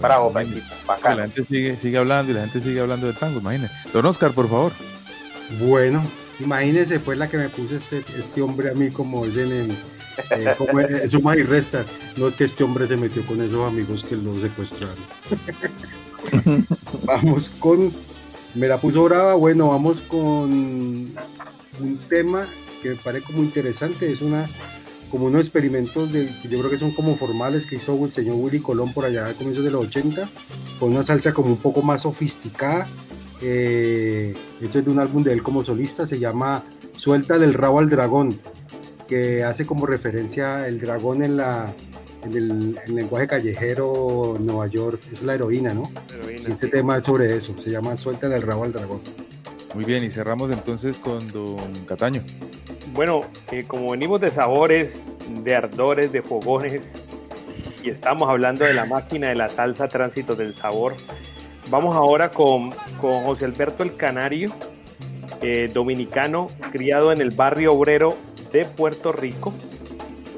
Bravo, 0.02 0.32
Paquito, 0.32 0.62
bacano. 0.86 1.18
la 1.18 1.24
gente 1.24 1.46
sigue, 1.46 1.76
sigue 1.76 1.98
hablando 1.98 2.32
y 2.32 2.36
la 2.36 2.42
gente 2.42 2.62
sigue 2.62 2.80
hablando 2.80 3.08
de 3.08 3.14
tango, 3.14 3.40
imagínate. 3.40 3.74
Don 3.92 4.06
Oscar, 4.06 4.32
por 4.32 4.48
favor. 4.48 4.72
Bueno, 5.60 6.04
imagínese 6.40 7.00
pues 7.00 7.18
la 7.18 7.28
que 7.28 7.38
me 7.38 7.50
puso 7.50 7.76
este, 7.76 8.04
este 8.18 8.42
hombre 8.42 8.70
a 8.70 8.74
mí 8.74 8.92
como 8.92 9.26
dicen 9.26 9.52
en, 9.52 9.72
eh, 9.72 10.54
como 10.58 10.80
en 10.80 11.10
suma 11.10 11.36
y 11.36 11.44
resta. 11.44 11.86
No 12.18 12.28
es 12.28 12.36
que 12.36 12.46
este 12.46 12.64
hombre 12.64 12.88
se 12.88 12.98
metió 12.98 13.26
con 13.26 13.42
esos 13.42 13.68
amigos 13.68 14.04
que 14.04 14.16
lo 14.16 14.40
secuestraron. 14.40 14.96
vamos 17.04 17.50
con, 17.50 17.92
me 18.54 18.68
la 18.68 18.78
puso 18.78 19.04
brava, 19.04 19.34
bueno, 19.34 19.70
vamos 19.70 20.02
con 20.02 20.52
un 21.80 22.00
tema 22.08 22.46
que 22.82 22.90
me 22.90 22.96
parece 22.96 23.26
como 23.26 23.44
interesante, 23.44 24.12
es 24.12 24.22
una 24.22 24.48
como 25.10 25.26
unos 25.26 25.42
experimentos 25.42 26.12
de, 26.12 26.28
yo 26.50 26.60
creo 26.60 26.70
que 26.70 26.78
son 26.78 26.92
como 26.92 27.16
formales 27.16 27.66
que 27.66 27.78
hizo 27.78 28.06
el 28.06 28.12
señor 28.12 28.36
Willy 28.36 28.60
Colón 28.60 28.94
por 28.94 29.06
allá 29.06 29.28
a 29.28 29.34
comienzos 29.34 29.64
de 29.64 29.72
los 29.72 29.88
80, 29.88 30.30
con 30.80 30.92
una 30.92 31.04
salsa 31.04 31.34
como 31.34 31.50
un 31.50 31.58
poco 31.58 31.82
más 31.82 32.04
sofisticada. 32.04 32.88
Eh, 33.42 34.36
este 34.62 34.80
es 34.80 34.86
de 34.86 34.92
un 34.92 35.00
álbum 35.00 35.24
de 35.24 35.34
él 35.34 35.42
como 35.42 35.66
solista, 35.66 36.06
se 36.06 36.20
llama 36.20 36.64
Suelta 36.96 37.40
del 37.40 37.54
rabo 37.54 37.80
al 37.80 37.90
dragón, 37.90 38.30
que 39.08 39.44
hace 39.44 39.66
como 39.66 39.86
referencia 39.86 40.68
el 40.68 40.80
dragón 40.80 41.24
en 41.24 41.38
la 41.38 41.74
en 42.24 42.34
el, 42.34 42.52
en 42.52 42.78
el 42.86 42.96
lenguaje 42.96 43.28
callejero 43.28 44.38
Nueva 44.40 44.68
York, 44.68 45.02
es 45.12 45.22
la 45.24 45.36
heroína, 45.36 45.74
¿no? 45.74 45.84
Heroína, 46.14 46.50
este 46.50 46.66
sí. 46.66 46.72
tema 46.72 46.98
es 46.98 47.06
sobre 47.06 47.34
eso, 47.36 47.58
se 47.58 47.72
llama 47.72 47.96
Suelta 47.96 48.28
del 48.28 48.42
rabo 48.42 48.66
al 48.66 48.74
dragón. 48.74 49.02
Muy 49.76 49.86
bien, 49.86 50.04
y 50.04 50.10
cerramos 50.10 50.52
entonces 50.52 50.98
con 50.98 51.32
Don 51.32 51.74
Cataño. 51.86 52.24
Bueno, 52.94 53.22
eh, 53.52 53.66
como 53.68 53.92
venimos 53.92 54.20
de 54.20 54.32
sabores, 54.32 55.04
de 55.44 55.56
ardores, 55.56 56.12
de 56.12 56.22
fogones, 56.24 57.06
y 57.84 57.90
estamos 57.90 58.28
hablando 58.30 58.66
de 58.66 58.74
la 58.74 58.86
máquina 58.86 59.30
de 59.30 59.36
la 59.36 59.48
salsa 59.48 59.88
tránsito 59.88 60.36
del 60.36 60.54
sabor, 60.54 60.96
vamos 61.70 61.96
ahora 61.96 62.32
con, 62.32 62.72
con 63.00 63.24
José 63.24 63.46
Alberto 63.46 63.84
el 63.84 63.96
Canario, 63.96 64.52
eh, 65.42 65.70
dominicano, 65.72 66.48
criado 66.72 67.12
en 67.12 67.22
el 67.22 67.30
barrio 67.30 67.72
obrero 67.72 68.18
de 68.52 68.66
Puerto 68.66 69.12
Rico, 69.12 69.54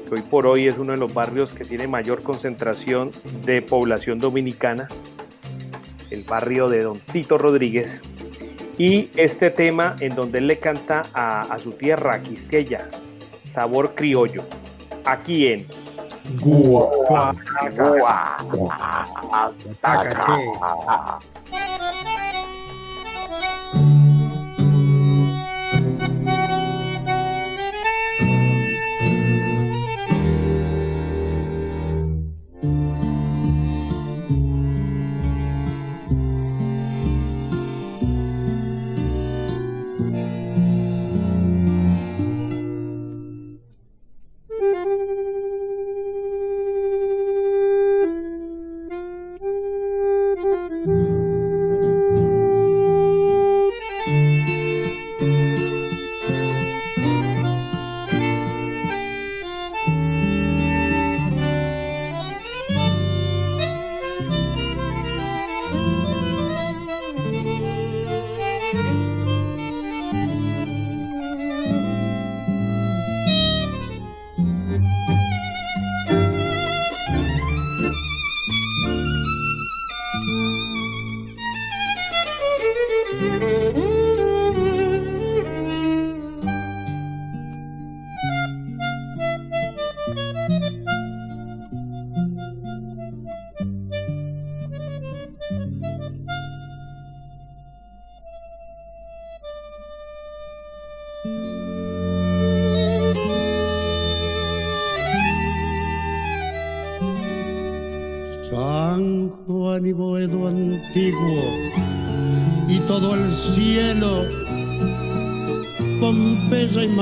que 0.08 0.14
hoy 0.14 0.20
por 0.20 0.46
hoy 0.46 0.68
es 0.68 0.76
uno 0.76 0.92
de 0.92 0.98
los 0.98 1.12
barrios 1.14 1.54
que 1.54 1.64
tiene 1.64 1.88
mayor 1.88 2.22
concentración 2.22 3.10
de 3.44 3.62
población 3.62 4.18
dominicana, 4.18 4.88
el 6.10 6.22
barrio 6.22 6.68
de 6.68 6.82
Don 6.82 7.00
Tito 7.00 7.38
Rodríguez. 7.38 8.02
Y 8.84 9.10
este 9.14 9.50
tema 9.52 9.94
en 10.00 10.16
donde 10.16 10.38
él 10.38 10.48
le 10.48 10.58
canta 10.58 11.02
a, 11.14 11.42
a 11.42 11.58
su 11.60 11.70
tierra, 11.70 12.16
a 12.16 12.20
Quisqueya, 12.20 12.88
sabor 13.44 13.94
criollo, 13.94 14.42
aquí 15.04 15.46
en 15.46 15.68
San 17.08 17.36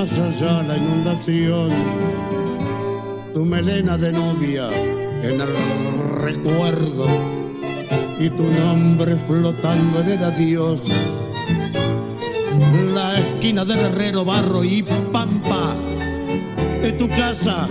más 0.00 0.18
allá 0.18 0.62
la 0.62 0.78
inundación. 0.78 1.68
Tu 3.34 3.44
melena 3.44 3.98
de 3.98 4.10
novia 4.12 4.68
en 5.22 5.38
el 5.42 5.52
recuerdo 6.22 7.06
y 8.18 8.30
tu 8.30 8.44
nombre 8.44 9.14
flotando 9.26 10.00
en 10.00 10.10
el 10.12 10.24
adiós. 10.24 10.80
La 12.94 13.18
esquina 13.18 13.66
del 13.66 13.78
herrero, 13.78 14.24
barro 14.24 14.64
y 14.64 14.82
pampa 15.12 15.74
de 16.80 16.92
tu 16.92 17.06
casa, 17.08 17.68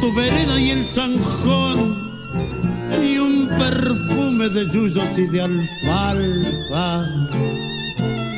tu 0.00 0.12
vereda 0.16 0.58
y 0.58 0.70
el 0.70 0.84
zanjón 0.86 1.78
y 3.04 3.18
un 3.18 3.48
perfume 3.56 4.48
de 4.48 4.64
yuyos 4.72 5.16
y 5.16 5.26
de 5.28 5.42
alfalfa 5.42 7.06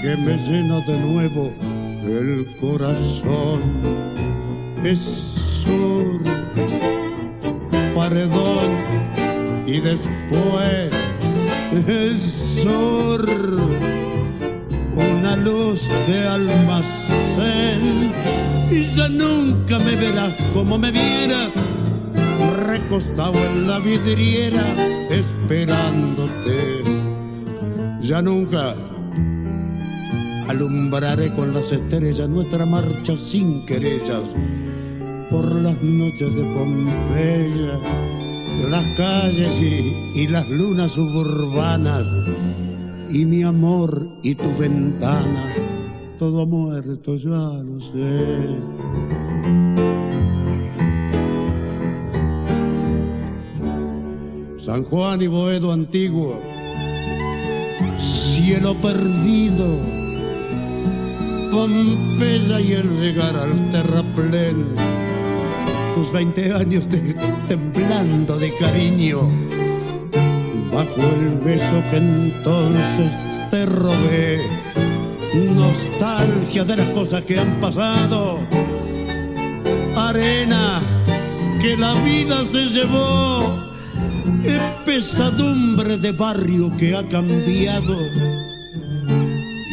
que 0.02 0.14
me 0.24 0.36
llena 0.36 0.80
de 0.80 0.98
nuevo 0.98 1.67
el 2.16 2.46
corazón. 2.60 3.62
Es 4.84 4.98
sur, 5.64 6.22
paredón 7.94 8.70
y 9.66 9.80
después 9.80 10.92
es 11.86 12.62
sur, 12.62 13.26
una 14.94 15.36
luz 15.36 15.90
de 16.06 16.26
almacén 16.26 18.12
y 18.70 18.82
ya 18.82 19.08
nunca 19.08 19.78
me 19.78 19.96
verás 19.96 20.34
como 20.54 20.78
me 20.78 20.90
vieras 20.90 21.50
recostado 22.66 23.34
en 23.34 23.68
la 23.68 23.78
vidriera 23.78 24.64
esperándote. 25.10 26.84
Ya 28.00 28.22
nunca 28.22 28.74
alumbraré 30.48 31.32
con 31.34 31.52
las 31.54 31.72
estrellas 31.72 32.28
nuestra 32.28 32.66
marcha 32.66 33.16
sin 33.16 33.64
querellas 33.66 34.34
por 35.30 35.50
las 35.52 35.80
noches 35.82 36.34
de 36.34 36.42
Pompeya, 36.42 37.78
las 38.70 38.86
calles 38.96 39.60
y, 39.60 40.22
y 40.22 40.26
las 40.28 40.48
lunas 40.48 40.92
suburbanas 40.92 42.10
y 43.10 43.24
mi 43.24 43.42
amor 43.42 44.06
y 44.22 44.34
tu 44.34 44.54
ventana, 44.56 45.46
todo 46.18 46.46
muerto 46.46 47.16
ya 47.16 47.28
lo 47.28 47.80
sé. 47.80 48.56
San 54.58 54.84
Juan 54.84 55.22
y 55.22 55.26
Boedo 55.26 55.72
antiguo, 55.72 56.34
cielo 57.98 58.74
perdido, 58.74 59.66
Pompeya 61.50 62.60
y 62.60 62.72
el 62.72 63.00
llegar 63.00 63.34
al 63.36 63.70
terraplén, 63.70 64.66
tus 65.94 66.12
20 66.12 66.52
años 66.52 66.88
temblando 67.48 68.38
de 68.38 68.54
cariño, 68.56 69.30
bajo 70.72 71.00
el 71.00 71.36
beso 71.38 71.82
que 71.90 71.96
entonces 71.96 73.12
te 73.50 73.64
robé, 73.66 74.42
nostalgia 75.54 76.64
de 76.64 76.76
las 76.76 76.88
cosas 76.90 77.24
que 77.24 77.38
han 77.38 77.58
pasado, 77.60 78.40
arena 79.96 80.80
que 81.60 81.76
la 81.76 81.94
vida 82.02 82.44
se 82.44 82.66
llevó. 82.66 83.56
Es 84.44 84.62
pesadumbre 84.84 85.96
de 85.96 86.12
barrio 86.12 86.70
que 86.76 86.94
ha 86.94 87.06
cambiado 87.08 87.96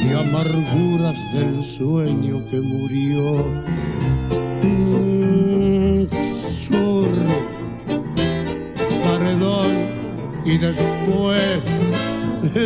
y 0.07 0.13
amarguras 0.13 1.33
del 1.33 1.63
sueño 1.63 2.41
que 2.49 2.59
murió. 2.59 3.45
Sur, 6.67 7.09
paredón 9.03 9.71
y 10.45 10.57
después 10.57 11.63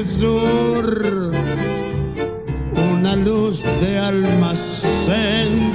sur, 0.06 1.32
una 2.92 3.16
luz 3.16 3.64
de 3.82 3.98
almacén. 3.98 5.74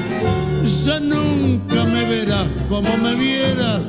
Ya 0.85 1.01
nunca 1.01 1.85
me 1.85 2.05
verás 2.05 2.49
como 2.69 2.97
me 2.99 3.15
vieras 3.15 3.89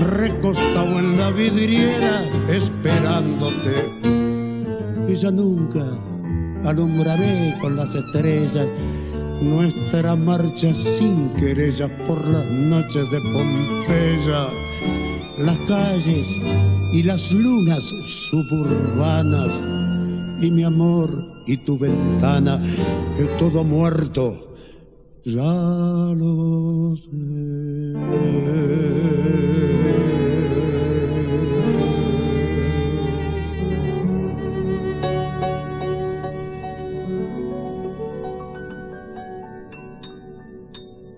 recostado 0.00 0.98
en 0.98 1.18
la 1.18 1.30
vidriera 1.30 2.24
esperándote. 2.48 3.92
Y 5.08 5.14
ya 5.14 5.30
nunca 5.30 5.84
alumbraré 6.66 7.56
con 7.60 7.76
las 7.76 7.94
estrellas 7.94 8.66
nuestra 9.40 10.16
marcha 10.16 10.74
sin 10.74 11.30
querellas 11.34 11.90
por 12.06 12.26
las 12.26 12.44
noches 12.46 13.10
de 13.10 13.20
Pompeya, 13.20 14.46
las 15.38 15.58
calles 15.60 16.26
y 16.92 17.02
las 17.02 17.32
lunas 17.32 17.84
suburbanas 18.30 19.50
y 20.40 20.50
mi 20.50 20.64
amor 20.64 21.10
y 21.46 21.56
tu 21.58 21.78
ventana, 21.78 22.60
todo 23.38 23.62
muerto, 23.62 24.32
ya 25.24 25.42
lo 25.42 26.94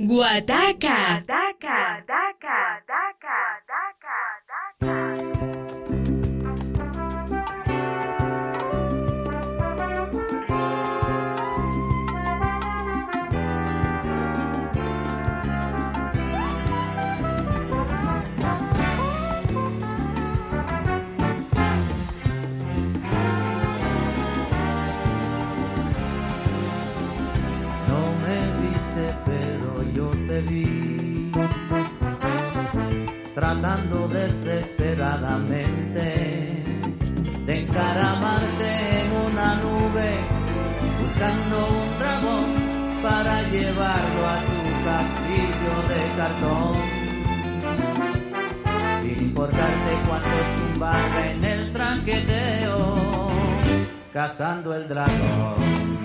Guataca. 0.09 1.22
No 2.88 2.88
tratando 33.78 34.09
desesperadamente 34.09 36.62
de 37.46 37.62
encaramarte 37.62 39.00
en 39.00 39.12
una 39.32 39.55
nube, 39.56 40.10
buscando 41.02 41.56
un 41.68 41.98
dragón 41.98 42.46
para 43.02 43.42
llevarlo 43.50 44.26
a 44.26 44.38
tu 44.48 44.60
castillo 44.84 45.74
de 45.88 46.00
cartón. 46.16 46.74
Sin 49.02 49.18
importarte 49.24 49.90
cuánto 50.06 50.38
tumbaba 50.56 51.20
en 51.26 51.44
el 51.44 51.72
tranqueteo, 51.72 52.78
cazando 54.12 54.74
el 54.74 54.88
dragón. 54.88 55.97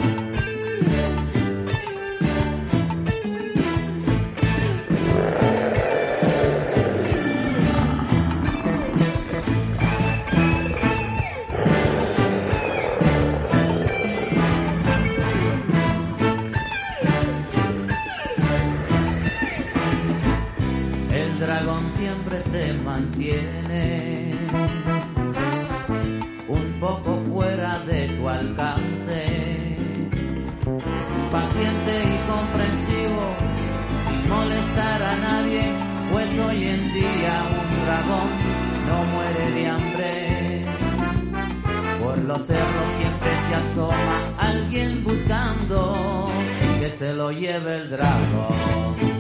Mantiene 22.94 24.36
un 26.48 26.66
poco 26.80 27.12
fuera 27.28 27.80
de 27.80 28.08
tu 28.10 28.30
alcance. 28.30 29.20
Paciente 31.32 31.94
y 32.14 32.18
comprensivo, 32.32 33.26
sin 34.06 34.30
molestar 34.30 35.02
a 35.02 35.16
nadie, 35.28 35.64
pues 36.12 36.30
hoy 36.46 36.60
en 36.76 36.94
día 36.94 37.36
un 37.62 37.70
dragón 37.84 38.30
no 38.88 38.98
muere 39.14 39.46
de 39.56 39.68
hambre. 39.74 40.66
Por 42.00 42.18
los 42.20 42.46
cerros 42.46 42.90
siempre 43.00 43.32
se 43.48 43.56
asoma 43.56 44.18
alguien 44.38 45.04
buscando 45.04 46.30
que 46.80 46.92
se 46.92 47.12
lo 47.14 47.32
lleve 47.32 47.78
el 47.78 47.90
dragón. 47.90 49.13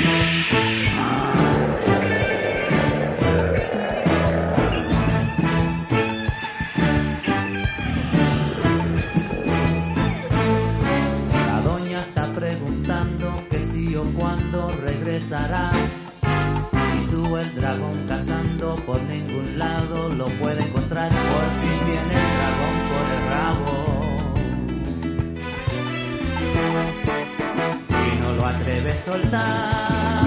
La 0.00 0.04
doña 11.64 12.00
está 12.02 12.32
preguntando 12.32 13.44
que 13.50 13.60
si 13.60 13.96
o 13.96 14.04
cuándo 14.16 14.68
regresará. 14.80 15.72
Y 16.22 17.10
tú 17.10 17.36
el 17.36 17.52
dragón 17.56 18.06
soltar. 29.04 30.17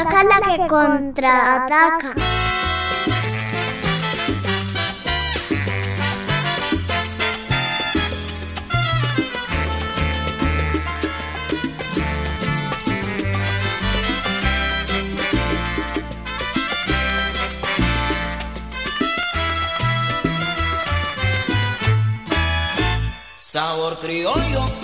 Ataca 0.00 0.24
la 0.24 0.40
que 0.40 0.66
contraataca. 0.66 2.14
Sabor 23.36 23.98
criollo, 23.98 24.77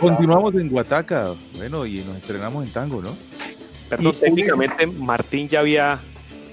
Continuamos 0.00 0.54
en 0.54 0.68
Guataca, 0.68 1.28
bueno, 1.56 1.84
y 1.84 1.98
nos 1.98 2.16
estrenamos 2.16 2.66
en 2.66 2.72
tango, 2.72 3.02
¿no? 3.02 3.14
Técnicamente 4.12 4.86
Martín 4.86 5.48
ya 5.48 5.60
había, 5.60 5.98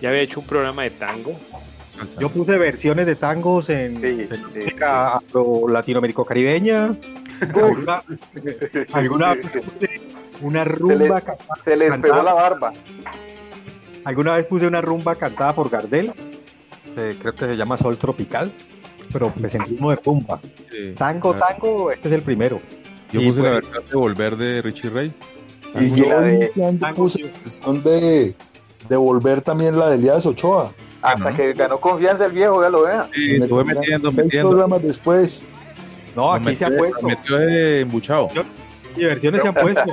ya 0.02 0.10
había 0.10 0.22
hecho 0.22 0.42
un 0.42 0.48
programa 0.48 0.84
de 0.84 0.90
tango. 0.92 1.34
Yo 2.20 2.30
puse 2.30 2.58
versiones 2.58 3.06
de 3.06 3.16
tangos 3.16 3.70
en 3.70 4.00
sí, 4.02 4.28
sí. 4.54 4.76
latinoamérico-caribeña. 5.68 6.96
alguna, 7.42 8.04
alguna 8.94 9.38
una 10.42 10.64
rumba 10.64 11.22
se 11.22 11.72
se 11.72 11.78
les 11.78 12.00
la 12.00 12.34
barba. 12.34 12.74
Alguna 14.04 14.36
vez 14.36 14.46
puse 14.46 14.68
una 14.68 14.82
rumba 14.82 15.16
cantada 15.16 15.54
por 15.54 15.70
Gardel, 15.70 16.14
creo 16.96 17.34
que 17.34 17.46
se 17.46 17.58
llama 17.58 17.78
Sol 17.78 17.98
Tropical, 17.98 18.52
pero 19.12 19.34
me 19.36 19.50
de 19.50 20.00
rumba. 20.04 20.40
Sí, 20.72 20.94
tango, 20.98 21.34
tango, 21.34 21.92
este 21.92 22.08
es 22.08 22.14
el 22.14 22.22
primero. 22.22 22.62
Yo 23.12 23.22
puse 23.22 23.42
la 23.42 23.52
pues- 23.52 23.64
versión 23.64 23.84
de 23.90 23.96
Volver 23.96 24.38
de 24.38 24.62
Richie 24.62 24.90
Ray. 24.90 25.14
Y 25.80 25.94
yo 25.94 26.10
la 26.10 26.22
de, 26.22 26.52
puse 26.96 27.24
la 27.24 27.30
versión 27.44 27.84
de, 27.84 28.36
de 28.90 28.98
Volver 28.98 29.42
también 29.42 29.78
la 29.78 29.90
de 29.90 29.96
Elías 29.96 30.26
Ochoa. 30.26 30.74
Hasta 31.02 31.30
ah. 31.30 31.36
que 31.36 31.54
ganó 31.54 31.80
confianza 31.80 32.26
el 32.26 32.32
viejo, 32.32 32.62
ya 32.62 32.70
lo 32.70 32.84
vea. 32.84 33.10
Me 33.16 33.38
estuve 33.38 33.64
metiendo, 33.64 34.12
metiendo. 34.12 34.50
programas 34.50 34.84
después. 34.84 35.46
No, 36.16 36.34
aquí 36.34 36.56
se 36.56 36.66
ha 36.66 36.70
puesto. 36.70 37.08
metió 37.08 37.40
embuchado. 37.40 38.30
Y 38.96 39.06
versiones 39.06 39.42
se 39.42 39.48
han 39.48 39.54
puesto. 39.54 39.84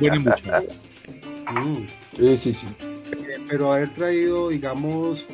Buen 0.00 0.14
embuchado. 0.14 0.64
Sí, 2.16 2.38
sí, 2.38 2.54
sí. 2.54 2.66
Eh, 2.80 3.38
pero 3.48 3.72
haber 3.72 3.92
traído, 3.92 4.48
digamos, 4.48 5.26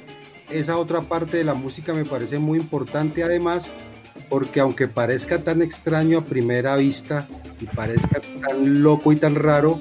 esa 0.50 0.76
otra 0.76 1.02
parte 1.02 1.36
de 1.36 1.44
la 1.44 1.54
música 1.54 1.94
me 1.94 2.04
parece 2.04 2.38
muy 2.38 2.58
importante. 2.58 3.22
Además, 3.22 3.70
porque 4.32 4.60
aunque 4.60 4.88
parezca 4.88 5.44
tan 5.44 5.60
extraño 5.60 6.20
a 6.20 6.24
primera 6.24 6.74
vista 6.76 7.28
y 7.60 7.66
parezca 7.66 8.18
tan 8.40 8.82
loco 8.82 9.12
y 9.12 9.16
tan 9.16 9.34
raro, 9.34 9.78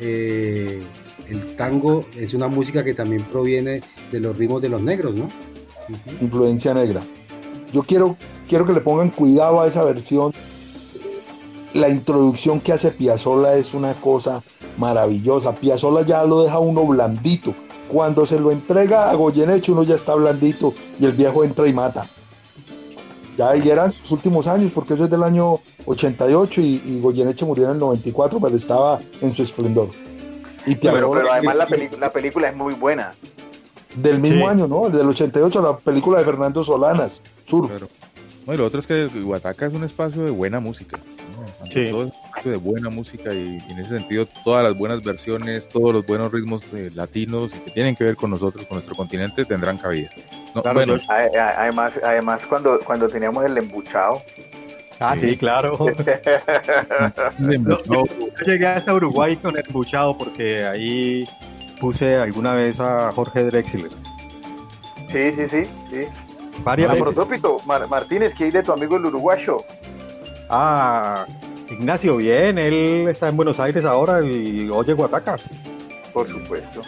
eh, 0.00 0.80
el 1.28 1.54
tango 1.54 2.06
es 2.16 2.32
una 2.32 2.48
música 2.48 2.82
que 2.82 2.94
también 2.94 3.24
proviene 3.24 3.82
de 4.10 4.20
los 4.20 4.38
ritmos 4.38 4.62
de 4.62 4.70
los 4.70 4.80
negros, 4.80 5.16
¿no? 5.16 5.28
influencia 6.18 6.72
negra. 6.72 7.02
Yo 7.74 7.82
quiero, 7.82 8.16
quiero 8.48 8.64
que 8.64 8.72
le 8.72 8.80
pongan 8.80 9.10
cuidado 9.10 9.60
a 9.60 9.66
esa 9.66 9.84
versión. 9.84 10.32
La 11.74 11.90
introducción 11.90 12.58
que 12.62 12.72
hace 12.72 12.92
Piazzolla 12.92 13.54
es 13.56 13.74
una 13.74 13.92
cosa 13.92 14.42
maravillosa. 14.78 15.54
Piazzolla 15.54 16.06
ya 16.06 16.24
lo 16.24 16.42
deja 16.42 16.58
uno 16.58 16.86
blandito. 16.86 17.54
Cuando 17.86 18.24
se 18.24 18.40
lo 18.40 18.50
entrega 18.50 19.10
a 19.10 19.14
Goyeneche 19.14 19.72
uno 19.72 19.82
ya 19.82 19.96
está 19.96 20.14
blandito 20.14 20.72
y 20.98 21.04
el 21.04 21.12
viejo 21.12 21.44
entra 21.44 21.68
y 21.68 21.74
mata. 21.74 22.08
Ya 23.36 23.56
y 23.56 23.68
eran 23.68 23.92
sus 23.92 24.10
últimos 24.10 24.46
años 24.46 24.70
porque 24.74 24.94
eso 24.94 25.04
es 25.04 25.10
del 25.10 25.22
año 25.22 25.60
88 25.86 26.60
y, 26.60 26.82
y 26.84 27.00
Goyeneche 27.00 27.44
murió 27.46 27.64
en 27.66 27.72
el 27.72 27.78
94, 27.78 28.38
pero 28.40 28.56
estaba 28.56 29.00
en 29.20 29.32
su 29.34 29.42
esplendor. 29.42 29.88
Y 30.66 30.74
Pero, 30.74 31.14
además 31.32 31.56
la, 31.56 31.66
la 31.98 32.10
película 32.12 32.48
es 32.50 32.56
muy 32.56 32.74
buena. 32.74 33.14
del 33.96 34.18
mismo 34.18 34.44
Sí. 34.44 34.50
año, 34.50 34.66
¿no? 34.68 34.90
Del 34.90 35.08
88, 35.08 35.62
la 35.62 35.78
película 35.78 36.18
de 36.18 36.24
Fernando 36.24 36.62
Solanas, 36.62 37.22
Sur. 37.44 37.70
No, 38.46 38.54
y 38.54 38.56
lo 38.56 38.66
otro 38.66 38.78
es 38.80 38.86
que 38.86 39.06
Guataca 39.06 39.66
es 39.66 39.72
un 39.72 39.84
espacio 39.84 40.22
de 40.24 40.30
buena 40.30 40.60
música. 40.60 40.98
Todo 41.90 42.04
es 42.38 42.44
de 42.44 42.56
buena 42.56 42.88
música 42.90 43.34
y, 43.34 43.58
y 43.68 43.72
en 43.72 43.78
ese 43.80 43.98
sentido 43.98 44.26
todas 44.44 44.64
las 44.64 44.76
buenas 44.76 45.02
versiones, 45.02 45.68
todos 45.68 45.92
los 45.92 46.06
buenos 46.06 46.32
ritmos 46.32 46.62
eh, 46.72 46.90
latinos 46.94 47.52
y 47.54 47.58
que 47.60 47.70
tienen 47.72 47.94
que 47.94 48.04
ver 48.04 48.16
con 48.16 48.30
nosotros, 48.30 48.64
con 48.66 48.76
nuestro 48.76 48.94
continente, 48.94 49.44
tendrán 49.44 49.76
cabida. 49.78 50.08
No, 50.54 50.62
bueno, 50.72 50.96
Además, 51.08 51.92
además 52.02 52.42
cuando, 52.46 52.80
cuando 52.80 53.08
teníamos 53.08 53.44
el 53.44 53.56
embuchado. 53.58 54.20
Ah, 54.98 55.16
sí, 55.18 55.36
claro. 55.36 55.78
No, 57.38 57.78
Yo 57.84 58.04
llegué 58.46 58.66
hasta 58.66 58.92
Uruguay 58.92 59.36
con 59.36 59.56
el 59.56 59.64
buchado 59.72 60.16
porque 60.16 60.64
ahí 60.64 61.26
puse 61.80 62.16
alguna 62.16 62.54
vez 62.54 62.78
a 62.80 63.10
Jorge 63.12 63.44
Drexler. 63.44 63.90
Sí, 65.10 65.32
sí, 65.32 65.48
sí. 65.48 65.62
sí. 65.90 66.00
Varias 66.62 66.90
Mar- 67.66 67.88
Martínez, 67.88 68.34
¿qué 68.36 68.44
hay 68.44 68.50
de 68.50 68.62
tu 68.62 68.72
amigo 68.72 68.96
el 68.96 69.06
uruguayo? 69.06 69.58
Ah, 70.50 71.24
Ignacio, 71.70 72.16
bien, 72.16 72.58
él 72.58 73.08
está 73.08 73.28
en 73.28 73.36
Buenos 73.36 73.60
Aires 73.60 73.84
ahora 73.84 74.24
y 74.24 74.68
oye 74.70 74.92
Guataca. 74.92 75.36
Por 76.12 76.28
supuesto. 76.28 76.82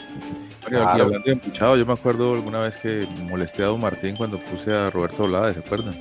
Bueno, 0.63 0.79
y 0.79 1.01
hablando 1.01 1.19
de 1.25 1.33
empuchado, 1.33 1.77
yo 1.77 1.87
me 1.87 1.93
acuerdo 1.93 2.35
alguna 2.35 2.61
vez 2.61 2.77
que 2.77 3.07
molesté 3.23 3.63
a 3.63 3.67
Don 3.67 3.81
Martín 3.81 4.17
cuando 4.17 4.39
puse 4.39 4.75
a 4.75 4.91
Roberto 4.91 5.27
Blades, 5.27 5.55
¿se 5.55 5.61
acuerdan? 5.61 5.95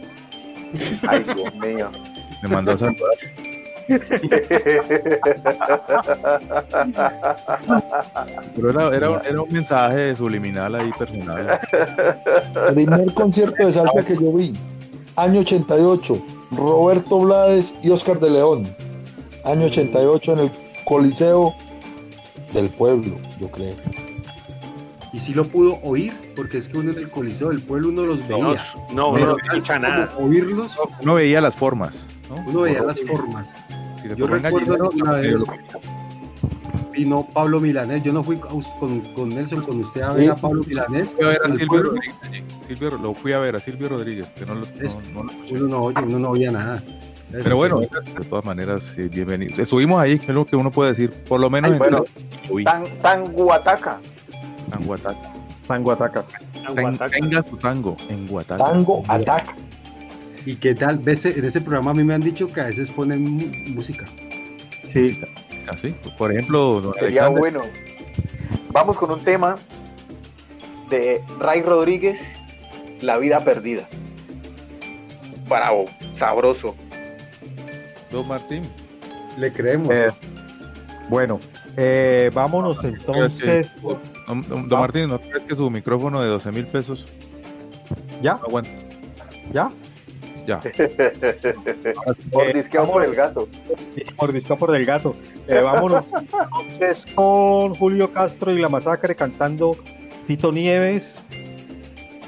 Ay, 1.08 1.24
Dios 1.24 1.56
mío. 1.56 1.90
Me 2.42 2.50
mandó 2.50 2.72
a 2.72 2.78
saludar. 2.78 3.18
Pero 8.56 8.70
era, 8.70 8.96
era, 8.96 9.22
era 9.28 9.42
un 9.42 9.52
mensaje 9.52 10.16
subliminal 10.16 10.76
ahí 10.76 10.92
personal. 10.98 11.60
Primer 12.74 13.14
concierto 13.14 13.66
de 13.66 13.72
salsa 13.72 14.04
que 14.04 14.16
yo 14.16 14.32
vi, 14.34 14.54
año 15.16 15.42
88, 15.42 16.22
Roberto 16.52 17.20
Blades 17.20 17.74
y 17.82 17.90
Oscar 17.90 18.20
de 18.20 18.30
León. 18.30 18.76
Año 19.46 19.66
88 19.66 20.34
en 20.34 20.40
el 20.40 20.52
Coliseo 20.86 21.56
del 22.54 22.70
Pueblo, 22.70 23.16
yo 23.40 23.50
creo. 23.50 23.76
Y 25.14 25.20
sí 25.20 25.34
lo 25.34 25.46
pudo 25.46 25.78
oír, 25.84 26.14
porque 26.36 26.58
es 26.58 26.70
que 26.70 26.78
uno 26.78 26.92
en 26.92 26.98
el 26.98 27.10
Coliseo 27.10 27.50
del 27.50 27.62
Pueblo 27.62 27.90
uno 27.90 28.04
los 28.04 28.26
veía. 28.28 28.56
no, 28.94 29.14
Pero 29.14 29.26
no 29.28 29.36
tal 29.36 29.58
escucha 29.58 29.80
nada. 29.80 30.10
Oírlos, 30.18 30.78
Uno 31.02 31.16
veía 31.16 31.42
las 31.42 31.56
formas. 31.56 32.06
¿no? 32.30 32.36
uno 32.48 32.62
veía 32.62 32.84
las 32.84 33.00
formas. 33.02 33.48
Si 34.02 34.16
Yo 34.16 34.28
recuerdo 34.28 34.90
una 34.94 35.12
vez 35.14 35.36
vino 36.92 37.28
Pablo 37.34 37.60
Milanés. 37.60 38.04
Yo 38.04 38.12
no 38.14 38.24
fui 38.24 38.38
con, 38.38 38.62
con- 38.80 39.00
con 39.14 39.30
Nelson, 39.30 39.62
con 39.64 39.80
usted 39.80 40.02
a 40.02 40.14
ver 40.14 40.32
a 40.32 40.36
Pablo 40.36 40.64
Milanés. 40.66 41.12
Fui 41.12 41.26
a 41.26 41.30
ver 41.30 41.42
a 41.44 41.46
en 41.48 41.52
el 41.54 41.58
Silvio. 41.60 41.84
Rodríguez 41.84 42.94
lo 43.02 43.14
fui 43.14 43.34
a 43.34 43.40
ver 43.40 43.56
a 43.56 43.60
Silvio 43.60 43.90
Rodríguez, 43.90 44.28
que 44.36 44.46
no, 44.46 44.56
los, 44.56 44.72
no, 44.76 44.90
no 45.14 45.24
lo 45.24 45.32
escuché. 45.32 45.56
Uno 45.56 45.68
no 45.68 45.82
oye, 45.84 46.02
uno 46.04 46.20
no 46.20 46.30
oía 46.30 46.52
nada. 46.52 46.84
Pero 47.32 47.56
bueno, 47.56 47.80
de 47.80 47.88
todas 48.30 48.44
maneras, 48.44 48.94
eh, 48.98 49.08
bienvenidos. 49.12 49.58
Estuvimos 49.58 50.02
ahí, 50.02 50.20
que 50.20 50.28
es 50.28 50.34
lo 50.34 50.46
que 50.46 50.56
uno 50.58 50.70
puede 50.70 50.90
decir, 50.92 51.12
por 51.12 51.40
lo 51.40 51.50
menos 51.50 51.72
Ay, 51.72 51.78
bueno, 51.78 52.04
tan, 52.66 52.84
tan 53.02 53.26
en 53.26 53.32
Guataca. 53.34 54.00
San 55.68 55.84
Guataca. 55.84 56.26
Ten- 56.76 56.98
Tenga 57.10 57.44
su 57.44 57.56
tango 57.58 57.96
en 58.10 58.28
Guataca. 58.28 58.66
Tango 58.66 59.02
Ataca. 59.08 59.56
¿Y 60.46 60.56
qué 60.56 60.76
tal? 60.76 60.98
¿Ves? 60.98 61.26
En 61.26 61.46
ese 61.46 61.62
programa 61.62 61.92
a 61.92 61.94
mí 61.94 62.04
me 62.04 62.14
han 62.14 62.22
dicho 62.22 62.48
que 62.52 62.60
a 62.62 62.66
veces 62.66 62.90
ponen 62.92 63.52
música. 63.74 64.06
Sí. 64.92 65.18
Así, 65.68 65.96
por 66.18 66.32
ejemplo, 66.32 66.82
don 66.82 66.94
Sería 66.94 67.26
Alexander, 67.28 67.40
bueno. 67.40 67.62
Vamos 68.72 68.98
con 68.98 69.12
un 69.12 69.20
tema 69.22 69.56
de 70.90 71.24
Ray 71.40 71.62
Rodríguez, 71.62 72.20
La 73.02 73.18
vida 73.18 73.40
perdida. 73.40 73.88
Bravo, 75.48 75.86
sabroso. 76.18 76.76
don 78.12 78.28
Martín. 78.28 78.64
Le 79.38 79.52
creemos. 79.52 79.90
Eh, 79.92 80.08
bueno, 81.10 81.40
eh, 81.78 82.30
vámonos 82.34 82.78
entonces. 82.84 83.70
Don, 83.82 84.42
don- 84.48 84.70
don 84.70 84.80
Martín, 84.80 85.08
¿no 85.08 85.20
crees 85.20 85.44
que 85.46 85.56
su 85.56 85.70
micrófono 85.70 86.22
de 86.22 86.28
12 86.28 86.52
mil 86.52 86.66
pesos 86.68 87.06
¿Ya? 88.22 88.34
no 88.36 88.44
aguanta? 88.46 88.70
¿Ya? 89.54 89.70
Ya. 90.46 90.60
Mordisqueado 92.32 92.92
por 92.92 93.04
el 93.04 93.14
gato. 93.14 93.48
Mordisco 94.18 94.58
por 94.58 94.76
el 94.76 94.86
gato. 94.86 95.16
Eh, 95.48 95.62
vámonos 95.64 96.06
entonces 96.70 97.06
con 97.14 97.76
Julio 97.76 98.12
Castro 98.12 98.52
y 98.52 98.60
la 98.60 98.70
masacre 98.70 99.16
cantando 99.16 99.76
Tito 100.28 100.52
Nieves. 100.52 101.16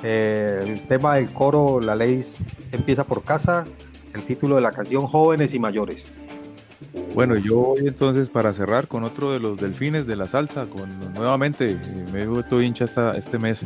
Eh, 0.04 0.60
el 0.64 0.82
tema 0.88 1.16
del 1.16 1.32
coro, 1.32 1.80
la 1.80 1.96
ley 1.96 2.26
empieza 2.72 3.04
por 3.04 3.24
casa. 3.24 3.64
El 4.14 4.24
título 4.24 4.56
de 4.56 4.62
la 4.62 4.72
canción 4.72 5.08
Jóvenes 5.08 5.54
y 5.54 5.60
Mayores. 5.60 6.04
Bueno, 7.16 7.36
yo 7.36 7.58
voy 7.58 7.88
entonces 7.88 8.30
para 8.30 8.54
cerrar 8.54 8.88
con 8.88 9.04
otro 9.04 9.32
de 9.32 9.40
los 9.40 9.58
delfines 9.58 10.06
de 10.06 10.16
la 10.16 10.28
salsa, 10.28 10.66
con 10.66 11.00
nuevamente, 11.14 11.72
eh, 11.72 12.06
me 12.12 12.24
he 12.24 12.28
vuelto 12.28 12.62
hincha 12.62 12.86
esta, 12.86 13.12
este 13.12 13.40
mes, 13.40 13.62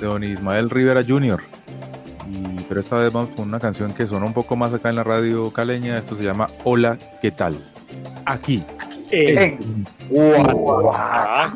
de 0.00 0.06
don 0.06 0.22
Ismael 0.22 0.70
Rivera 0.70 1.02
Jr. 1.06 1.40
Y- 2.32 2.62
pero 2.68 2.80
esta 2.80 2.96
vez 2.96 3.12
vamos 3.12 3.30
con 3.36 3.46
una 3.48 3.60
canción 3.60 3.92
que 3.92 4.06
sonó 4.06 4.26
un 4.26 4.32
poco 4.32 4.56
más 4.56 4.72
acá 4.72 4.88
en 4.88 4.96
la 4.96 5.04
radio 5.04 5.52
caleña, 5.52 5.98
esto 5.98 6.16
se 6.16 6.24
llama 6.24 6.46
Hola, 6.64 6.96
¿qué 7.20 7.30
tal? 7.30 7.62
Aquí. 8.24 8.64
En 9.10 9.58
Hola, 10.10 11.52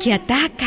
que 0.00 0.14
ataca. 0.14 0.59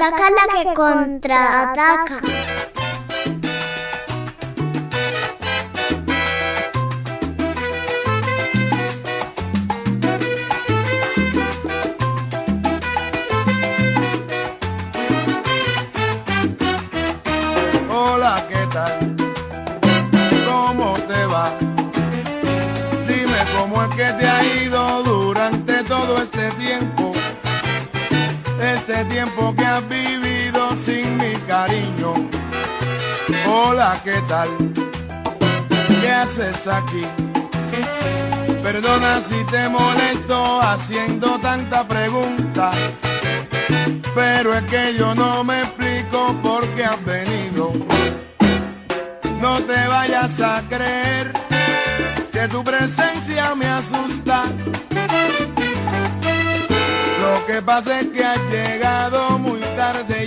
Ataca 0.00 0.30
la 0.30 0.46
que 0.64 0.72
contraataca. 0.72 2.29
vivido 29.88 30.76
sin 30.76 31.16
mi 31.16 31.34
cariño. 31.46 32.14
Hola, 33.46 34.00
¿qué 34.04 34.20
tal? 34.28 34.48
¿Qué 36.00 36.10
haces 36.10 36.66
aquí? 36.66 37.04
Perdona 38.62 39.20
si 39.20 39.42
te 39.46 39.68
molesto 39.68 40.60
haciendo 40.62 41.38
tanta 41.40 41.86
pregunta, 41.88 42.70
pero 44.14 44.54
es 44.54 44.62
que 44.64 44.94
yo 44.98 45.14
no 45.14 45.42
me 45.44 45.62
explico 45.62 46.34
por 46.42 46.66
qué 46.74 46.84
has 46.84 47.04
venido. 47.04 47.72
No 49.40 49.60
te 49.62 49.88
vayas 49.88 50.40
a 50.40 50.62
creer 50.68 51.32
que 52.30 52.46
tu 52.48 52.62
presencia 52.62 53.54
me 53.54 53.66
asusta. 53.66 54.44
Lo 57.20 57.46
que 57.46 57.62
pasa 57.62 58.00
es 58.00 58.06
que 58.06 58.24
has 58.24 58.40
llegado 58.50 59.38
tarde. 59.80 60.19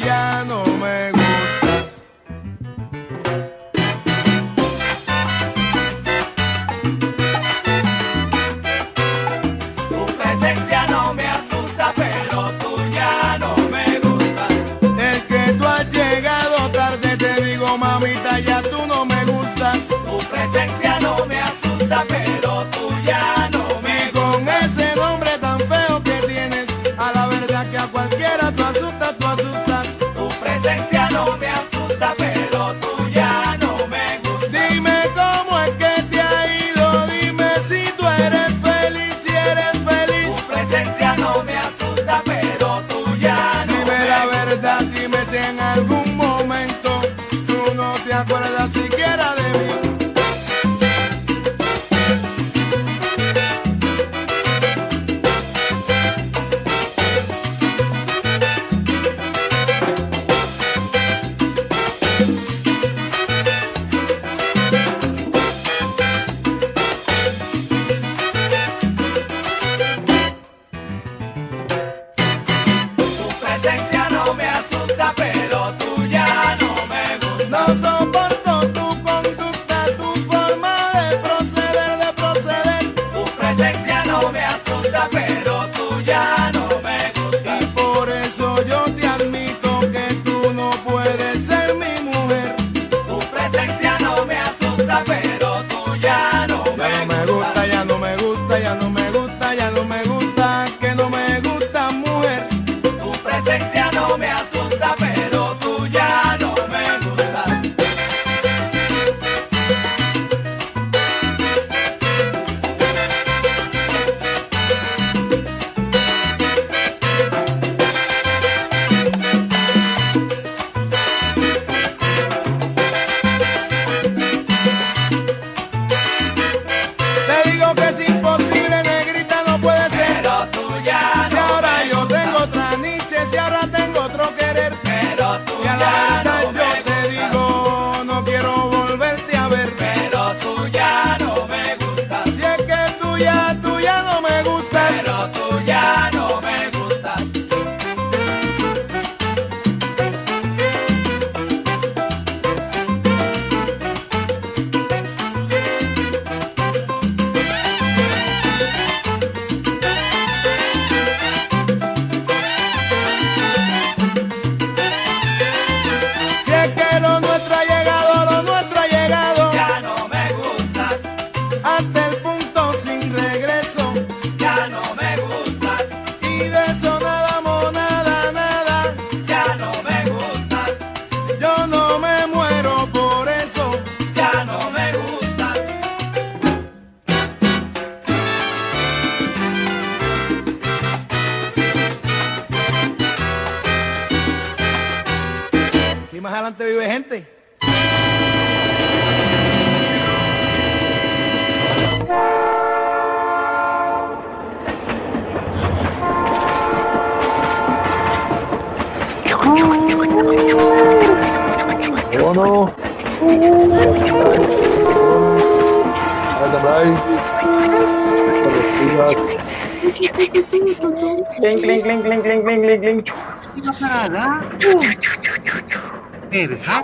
Bye. 216.64 216.96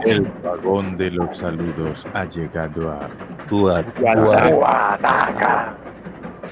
El 0.06 0.22
vagón 0.44 0.98
de 0.98 1.12
los 1.12 1.38
saludos 1.38 2.06
ha 2.14 2.26
llegado 2.26 2.92
a 2.92 3.08
tu 3.48 3.62
Guataca. 4.52 5.74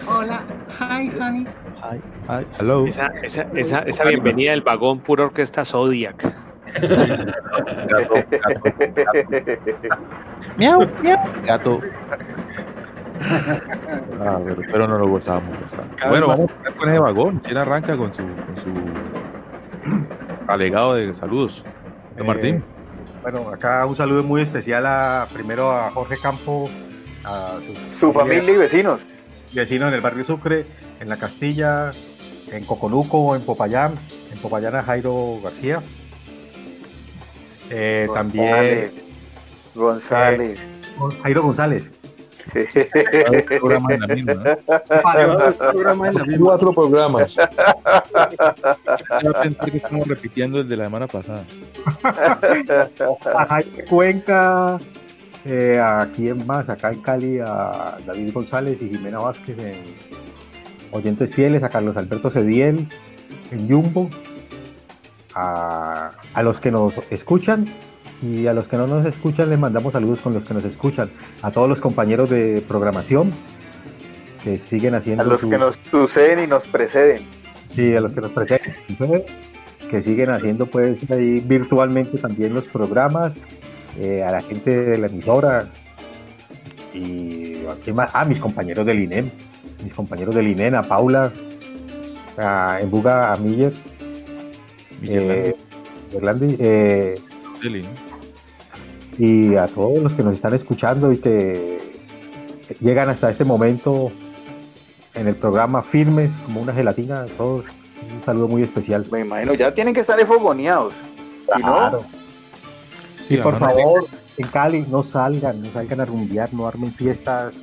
Hola, 0.08 0.42
hi 0.80 1.12
honey. 1.20 1.46
Hi, 1.84 2.00
hi, 2.30 2.46
hello. 2.60 2.86
Esa, 2.88 3.08
esa, 3.24 3.46
esa, 3.56 3.80
esa 3.80 4.06
bienvenida 4.06 4.52
del 4.52 4.62
vagón 4.62 5.00
pura 5.00 5.26
orquesta 5.26 5.66
Zodiac. 5.66 6.34
Miau, 10.58 10.88
miau. 11.02 11.20
Gato. 11.46 11.82
Ah, 14.20 14.40
pero, 14.44 14.62
pero 14.72 14.88
no 14.88 14.98
lo 14.98 15.08
gozamos 15.08 15.50
bastante. 15.62 15.96
Cada 15.96 16.10
Bueno, 16.10 16.28
vamos 16.28 16.46
a 16.66 16.72
con 16.72 16.90
ese 16.90 17.00
vagón. 17.00 17.40
¿Quién 17.40 17.58
arranca 17.58 17.96
con 17.98 18.14
su, 18.14 18.22
con 18.24 18.58
su 18.64 20.52
alegado 20.52 20.96
de 20.96 21.14
saludos? 21.16 21.64
Don 22.18 22.26
Eh, 22.26 22.28
Martín. 22.28 22.64
Bueno, 23.22 23.50
acá 23.50 23.86
un 23.86 23.96
saludo 23.96 24.24
muy 24.24 24.42
especial 24.42 24.86
a 24.86 25.28
primero 25.34 25.72
a 25.72 25.92
Jorge 25.92 26.16
Campo, 26.22 26.70
a 27.26 27.56
Su 28.00 28.14
familia 28.14 28.54
y 28.54 28.58
vecinos. 28.58 29.02
Vecinos 29.54 29.90
en 29.90 29.96
el 29.96 30.02
barrio 30.02 30.26
Sucre, 30.26 30.66
en 31.00 31.10
La 31.10 31.18
Castilla, 31.18 31.92
en 32.52 32.64
Coconuco, 32.64 33.36
en 33.36 33.42
Popayán, 33.42 33.94
en 34.32 34.40
Popayán 34.40 34.76
a 34.76 34.84
Jairo 34.84 35.40
García. 35.44 35.82
Eh, 37.70 38.08
también 38.14 38.92
González. 39.76 40.60
eh, 40.60 41.18
Jairo 41.24 41.44
González. 41.44 41.92
Programa 43.60 43.94
en 43.94 44.00
la 44.02 44.08
misma, 44.08 44.58
Cuatro 46.40 46.74
programas. 46.74 47.36
Yo 49.24 49.34
pensé 49.34 49.72
que 49.72 49.78
estamos 49.78 50.08
repitiendo 50.08 50.60
el 50.62 50.70
de 50.70 50.78
la 50.78 50.86
semana 50.86 51.08
pasada. 51.08 51.44
a 53.36 53.46
Jaime 53.46 53.86
Cuenca, 53.86 54.80
eh, 55.46 55.80
a 55.80 56.08
quién 56.16 56.46
más, 56.46 56.70
acá 56.70 56.92
en 56.92 57.02
Cali, 57.02 57.40
a 57.40 57.98
David 58.06 58.34
González 58.34 58.78
y 58.82 58.90
Jimena 58.90 59.20
Vázquez 59.20 59.58
en 59.60 59.96
oyentes 60.92 61.34
fieles, 61.34 61.64
a 61.64 61.70
Carlos 61.70 61.98
Alberto 61.98 62.30
Cediel 62.30 62.88
en 63.52 63.70
Jumbo, 63.70 64.10
a, 65.36 66.12
a 66.34 66.44
los 66.44 66.60
que 66.60 66.72
nos 66.72 66.94
escuchan 67.10 67.66
y 68.22 68.48
a 68.48 68.54
los 68.54 68.68
que 68.68 68.78
no 68.78 68.88
nos 68.88 69.06
escuchan 69.06 69.50
les 69.50 69.60
mandamos 69.60 69.94
saludos 69.94 70.20
con 70.20 70.34
los 70.34 70.44
que 70.44 70.54
nos 70.54 70.64
escuchan, 70.66 71.10
a 71.42 71.52
todos 71.52 71.70
los 71.70 71.80
compañeros 71.80 72.30
de 72.30 72.64
programación 72.68 73.32
que 74.44 74.60
siguen 74.60 74.96
haciendo 74.96 75.24
A 75.24 75.26
los 75.28 75.42
su- 75.42 75.50
que 75.50 75.58
nos 75.58 75.78
suceden 75.92 76.44
y 76.44 76.48
nos 76.48 76.66
preceden. 76.68 77.22
Sí, 77.74 77.96
a 77.96 78.02
los 78.02 78.12
que 78.14 78.22
nos 78.22 78.32
presenten, 78.32 78.76
que 79.92 80.02
siguen 80.02 80.32
haciendo 80.32 80.66
pues 80.66 80.98
ahí 81.12 81.40
virtualmente 81.42 82.18
también 82.18 82.54
los 82.54 82.64
programas, 82.66 83.34
eh, 84.00 84.24
a 84.24 84.32
la 84.32 84.42
gente 84.42 84.76
de 84.76 84.98
la 84.98 85.08
emisora 85.08 85.70
y 86.94 87.58
a 87.70 87.76
quién 87.84 87.96
más? 87.96 88.10
Ah, 88.14 88.26
mis 88.26 88.40
compañeros 88.40 88.86
del 88.86 89.00
INEM, 89.02 89.30
mis 89.84 89.94
compañeros 89.94 90.34
del 90.34 90.48
INEM, 90.48 90.76
a 90.76 90.82
Paula, 90.84 91.32
a 92.38 92.80
Embuga, 92.82 93.32
a 93.34 93.38
Miller, 93.38 93.74
eh, 95.04 95.56
Berlandi, 96.14 96.56
eh, 96.60 97.16
Deli, 97.62 97.82
¿no? 97.84 98.07
Y 99.18 99.56
a 99.56 99.68
todos 99.68 100.00
los 100.00 100.14
que 100.14 100.24
nos 100.24 100.36
están 100.36 100.54
escuchando 100.54 101.12
y 101.12 101.18
que 101.18 101.78
llegan 102.80 103.10
hasta 103.10 103.30
este 103.32 103.46
momento 103.46 104.12
en 105.14 105.28
el 105.28 105.36
programa 105.36 105.82
firmes 105.82 106.30
como 106.46 106.62
una 106.62 106.74
gelatina, 106.74 107.22
a 107.22 107.26
todos 107.26 107.66
un 108.14 108.24
saludo 108.24 108.48
muy 108.48 108.62
especial. 108.62 109.06
Me 109.12 109.22
imagino, 109.22 109.54
ya 109.54 109.74
tienen 109.74 109.94
que 109.94 110.02
estar 110.02 110.20
enfogoneados. 110.20 110.94
Si 111.56 111.62
no, 111.62 111.68
Claro. 111.68 112.04
Sí, 113.28 113.36
y 113.36 113.38
por 113.38 113.60
favor, 113.60 114.06
en 114.38 114.48
Cali 114.48 114.86
no 114.90 115.04
salgan, 115.04 115.62
no 115.62 115.72
salgan 115.72 116.00
a 116.00 116.06
rumbear, 116.06 116.54
no 116.54 116.68
armen 116.68 116.94
fiestas, 116.94 117.54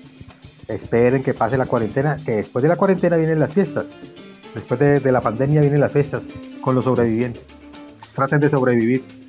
esperen 0.68 1.22
que 1.22 1.32
pase 1.32 1.56
la 1.56 1.66
cuarentena, 1.66 2.18
que 2.22 2.32
después 2.32 2.62
de 2.62 2.68
la 2.68 2.76
cuarentena 2.76 3.16
vienen 3.16 3.40
las 3.40 3.52
fiestas, 3.52 3.86
después 4.54 4.78
de, 4.80 5.00
de 5.00 5.12
la 5.12 5.20
pandemia 5.20 5.60
vienen 5.60 5.80
las 5.80 5.92
fiestas 5.92 6.20
con 6.60 6.74
los 6.74 6.84
sobrevivientes. 6.84 7.42
Traten 8.14 8.40
de 8.40 8.50
sobrevivir. 8.50 9.23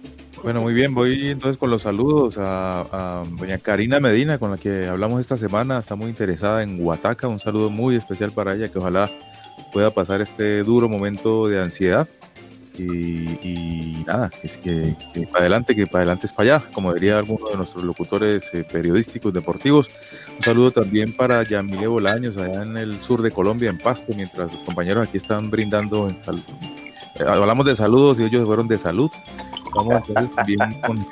Bueno, 0.45 0.61
muy 0.61 0.75
bien, 0.75 0.93
voy 0.93 1.31
entonces 1.31 1.57
con 1.57 1.71
los 1.71 1.81
saludos 1.81 2.37
a, 2.37 2.81
a 2.91 3.23
doña 3.31 3.57
Karina 3.57 3.99
Medina, 3.99 4.37
con 4.37 4.51
la 4.51 4.57
que 4.57 4.85
hablamos 4.85 5.19
esta 5.19 5.37
semana, 5.37 5.79
está 5.79 5.95
muy 5.95 6.07
interesada 6.07 6.61
en 6.61 6.85
Huataca, 6.85 7.27
un 7.27 7.39
saludo 7.39 7.71
muy 7.71 7.95
especial 7.95 8.29
para 8.29 8.53
ella, 8.53 8.69
que 8.69 8.77
ojalá 8.77 9.09
pueda 9.73 9.89
pasar 9.89 10.21
este 10.21 10.61
duro 10.61 10.87
momento 10.87 11.47
de 11.47 11.59
ansiedad. 11.59 12.07
Y, 12.77 12.83
y 13.41 14.03
nada, 14.05 14.29
que, 14.29 14.47
que, 14.59 14.95
que 15.15 15.25
para 15.25 15.39
adelante, 15.39 15.75
que 15.75 15.87
para 15.87 16.01
adelante 16.01 16.27
es 16.27 16.33
para 16.33 16.57
allá, 16.57 16.65
como 16.73 16.93
diría 16.93 17.17
alguno 17.17 17.49
de 17.49 17.57
nuestros 17.57 17.83
locutores 17.83 18.53
eh, 18.53 18.63
periodísticos 18.71 19.33
deportivos. 19.33 19.89
Un 20.37 20.43
saludo 20.43 20.69
también 20.69 21.15
para 21.15 21.41
Yamile 21.41 21.87
Bolaños, 21.87 22.37
allá 22.37 22.61
en 22.61 22.77
el 22.77 23.01
sur 23.01 23.23
de 23.23 23.31
Colombia, 23.31 23.71
en 23.71 23.79
Pasto, 23.79 24.13
mientras 24.15 24.53
los 24.53 24.61
compañeros 24.63 25.07
aquí 25.07 25.17
están 25.17 25.49
brindando. 25.49 26.07
en 26.07 26.17
eh, 27.15 27.23
hablamos 27.25 27.65
de 27.65 27.75
saludos 27.75 28.19
y 28.19 28.25
ellos 28.25 28.45
fueron 28.45 28.67
de 28.67 28.77
salud. 28.77 29.09
Entonces 29.81 30.35
también 30.35 30.81
con 30.85 31.05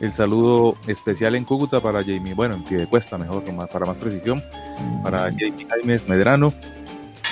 el 0.00 0.12
saludo 0.12 0.74
especial 0.88 1.34
en 1.36 1.44
Cúcuta 1.44 1.80
para 1.80 2.00
Jamie, 2.02 2.34
bueno, 2.34 2.54
en 2.54 2.64
Piedecuesta, 2.64 3.16
mejor, 3.18 3.44
con 3.44 3.56
más- 3.56 3.68
para 3.68 3.86
más 3.86 3.96
precisión, 3.96 4.42
para 5.02 5.30
Jamie 5.30 5.66
Jaimes 5.68 6.08
Medrano. 6.08 6.52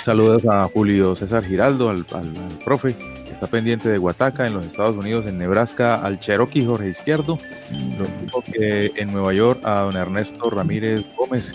Saludos 0.03 0.43
a 0.49 0.67
Julio 0.73 1.15
César 1.15 1.43
Giraldo, 1.43 1.89
al, 1.89 2.05
al- 2.13 2.33
al 2.37 2.57
profe, 2.65 2.95
que 2.95 3.31
está 3.33 3.47
pendiente 3.47 3.87
de 3.89 3.99
Huataca, 3.99 4.47
en 4.47 4.53
los 4.53 4.65
Estados 4.65 4.95
Unidos, 4.95 5.25
en 5.27 5.37
Nebraska, 5.37 5.95
al 5.95 6.17
Cherokee 6.19 6.65
Jorge 6.65 6.89
Izquierdo. 6.89 7.37
Lo 7.99 8.05
mismo 8.21 8.41
que 8.41 8.91
en 8.95 9.11
Nueva 9.11 9.33
York 9.33 9.59
a 9.63 9.81
don 9.81 9.95
Ernesto 9.97 10.49
Ramírez 10.49 11.03
Gómez. 11.15 11.51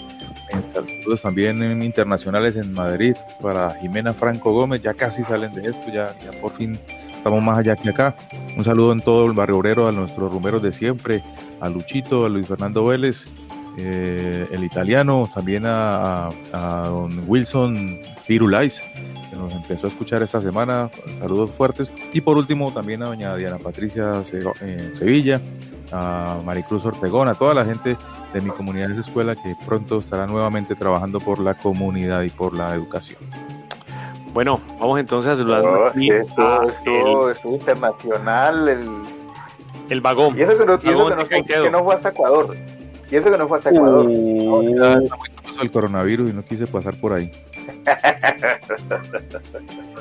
En 0.50 0.62
saludos 0.72 1.22
también 1.22 1.60
en 1.62 1.82
internacionales 1.82 2.54
en 2.56 2.72
Madrid 2.72 3.16
para 3.42 3.74
Jimena 3.80 4.12
Franco 4.14 4.52
Gómez. 4.52 4.80
Ya 4.82 4.94
casi 4.94 5.24
salen 5.24 5.52
de 5.52 5.68
esto, 5.70 5.88
ya, 5.92 6.14
ya 6.24 6.30
por 6.40 6.52
fin 6.52 6.78
estamos 7.26 7.42
más 7.44 7.58
allá 7.58 7.74
que 7.74 7.88
acá. 7.88 8.14
Un 8.56 8.62
saludo 8.62 8.92
en 8.92 9.00
todo 9.00 9.26
el 9.26 9.32
barrio 9.32 9.58
obrero 9.58 9.88
a 9.88 9.92
nuestros 9.92 10.32
rumberos 10.32 10.62
de 10.62 10.72
siempre, 10.72 11.24
a 11.60 11.68
Luchito, 11.68 12.24
a 12.24 12.28
Luis 12.28 12.46
Fernando 12.46 12.84
Vélez, 12.86 13.26
eh, 13.78 14.46
el 14.52 14.62
italiano, 14.62 15.28
también 15.34 15.64
a, 15.66 16.28
a- 16.52 16.86
don 16.88 17.24
Wilson 17.26 17.98
Firulais, 18.24 18.80
que 19.28 19.36
nos 19.36 19.52
empezó 19.54 19.86
a 19.86 19.90
escuchar 19.90 20.22
esta 20.22 20.40
semana. 20.40 20.88
Saludos 21.18 21.50
fuertes. 21.50 21.90
Y 22.12 22.20
por 22.20 22.36
último, 22.36 22.72
también 22.72 23.02
a 23.02 23.06
doña 23.06 23.34
Diana 23.34 23.58
Patricia 23.58 24.22
eh, 24.62 24.92
Sevilla, 24.96 25.40
a 25.90 26.38
Maricruz 26.44 26.84
Ortegón, 26.84 27.26
a 27.28 27.34
toda 27.34 27.54
la 27.54 27.64
gente 27.64 27.96
de 28.32 28.40
mi 28.40 28.50
comunidad 28.50 28.90
de 28.90 29.00
escuela 29.00 29.34
que 29.34 29.56
pronto 29.66 29.98
estará 29.98 30.28
nuevamente 30.28 30.76
trabajando 30.76 31.18
por 31.18 31.40
la 31.40 31.54
comunidad 31.54 32.22
y 32.22 32.28
por 32.30 32.56
la 32.56 32.72
educación. 32.72 33.18
Bueno, 34.36 34.60
vamos 34.78 35.00
entonces 35.00 35.32
a 35.32 35.36
saludar 35.36 35.64
No, 35.64 35.86
estuvo, 35.86 36.42
a 36.42 36.66
estuvo, 36.66 37.30
estuvo 37.30 37.54
internacional 37.54 38.68
el, 38.68 38.78
el, 38.80 38.88
el 39.88 40.00
vagón. 40.02 40.38
y 40.38 40.42
eso 40.42 40.58
que 40.58 40.66
no, 40.66 40.74
y 40.74 40.90
eso 40.90 41.08
que 41.08 41.16
no 41.16 41.26
que 41.26 41.70
no 41.70 41.82
fue 41.82 41.94
hasta 41.94 42.10
Ecuador. 42.10 42.54
Y 43.10 43.16
eso 43.16 43.30
que 43.30 43.38
no 43.38 43.48
fue 43.48 43.56
hasta 43.56 43.70
Ecuador. 43.70 44.04
No, 44.04 44.62
ya 44.62 44.92
está 45.00 45.16
muy 45.16 45.28
el 45.62 45.70
coronavirus 45.70 46.28
y 46.28 46.32
no 46.34 46.44
quise 46.44 46.66
pasar 46.66 47.00
por 47.00 47.14
ahí. 47.14 47.32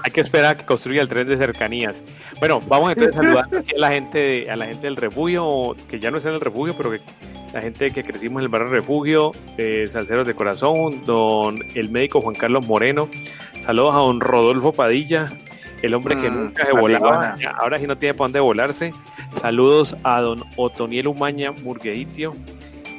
Hay 0.03 0.11
que 0.11 0.21
esperar 0.21 0.51
a 0.51 0.57
que 0.57 0.65
construya 0.65 1.01
el 1.01 1.07
tren 1.07 1.27
de 1.27 1.37
cercanías. 1.37 2.03
Bueno, 2.39 2.61
vamos 2.67 2.91
entonces 2.91 3.15
a 3.15 3.17
saludar 3.21 3.45
aquí 3.57 3.75
a 3.75 3.79
la 3.79 3.91
gente, 3.91 4.49
a 4.49 4.55
la 4.55 4.65
gente 4.65 4.83
del 4.83 4.95
refugio, 4.95 5.75
que 5.87 5.99
ya 5.99 6.11
no 6.11 6.17
está 6.17 6.29
en 6.29 6.35
el 6.35 6.41
refugio, 6.41 6.75
pero 6.77 6.91
que 6.91 7.01
la 7.53 7.61
gente 7.61 7.91
que 7.91 8.03
crecimos 8.03 8.41
en 8.41 8.45
el 8.45 8.49
barrio 8.49 8.67
refugio, 8.67 9.31
eh, 9.57 9.85
Salceros 9.87 10.27
de 10.27 10.33
Corazón, 10.33 11.01
don 11.05 11.57
el 11.73 11.89
médico 11.89 12.21
Juan 12.21 12.35
Carlos 12.35 12.67
Moreno, 12.67 13.09
saludos 13.59 13.95
a 13.95 13.99
don 13.99 14.19
Rodolfo 14.19 14.73
Padilla, 14.73 15.31
el 15.81 15.93
hombre 15.93 16.15
que 16.17 16.29
Mm, 16.29 16.35
nunca 16.35 16.65
se 16.65 16.73
la 16.73 16.79
volaba, 16.81 17.35
ahora 17.57 17.79
sí 17.79 17.87
no 17.87 17.97
tiene 17.97 18.13
para 18.13 18.25
dónde 18.25 18.39
volarse. 18.39 18.91
Saludos 19.31 19.95
a 20.03 20.21
don 20.21 20.43
Otoniel 20.55 21.07
Umaña 21.07 21.51
Murgueitio 21.51 22.33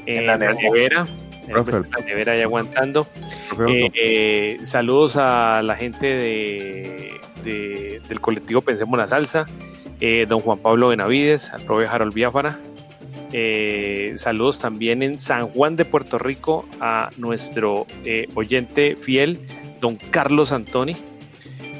en, 0.07 0.21
En 0.21 0.27
la 0.27 0.37
nevera. 0.39 1.07
Profe. 1.52 1.70
en 1.77 1.90
la 1.90 2.05
nevera 2.05 2.32
ahí 2.32 2.40
aguantando. 2.43 3.06
Profe, 3.55 3.86
Eh, 3.86 3.90
eh, 3.94 4.56
saludos 4.64 5.16
a 5.16 5.62
la 5.62 5.77
gente 5.77 6.06
de, 6.06 7.10
de- 7.43 8.01
del 8.09 8.20
colectivo 8.20 8.60
Pensemos 8.62 8.98
la 8.98 9.06
Salsa, 9.06 9.47
eh, 10.01 10.27
don 10.28 10.40
Juan 10.40 10.59
Pablo 10.59 10.89
Benavides, 10.89 11.51
al 11.52 11.62
profe 11.62 11.86
Harold 11.86 12.12
Biafara. 12.14 12.59
Eh, 13.32 14.12
saludos 14.16 14.60
también 14.60 15.02
en 15.02 15.18
San 15.18 15.48
Juan 15.48 15.77
de 15.77 15.85
Puerto 15.85 16.18
Rico 16.18 16.64
a 16.81 17.10
nuestro 17.16 17.86
oyente 18.35 18.97
fiel, 18.97 19.40
don 19.81 19.97
Carlos 20.10 20.52
Antoni, 20.52 20.97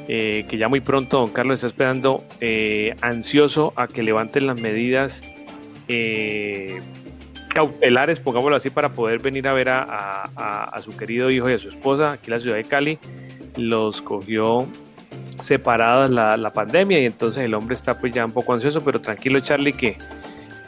eh, 0.09 0.45
que 0.49 0.57
ya 0.57 0.67
muy 0.67 0.81
pronto 0.81 1.19
don 1.19 1.31
Carlos 1.31 1.55
está 1.55 1.67
esperando 1.67 2.23
eh, 2.41 2.95
ansioso 3.01 3.73
a 3.75 3.87
que 3.87 4.03
levanten 4.03 4.45
las 4.47 4.59
medidas 4.59 5.23
eh, 5.87 6.81
cautelares, 7.57 8.19
pongámoslo 8.19 8.55
así, 8.55 8.69
para 8.69 8.89
poder 8.93 9.17
venir 9.19 9.47
a 9.47 9.53
ver 9.53 9.69
a, 9.69 9.81
a- 9.81 10.29
a- 10.35 10.63
a 10.65 10.81
su 10.83 10.95
querido 10.95 11.31
hijo 11.31 11.49
y 11.49 11.53
a 11.53 11.57
su 11.57 11.69
esposa 11.69 12.11
aquí 12.11 12.27
en 12.29 12.33
la 12.35 12.39
ciudad 12.39 12.55
de 12.55 12.63
Cali. 12.65 12.99
Los 13.55 14.03
cogió 14.03 14.67
separadas 15.39 16.11
la, 16.11 16.37
la 16.37 16.53
pandemia 16.53 16.99
y 16.99 17.05
entonces 17.07 17.43
el 17.43 17.55
hombre 17.55 17.73
está 17.73 17.99
pues 17.99 18.13
ya 18.13 18.23
un 18.25 18.31
poco 18.31 18.53
ansioso, 18.53 18.81
pero 18.83 19.01
tranquilo 19.01 19.39
Charlie 19.39 19.73
que, 19.73 19.97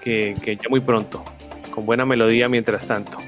que, 0.02 0.34
que 0.42 0.56
ya 0.56 0.68
muy 0.68 0.80
pronto, 0.80 1.24
con 1.70 1.86
buena 1.86 2.06
melodía 2.06 2.50
mientras 2.50 2.88
tanto. 2.88 3.20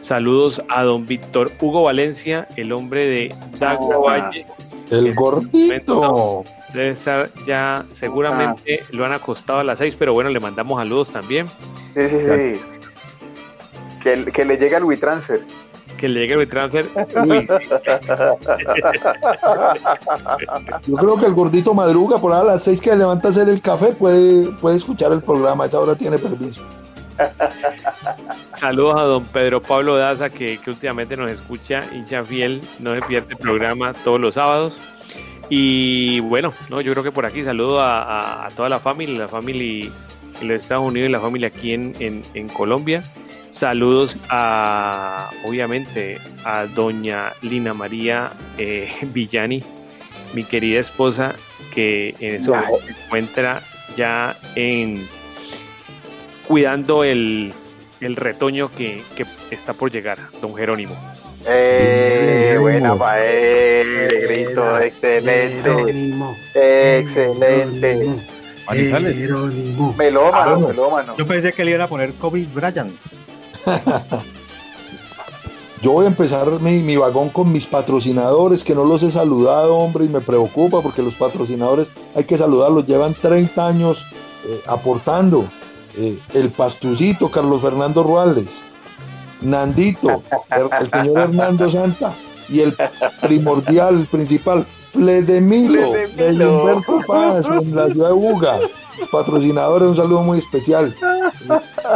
Saludos 0.00 0.62
a 0.68 0.82
don 0.82 1.06
Víctor 1.06 1.50
Hugo 1.62 1.84
Valencia, 1.84 2.46
el 2.56 2.72
hombre 2.72 3.06
de 3.06 3.34
Dagua 3.58 3.96
Ah. 3.96 4.20
Valle, 4.26 4.46
El 4.90 5.14
gordito. 5.14 6.44
Debe 6.74 6.90
estar 6.90 7.30
ya, 7.46 7.86
seguramente 7.90 8.82
lo 8.92 9.06
han 9.06 9.12
acostado 9.12 9.60
a 9.60 9.64
las 9.64 9.78
6, 9.78 9.96
pero 9.98 10.12
bueno, 10.12 10.28
le 10.28 10.40
mandamos 10.40 10.78
saludos 10.78 11.10
también. 11.10 11.46
Sí, 11.94 12.02
sí, 12.10 12.16
sí. 12.54 12.60
Que, 14.02 14.24
que 14.32 14.44
le 14.44 14.56
llegue 14.56 14.76
el 14.76 14.84
WeTransfer. 14.84 15.40
Que 15.96 16.08
le 16.08 16.20
llegue 16.20 16.32
el 16.34 16.38
WeTransfer. 16.40 16.86
Uy, 17.26 17.48
Yo 20.86 20.96
creo 20.96 21.16
que 21.18 21.26
el 21.26 21.34
gordito 21.34 21.74
madruga 21.74 22.18
por 22.18 22.32
ahí 22.32 22.40
a 22.40 22.44
las 22.44 22.62
seis 22.64 22.80
que 22.80 22.94
levanta 22.94 23.28
a 23.28 23.30
hacer 23.30 23.48
el 23.48 23.60
café, 23.60 23.88
puede, 23.92 24.52
puede 24.52 24.76
escuchar 24.76 25.12
el 25.12 25.22
programa, 25.22 25.64
a 25.64 25.66
esa 25.66 25.80
hora 25.80 25.94
tiene 25.96 26.18
permiso. 26.18 26.62
Saludos 28.54 28.94
a 28.96 29.02
don 29.02 29.24
Pedro 29.24 29.60
Pablo 29.60 29.96
Daza, 29.96 30.30
que, 30.30 30.58
que 30.58 30.70
últimamente 30.70 31.16
nos 31.16 31.30
escucha, 31.30 31.80
hincha 31.92 32.22
fiel, 32.22 32.60
no 32.78 32.94
se 32.94 33.00
pierde 33.02 33.28
el 33.32 33.38
programa 33.38 33.92
todos 33.92 34.20
los 34.20 34.34
sábados. 34.34 34.78
Y 35.48 36.20
bueno, 36.20 36.52
no, 36.68 36.80
yo 36.80 36.92
creo 36.92 37.02
que 37.02 37.10
por 37.10 37.24
aquí 37.26 37.42
saludo 37.42 37.80
a, 37.80 38.02
a- 38.02 38.46
a 38.46 38.50
toda 38.50 38.68
la 38.68 38.78
familia, 38.78 39.18
la 39.20 39.28
familia 39.28 39.90
en 40.40 40.48
los 40.48 40.62
Estados 40.62 40.84
Unidos 40.84 41.08
y 41.08 41.12
la 41.12 41.20
familia 41.20 41.48
aquí 41.48 41.72
en, 41.74 41.92
en- 42.00 42.22
en 42.34 42.48
Colombia. 42.48 43.02
Saludos 43.50 44.18
a, 44.28 45.30
obviamente, 45.44 46.18
a 46.44 46.66
doña 46.66 47.32
Lina 47.42 47.72
María 47.74 48.32
eh, 48.58 48.88
Villani, 49.02 49.62
mi 50.34 50.44
querida 50.44 50.80
esposa, 50.80 51.34
que 51.74 52.14
en 52.20 52.36
momento 52.50 52.78
se 52.86 53.04
encuentra 53.04 53.62
ya 53.96 54.36
en 54.54 55.06
cuidando 56.46 57.04
el, 57.04 57.52
el 58.00 58.16
retoño 58.16 58.70
que, 58.70 59.02
que 59.16 59.24
está 59.50 59.72
por 59.74 59.90
llegar, 59.90 60.18
don 60.40 60.54
Jerónimo. 60.54 60.94
Eh, 61.46 62.56
buena 62.60 62.94
pa' 62.96 63.20
él, 63.24 64.08
grito, 64.28 64.78
excelente. 64.80 65.70
Excelente. 66.54 68.18
Melómano, 69.96 70.60
melómano. 70.60 71.16
Yo 71.16 71.26
pensé 71.26 71.52
que 71.52 71.64
le 71.64 71.70
iban 71.72 71.82
a 71.82 71.86
poner 71.88 72.12
Kobe 72.14 72.46
Bryant. 72.52 72.92
Yo 75.82 75.92
voy 75.92 76.06
a 76.06 76.08
empezar 76.08 76.48
mi, 76.60 76.82
mi 76.82 76.96
vagón 76.96 77.28
con 77.28 77.52
mis 77.52 77.66
patrocinadores, 77.66 78.64
que 78.64 78.74
no 78.74 78.84
los 78.84 79.04
he 79.04 79.12
saludado, 79.12 79.76
hombre, 79.76 80.06
y 80.06 80.08
me 80.08 80.20
preocupa 80.20 80.80
porque 80.80 81.02
los 81.02 81.14
patrocinadores 81.14 81.88
hay 82.16 82.24
que 82.24 82.36
saludarlos, 82.36 82.84
llevan 82.84 83.14
30 83.14 83.66
años 83.66 84.04
eh, 84.46 84.60
aportando. 84.66 85.48
Eh, 85.96 86.18
el 86.34 86.50
Pastucito, 86.50 87.30
Carlos 87.30 87.62
Fernando 87.62 88.02
Ruales, 88.02 88.60
Nandito, 89.40 90.22
el, 90.50 90.68
el 90.80 90.90
señor 90.90 91.18
Hernando 91.18 91.70
Santa, 91.70 92.12
y 92.48 92.60
el 92.60 92.74
primordial, 93.20 94.00
el 94.00 94.06
principal, 94.06 94.66
Fledemilo, 94.92 95.92
de 95.92 96.46
Humberto 96.46 97.00
Paz, 97.06 97.48
en 97.50 97.74
la 97.74 97.86
ciudad 97.86 98.08
de 98.08 98.14
Buga. 98.14 98.58
Los 98.98 99.08
patrocinadores, 99.10 99.88
un 99.88 99.96
saludo 99.96 100.22
muy 100.22 100.38
especial. 100.38 100.94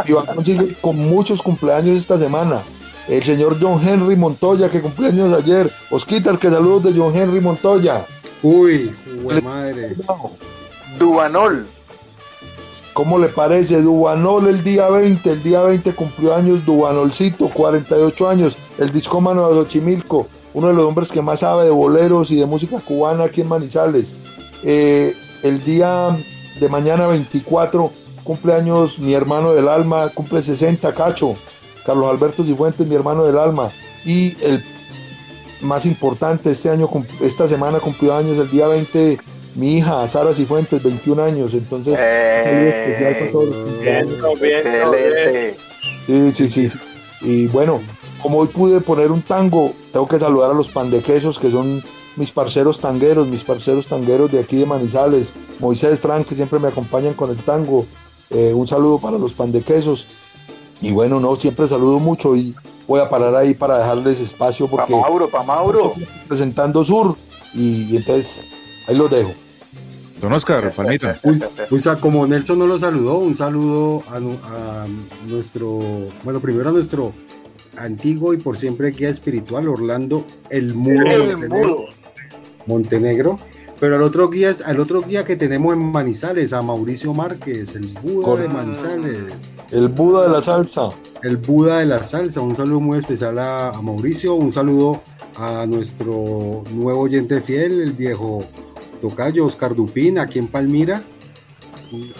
Mi 0.07 0.13
vagón 0.13 0.45
sigue 0.45 0.75
con 0.81 0.97
muchos 0.97 1.41
cumpleaños 1.41 1.97
esta 1.97 2.17
semana. 2.17 2.61
El 3.07 3.21
señor 3.23 3.57
John 3.59 3.81
Henry 3.85 4.15
Montoya, 4.15 4.69
que 4.69 4.81
cumpleaños 4.81 5.33
ayer. 5.33 5.69
Osquitar, 5.91 6.39
que 6.39 6.49
saludos 6.49 6.83
de 6.83 6.99
John 6.99 7.13
Henry 7.15 7.41
Montoya. 7.41 8.05
Uy, 8.41 8.93
madre. 9.43 9.95
Dubanol. 10.97 11.65
¿Cómo 12.93 13.17
le 13.17 13.27
parece? 13.27 13.81
Dubanol 13.81 14.47
el 14.47 14.63
día 14.63 14.87
20. 14.87 15.31
El 15.31 15.43
día 15.43 15.63
20 15.63 15.93
cumplió 15.93 16.35
años 16.35 16.65
Dubanolcito, 16.65 17.49
48 17.49 18.29
años. 18.29 18.57
El 18.77 18.91
discómano 18.91 19.49
de 19.49 19.55
Xochimilco. 19.55 20.27
Uno 20.53 20.67
de 20.67 20.73
los 20.73 20.85
hombres 20.85 21.11
que 21.11 21.21
más 21.21 21.39
sabe 21.39 21.65
de 21.65 21.71
boleros 21.71 22.31
y 22.31 22.35
de 22.35 22.45
música 22.45 22.79
cubana 22.79 23.25
aquí 23.25 23.41
en 23.41 23.47
Manizales. 23.47 24.15
Eh, 24.63 25.13
el 25.43 25.63
día 25.63 26.15
de 26.59 26.69
mañana 26.69 27.07
24 27.07 27.91
cumpleaños 28.23 28.99
mi 28.99 29.13
hermano 29.13 29.53
del 29.53 29.67
alma, 29.67 30.09
cumple 30.09 30.41
60, 30.41 30.93
Cacho. 30.93 31.35
Carlos 31.85 32.09
Alberto 32.09 32.43
Cifuentes, 32.43 32.87
mi 32.87 32.95
hermano 32.95 33.25
del 33.25 33.37
alma. 33.37 33.69
Y 34.05 34.35
el 34.41 34.63
más 35.61 35.85
importante, 35.85 36.51
este 36.51 36.69
año, 36.69 36.89
esta 37.21 37.47
semana 37.47 37.79
cumplió 37.79 38.15
años, 38.15 38.37
el 38.37 38.49
día 38.49 38.67
20, 38.67 39.17
mi 39.55 39.77
hija 39.77 40.07
Sara 40.07 40.33
Cifuentes, 40.33 40.81
21 40.81 41.23
años. 41.23 41.53
Entonces, 41.53 41.99
saludo 41.99 42.69
especial 42.69 43.15
para 43.17 43.31
todos 43.31 43.45
los 43.47 43.69
cumpleaños. 43.69 44.13
Excelente. 44.41 45.57
Sí, 46.05 46.31
sí, 46.31 46.49
sí, 46.49 46.69
sí. 46.69 46.77
Y 47.21 47.47
bueno, 47.47 47.81
como 48.23 48.39
hoy 48.39 48.47
pude 48.47 48.81
poner 48.81 49.11
un 49.11 49.21
tango, 49.21 49.73
tengo 49.91 50.07
que 50.07 50.17
saludar 50.17 50.49
a 50.49 50.53
los 50.55 50.69
pandequesos 50.69 51.37
que 51.37 51.51
son 51.51 51.83
mis 52.15 52.31
parceros 52.31 52.79
tangueros, 52.79 53.27
mis 53.27 53.43
parceros 53.43 53.87
tangueros 53.87 54.31
de 54.31 54.39
aquí 54.39 54.55
de 54.55 54.65
Manizales, 54.65 55.33
Moisés, 55.59 55.99
Frank, 55.99 56.25
que 56.25 56.33
siempre 56.35 56.57
me 56.59 56.69
acompañan 56.69 57.13
con 57.13 57.29
el 57.29 57.37
tango. 57.37 57.85
Eh, 58.31 58.53
un 58.53 58.65
saludo 58.65 58.97
para 58.99 59.17
los 59.19 59.33
pandequesos. 59.33 60.07
Y 60.81 60.91
bueno, 60.91 61.19
no, 61.19 61.35
siempre 61.35 61.67
saludo 61.67 61.99
mucho 61.99 62.35
y 62.35 62.55
voy 62.87 62.99
a 62.99 63.09
parar 63.09 63.35
ahí 63.35 63.53
para 63.53 63.77
dejarles 63.79 64.19
espacio 64.19 64.65
Pa' 64.67 64.77
porque 64.77 64.93
Mauro, 64.95 65.27
pa' 65.29 65.43
Mauro. 65.43 65.93
presentando 66.27 66.83
Sur 66.83 67.15
y, 67.53 67.93
y 67.93 67.97
entonces 67.97 68.41
ahí 68.87 68.95
los 68.95 69.09
dejo. 69.11 69.31
Don 70.21 70.31
Oscar, 70.33 70.71
Palmita. 70.73 71.19
Un- 71.23 71.41
un 71.71 71.79
sa- 71.79 71.97
como 71.97 72.25
Nelson 72.25 72.57
no 72.59 72.65
lo 72.67 72.79
saludó, 72.79 73.17
un 73.17 73.35
saludo 73.35 74.03
a 74.09 74.19
nuestro, 75.27 75.79
bueno, 76.23 76.39
primero 76.39 76.69
a 76.69 76.71
nuestro 76.71 77.11
antiguo 77.77 78.33
y 78.33 78.37
por 78.37 78.57
siempre 78.57 78.91
guía 78.91 79.09
espiritual, 79.09 79.67
Orlando 79.69 80.25
El 80.49 80.73
Mudo 80.73 81.05
El 81.05 81.27
Montenegro. 81.37 81.85
Montenegro. 82.65 83.35
Pero 83.79 83.95
al 83.95 84.03
otro 84.03 84.29
guía, 84.29 84.49
es- 84.49 84.61
al 84.65 84.79
otro 84.79 85.01
guía 85.01 85.25
que 85.25 85.35
tenemos 85.35 85.73
en 85.73 85.79
Manizales, 85.79 86.53
a 86.53 86.61
Mauricio 86.61 87.13
Márquez, 87.13 87.75
el 87.75 87.87
Buda 88.01 88.41
de. 88.41 88.47
Manizales. 88.47 89.17
El 89.71 89.89
Buda 89.89 90.23
de 90.23 90.29
la 90.29 90.41
salsa. 90.41 90.89
El 91.21 91.37
Buda 91.37 91.79
de 91.79 91.85
la 91.85 92.01
salsa. 92.03 92.39
Un 92.39 92.55
saludo 92.55 92.79
muy 92.79 92.99
especial 92.99 93.37
a, 93.39 93.69
a 93.69 93.81
Mauricio. 93.81 94.35
Un 94.35 94.51
saludo 94.51 95.01
a 95.35 95.65
nuestro 95.67 96.63
nuevo 96.71 97.01
oyente 97.01 97.41
fiel, 97.41 97.81
el 97.81 97.91
viejo 97.93 98.45
tocayo 99.01 99.45
Oscar 99.45 99.75
Dupín, 99.75 100.17
aquí 100.17 100.39
en 100.39 100.47
Palmira. 100.47 101.03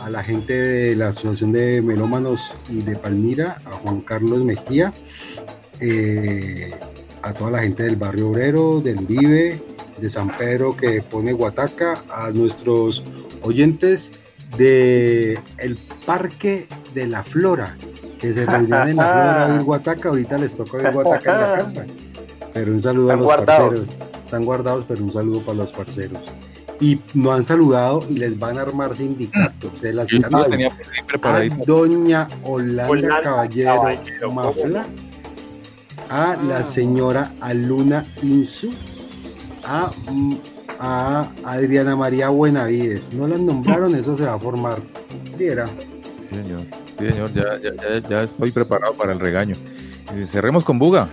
A 0.01 0.09
la 0.09 0.23
gente 0.23 0.53
de 0.53 0.95
la 0.95 1.07
Asociación 1.09 1.51
de 1.51 1.81
Melómanos 1.81 2.55
y 2.69 2.81
de 2.81 2.95
Palmira, 2.95 3.57
a 3.65 3.71
Juan 3.71 4.01
Carlos 4.01 4.43
Mejía, 4.43 4.93
eh, 5.79 6.71
a 7.23 7.33
toda 7.33 7.51
la 7.51 7.59
gente 7.59 7.83
del 7.83 7.95
barrio 7.95 8.29
obrero, 8.29 8.81
del 8.81 8.99
Uribe, 9.03 9.61
de 9.99 10.09
San 10.09 10.29
Pedro 10.29 10.75
que 10.75 11.01
pone 11.01 11.33
Guataca, 11.33 12.03
a 12.09 12.29
nuestros 12.31 13.03
oyentes 13.41 14.11
de 14.57 15.39
el 15.57 15.79
Parque 16.05 16.67
de 16.93 17.07
la 17.07 17.23
Flora, 17.23 17.75
que 18.19 18.33
se 18.33 18.45
reunían 18.45 18.89
en 18.89 18.97
la 18.97 19.05
Flora 19.05 19.45
a 19.45 19.47
oír 19.53 19.63
Guataca, 19.63 20.09
ahorita 20.09 20.37
les 20.37 20.55
toca 20.55 20.77
oír 20.77 20.91
Guataca 20.91 21.33
en 21.33 21.41
la 21.41 21.53
casa. 21.55 21.85
Pero 22.53 22.71
un 22.71 22.81
saludo 22.81 23.11
a 23.11 23.15
los 23.15 23.25
guardados. 23.25 23.79
parceros. 23.79 23.95
Están 24.25 24.45
guardados, 24.45 24.85
pero 24.87 25.03
un 25.03 25.11
saludo 25.11 25.41
para 25.41 25.57
los 25.57 25.71
parceros. 25.71 26.21
Y 26.79 26.99
no 27.13 27.31
han 27.31 27.43
saludado 27.43 28.03
y 28.09 28.17
les 28.17 28.37
van 28.37 28.57
a 28.57 28.61
armar 28.61 28.95
sindicatos. 28.95 29.79
Se 29.79 29.93
las 29.93 30.09
cantan. 30.09 30.49
tenía 30.49 30.69
por 31.21 31.27
ahí 31.31 31.49
a 31.49 31.65
doña 31.65 32.27
Holanda, 32.43 32.89
Holanda 32.89 33.21
Caballero, 33.21 33.75
Caballero, 33.75 34.31
Mafla, 34.31 34.85
a 36.09 36.35
la 36.43 36.63
señora 36.63 37.31
Aluna 37.39 38.03
Insu, 38.21 38.71
a, 39.63 39.91
a 40.79 41.29
Adriana 41.45 41.95
María 41.95 42.29
Buenavides. 42.29 43.13
No 43.13 43.27
las 43.27 43.39
nombraron, 43.39 43.95
eso 43.95 44.17
se 44.17 44.25
va 44.25 44.33
a 44.33 44.39
formar. 44.39 44.81
Viera. 45.37 45.67
Sí, 46.19 46.35
señor. 46.35 46.61
Sí, 46.99 47.09
señor, 47.09 47.33
ya, 47.33 47.59
ya, 47.61 47.71
ya, 47.75 48.09
ya 48.09 48.23
estoy 48.23 48.51
preparado 48.51 48.93
para 48.93 49.13
el 49.13 49.19
regaño. 49.19 49.55
Eh, 50.15 50.25
cerremos 50.27 50.63
con 50.63 50.77
Buga. 50.77 51.09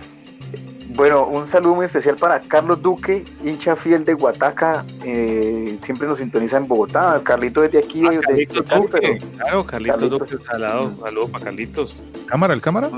Bueno, 1.01 1.25
un 1.25 1.49
saludo 1.49 1.73
muy 1.73 1.87
especial 1.87 2.15
para 2.15 2.39
Carlos 2.41 2.79
Duque, 2.79 3.23
hincha 3.43 3.75
fiel 3.75 4.03
de 4.03 4.13
Guataca. 4.13 4.85
eh, 5.03 5.79
siempre 5.83 6.07
nos 6.07 6.19
sintoniza 6.19 6.57
en 6.57 6.67
Bogotá. 6.67 7.19
Carlito 7.23 7.61
desde 7.61 7.79
aquí. 7.79 8.01
de- 8.03 8.17
de 8.17 8.19
Carlitos 8.21 8.61
Cali, 8.69 8.81
Duque, 8.83 8.99
pero- 9.01 9.31
claro, 9.35 9.65
Carlitos 9.65 9.95
Carlitos. 9.99 10.29
Duque, 10.31 10.43
salado, 10.45 10.93
saludo 11.03 11.27
para 11.29 11.43
Carlitos. 11.45 12.03
¿Cámara, 12.27 12.53
el 12.53 12.61
cámara? 12.61 12.91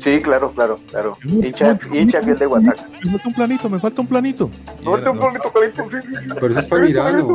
Sí, 0.00 0.20
claro, 0.22 0.52
claro, 0.52 0.80
claro. 0.90 1.18
Hincha, 1.22 1.78
hincha 1.92 2.22
fiel 2.22 2.38
de 2.38 2.46
Guataca. 2.46 2.86
Me 3.04 3.10
falta 3.10 3.28
un 3.28 3.34
planito, 3.34 3.68
me 3.68 3.78
falta 3.78 4.00
un 4.00 4.06
planito. 4.08 4.50
No, 4.82 4.96
te 4.98 5.10
un 5.10 5.18
poquito, 5.18 5.52
Carlito, 5.52 5.82
sí, 5.90 5.96
sí, 6.00 6.14
sí. 6.22 6.28
Pero 6.34 6.46
eso 6.48 6.60
es 6.60 6.66
para 6.66 6.82
Mirano. 6.82 7.34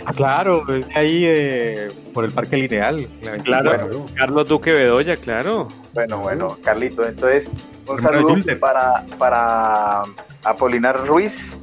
Claro, 0.00 0.64
es 0.68 0.88
de 0.88 0.94
ahí 0.94 1.24
eh, 1.26 1.88
por 2.12 2.24
el 2.24 2.32
Parque 2.32 2.56
Lineal. 2.56 3.08
la 3.22 3.36
Claro, 3.38 3.70
24. 3.70 4.06
Carlos 4.14 4.48
Duque 4.48 4.72
Bedoya, 4.72 5.16
claro. 5.16 5.68
Bueno, 5.94 6.18
bueno, 6.18 6.58
Carlito. 6.62 7.04
Entonces, 7.04 7.48
un 7.88 7.98
Hermano 7.98 8.26
saludo 8.26 8.60
para, 8.60 9.04
para 9.18 10.02
Apolinar 10.44 11.06
Ruiz, 11.06 11.56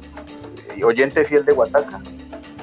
oyente 0.82 1.24
fiel 1.24 1.44
de 1.44 1.52
Guataca. 1.52 2.00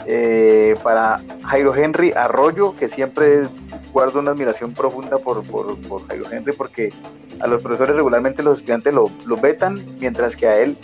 Eh, 0.09 0.75
para 0.83 1.17
Jairo 1.47 1.75
Henry 1.75 2.13
Arroyo, 2.13 2.73
que 2.75 2.87
siempre 2.87 3.43
guardo 3.91 4.19
una 4.19 4.31
admiración 4.31 4.71
profunda 4.71 5.17
por, 5.17 5.45
por, 5.45 5.77
por 5.81 6.07
Jairo 6.07 6.25
Henry, 6.31 6.53
porque 6.53 6.93
a 7.41 7.47
los 7.47 7.61
profesores 7.61 7.93
regularmente 7.93 8.41
los 8.41 8.59
estudiantes 8.59 8.93
lo, 8.93 9.11
lo 9.25 9.35
vetan, 9.35 9.75
mientras 9.99 10.35
que 10.37 10.47
a 10.47 10.59
él 10.59 10.77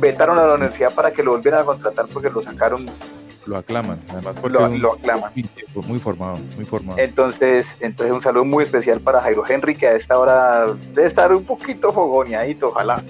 vetaron 0.00 0.38
a 0.38 0.46
la 0.46 0.54
universidad 0.54 0.92
para 0.92 1.12
que 1.12 1.22
lo 1.22 1.32
volvieran 1.32 1.60
a 1.60 1.64
contratar 1.64 2.06
porque 2.12 2.30
lo 2.30 2.42
sacaron, 2.42 2.86
Lo 3.46 3.56
aclaman, 3.56 3.98
además 4.08 4.34
porque 4.40 4.58
lo, 4.58 4.68
lo 4.68 4.92
aclaman. 4.94 5.32
muy 5.86 5.98
formado, 5.98 6.34
muy 6.56 6.64
formado. 6.64 6.98
Entonces, 6.98 7.66
entonces 7.80 8.14
un 8.14 8.22
saludo 8.22 8.44
muy 8.44 8.64
especial 8.64 9.00
para 9.00 9.20
Jairo 9.22 9.44
Henry, 9.48 9.74
que 9.76 9.86
a 9.86 9.94
esta 9.96 10.18
hora 10.18 10.66
debe 10.94 11.06
estar 11.08 11.32
un 11.32 11.44
poquito 11.44 11.92
fogoneadito, 11.92 12.66
ojalá. 12.68 13.02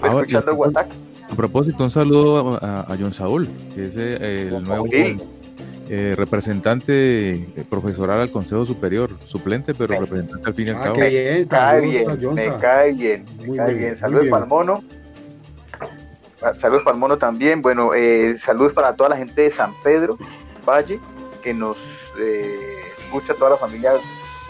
Ah, 0.00 0.06
Escuchando 0.06 0.54
Guatac. 0.54 0.86
A 1.30 1.34
propósito, 1.34 1.82
un 1.84 1.90
saludo 1.90 2.58
a, 2.62 2.80
a 2.80 2.96
John 2.98 3.12
Saúl, 3.14 3.48
que 3.74 3.82
es 3.82 3.92
eh, 3.96 4.48
el 4.54 4.62
nuevo 4.62 4.86
eh, 5.88 6.14
representante 6.16 7.30
eh, 7.30 7.64
profesoral 7.68 8.20
al 8.20 8.30
Consejo 8.30 8.64
Superior, 8.64 9.10
suplente, 9.26 9.74
pero 9.74 9.98
representante 9.98 10.46
al 10.48 10.54
fin 10.54 10.66
y 10.68 10.70
al 10.70 10.76
Ah, 10.76 10.82
cabo. 10.84 10.96
Me 10.96 11.00
cae 11.48 11.80
bien, 11.80 12.06
me 12.34 12.56
cae 12.60 12.92
bien, 12.92 13.24
me 13.40 13.46
Muy 13.46 13.56
cae 13.56 13.74
bien, 13.74 13.96
Saludos 13.98 14.26
para 14.28 14.44
el 14.44 14.48
mono. 14.48 14.82
Ah, 16.44 16.52
Saludos 16.60 16.82
para 16.82 16.94
el 16.94 17.00
mono 17.00 17.18
también. 17.18 17.62
Bueno, 17.62 17.94
eh, 17.94 18.36
saludos 18.44 18.72
para 18.72 18.94
toda 18.96 19.10
la 19.10 19.16
gente 19.16 19.42
de 19.42 19.50
San 19.50 19.74
Pedro 19.80 20.16
Valle, 20.68 21.00
que 21.42 21.54
nos 21.54 21.76
eh, 22.18 22.80
escucha, 23.04 23.34
toda 23.34 23.50
la 23.50 23.56
familia 23.56 23.92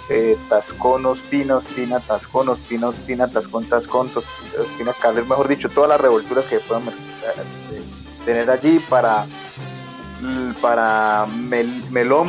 eh, 0.08 0.36
Tascón, 0.48 1.04
Ospina, 1.06 1.56
Ospina, 1.58 2.00
Tascón, 2.00 2.48
Ospina, 2.48 2.88
Ospina, 2.88 3.28
Tascón, 3.30 3.64
Tascón, 3.66 4.10
Ospina, 4.58 4.92
Calder, 5.00 5.24
mejor 5.26 5.48
dicho, 5.48 5.68
todas 5.68 5.88
las 5.90 6.00
revolturas 6.00 6.44
que 6.46 6.58
puedan 6.60 6.82
eh, 6.88 7.82
tener 8.24 8.50
allí 8.50 8.78
para, 8.88 9.26
para 10.60 11.26
Mel- 11.26 11.84
Melón, 11.90 12.28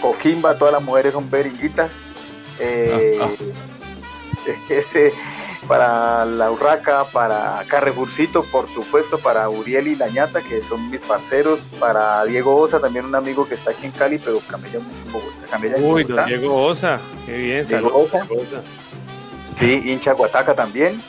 Coquimba, 0.00 0.56
todas 0.58 0.74
las 0.74 0.82
mujeres 0.82 1.12
son 1.12 1.30
beringuitas. 1.30 1.90
Eh, 2.60 3.18
ese, 4.70 5.12
para 5.68 6.24
la 6.24 6.50
Urraca, 6.50 7.04
para 7.04 7.62
Carrefourcito, 7.68 8.42
por 8.44 8.68
supuesto, 8.72 9.18
para 9.18 9.48
Uriel 9.48 9.88
y 9.88 9.96
Lañata, 9.96 10.40
que 10.42 10.62
son 10.68 10.90
mis 10.90 11.00
parceros, 11.00 11.58
para 11.80 12.24
Diego 12.24 12.56
Osa, 12.56 12.78
también 12.78 13.04
un 13.06 13.14
amigo 13.14 13.46
que 13.48 13.54
está 13.54 13.72
aquí 13.72 13.86
en 13.86 13.92
Cali, 13.92 14.18
pero 14.18 14.38
camella 14.40 14.78
en 14.78 15.12
Bogotá. 15.12 15.46
camella 15.50 15.76
en 15.76 15.84
Uy, 15.84 16.04
Bogotá. 16.04 16.22
don 16.22 16.26
Diego 16.28 16.56
Osa, 16.64 17.00
qué 17.26 17.36
bien, 17.38 17.66
Diego 17.66 17.88
saludos. 17.90 18.08
Osa. 18.14 18.26
Diego 18.28 18.42
Osa. 18.42 18.60
Sí, 19.58 19.82
hincha 19.90 20.12
Guataca 20.12 20.54
también. 20.54 21.00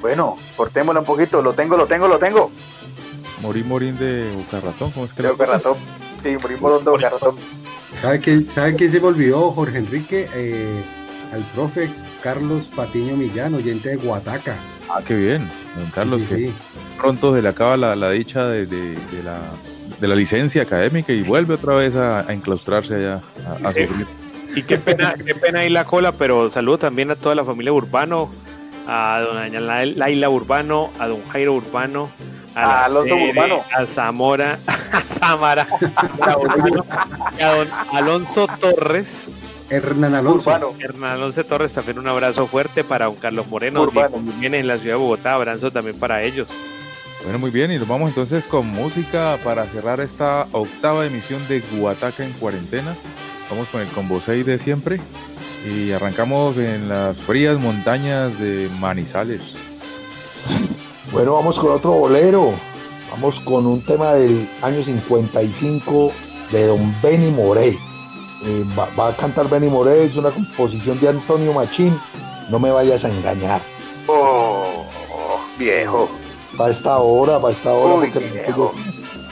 Bueno, 0.00 0.36
cortémosla 0.56 1.00
un 1.00 1.06
poquito, 1.06 1.42
lo 1.42 1.52
tengo, 1.54 1.76
lo 1.76 1.86
tengo, 1.86 2.06
lo 2.06 2.18
tengo. 2.18 2.50
Morín 3.42 3.66
Morín 3.68 3.98
de 3.98 4.30
Bucarratón, 4.34 4.90
¿cómo 4.92 5.06
es 5.06 5.12
que 5.12 5.22
De 5.22 5.30
Bocarratón. 5.30 5.76
Sí, 6.22 6.36
morimos 6.40 6.84
de 6.84 6.90
Bocarratón. 6.90 7.36
¿Sabe 8.00 8.20
quién, 8.20 8.48
¿Sabe 8.48 8.76
quién 8.76 8.90
se 8.90 9.00
me 9.00 9.06
olvidó, 9.08 9.50
Jorge 9.52 9.78
Enrique? 9.78 10.28
Eh, 10.34 10.82
al 11.32 11.40
profe 11.54 11.88
Carlos 12.22 12.68
Patiño 12.68 13.16
Millán, 13.16 13.54
oyente 13.54 13.90
de 13.90 13.96
Guataca. 13.96 14.56
Ah, 14.90 15.00
qué 15.06 15.14
bien, 15.16 15.48
don 15.76 15.90
Carlos, 15.90 16.20
Sí, 16.22 16.26
que 16.26 16.36
sí, 16.36 16.46
sí. 16.48 16.54
pronto 16.98 17.34
se 17.34 17.42
le 17.42 17.48
acaba 17.48 17.76
la, 17.76 17.96
la 17.96 18.10
dicha 18.10 18.46
de, 18.46 18.66
de- 18.66 18.94
de 18.94 19.22
la, 19.24 19.38
de 20.00 20.08
la 20.08 20.14
licencia 20.14 20.62
académica 20.62 21.12
y 21.12 21.22
vuelve 21.22 21.54
otra 21.54 21.74
vez 21.74 21.94
a, 21.94 22.20
a 22.20 22.32
enclaustrarse 22.32 22.94
allá, 22.94 23.20
a, 23.64 23.68
a 23.68 23.72
Sí. 23.72 23.86
sufrir. 23.86 24.06
Y 24.54 24.62
qué 24.62 24.78
pena, 24.78 25.14
qué 25.14 25.34
pena 25.34 25.60
ahí 25.60 25.68
la 25.70 25.84
cola, 25.84 26.12
pero 26.12 26.48
saludo 26.50 26.78
también 26.78 27.10
a 27.10 27.16
toda 27.16 27.34
la 27.34 27.44
familia 27.44 27.72
Urbano, 27.72 28.30
a 28.88 29.20
doña 29.20 29.60
La- 29.60 29.84
Laila 29.84 30.30
Urbano, 30.30 30.90
a 30.98 31.08
don 31.08 31.20
Jairo 31.28 31.54
Urbano, 31.54 32.08
a, 32.54 32.60
la 32.62 32.66
A 32.80 32.84
Alonso 32.86 33.14
Tere, 33.16 33.30
Urbano. 33.30 33.60
a 33.76 33.86
Zamora, 33.86 34.58
a 34.92 35.00
Zamara, 35.02 35.66
a 36.22 36.38
Urbano, 36.38 36.84
y 37.38 37.42
a 37.42 37.54
don 37.54 37.68
Alonso 37.92 38.46
Torres. 38.60 39.28
Hernán 39.70 40.14
Alonso. 40.14 40.50
Urbano. 40.50 40.74
Hernán 40.78 41.12
Alonso 41.12 41.44
Torres, 41.44 41.72
también 41.72 41.98
un 41.98 42.06
abrazo 42.08 42.46
fuerte 42.46 42.84
para 42.84 43.06
don 43.06 43.16
Carlos 43.16 43.46
Moreno, 43.48 43.90
viene 44.38 44.60
en 44.60 44.66
la 44.66 44.78
ciudad 44.78 44.96
de 44.96 45.00
Bogotá, 45.00 45.34
abrazo 45.34 45.70
también 45.70 45.98
para 45.98 46.22
ellos. 46.22 46.48
Bueno, 47.24 47.38
muy 47.38 47.50
bien, 47.50 47.72
y 47.72 47.78
nos 47.78 47.88
vamos 47.88 48.10
entonces 48.10 48.44
con 48.44 48.66
música 48.68 49.38
para 49.42 49.66
cerrar 49.66 50.00
esta 50.00 50.46
octava 50.52 51.06
emisión 51.06 51.46
de 51.48 51.60
Guataca 51.60 52.24
en 52.24 52.32
cuarentena. 52.34 52.94
Vamos 53.50 53.68
con 53.68 53.80
el 53.80 53.88
combo 53.88 54.20
6 54.24 54.46
de 54.46 54.58
siempre 54.58 55.00
y 55.66 55.92
arrancamos 55.92 56.56
en 56.58 56.88
las 56.88 57.18
frías 57.18 57.58
montañas 57.58 58.38
de 58.38 58.68
Manizales. 58.78 59.40
Bueno, 61.10 61.34
vamos 61.34 61.58
con 61.58 61.72
otro 61.72 61.92
bolero. 61.92 62.52
Vamos 63.10 63.40
con 63.40 63.66
un 63.66 63.82
tema 63.82 64.12
del 64.14 64.48
año 64.62 64.82
55 64.82 66.12
de 66.52 66.66
don 66.66 66.94
Benny 67.02 67.30
Moré. 67.30 67.76
Eh, 68.44 68.64
va, 68.78 68.88
va 68.98 69.08
a 69.08 69.16
cantar 69.16 69.48
Benny 69.48 69.68
Moré, 69.68 70.04
es 70.04 70.16
una 70.16 70.30
composición 70.30 71.00
de 71.00 71.08
Antonio 71.08 71.52
Machín. 71.52 71.98
No 72.50 72.58
me 72.58 72.70
vayas 72.70 73.04
a 73.04 73.08
engañar. 73.10 73.60
Oh, 74.06 74.84
oh, 75.10 75.40
viejo. 75.58 76.08
Va 76.60 76.66
a 76.66 76.70
esta 76.70 76.98
hora, 76.98 77.38
va 77.38 77.48
a 77.48 77.52
esta 77.52 77.72
hora, 77.72 77.94
Uy, 77.94 78.10
porque 78.10 78.20
la 78.20 78.26
gente, 78.32 78.42
viejo. 78.42 78.74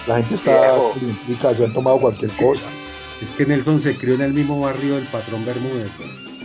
la 0.07 0.17
gente 0.17 0.35
está 0.35 0.77
implica, 1.01 1.55
se 1.55 1.65
han 1.65 1.73
tomado 1.73 1.99
cualquier 2.01 2.33
cosa. 2.33 2.67
Es 3.23 3.31
que 3.31 3.47
Nelson 3.47 3.81
se 3.81 3.97
crió 3.97 4.15
en 4.15 4.23
el 4.23 4.33
mismo 4.33 4.61
barrio 4.61 4.97
del 4.97 5.05
patrón 5.07 5.45
Bermúdez. 5.45 5.91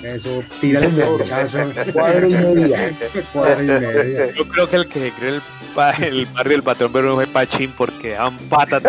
Eso, 0.04 0.44
tira 0.62 0.80
el 0.80 0.90
señor. 0.92 1.24
planchazo. 1.24 1.92
Cuadra 1.94 2.28
y 2.28 2.32
media. 2.32 2.92
Cuadra 3.34 3.64
y 3.64 3.68
media. 3.68 4.32
Yo 4.34 4.48
creo 4.48 4.70
que 4.70 4.76
el 4.78 4.88
que 4.88 5.00
se 5.00 5.12
cree 5.12 5.30
el, 5.36 5.42
pa- 5.76 5.92
el 5.92 6.26
barrio 6.28 6.52
del 6.54 6.64
patrón 6.64 6.94
Bermúdez 6.94 7.16
fue 7.30 7.34
Pachín 7.34 7.74
porque 7.78 8.12
dan 8.12 8.38
pata. 8.50 8.80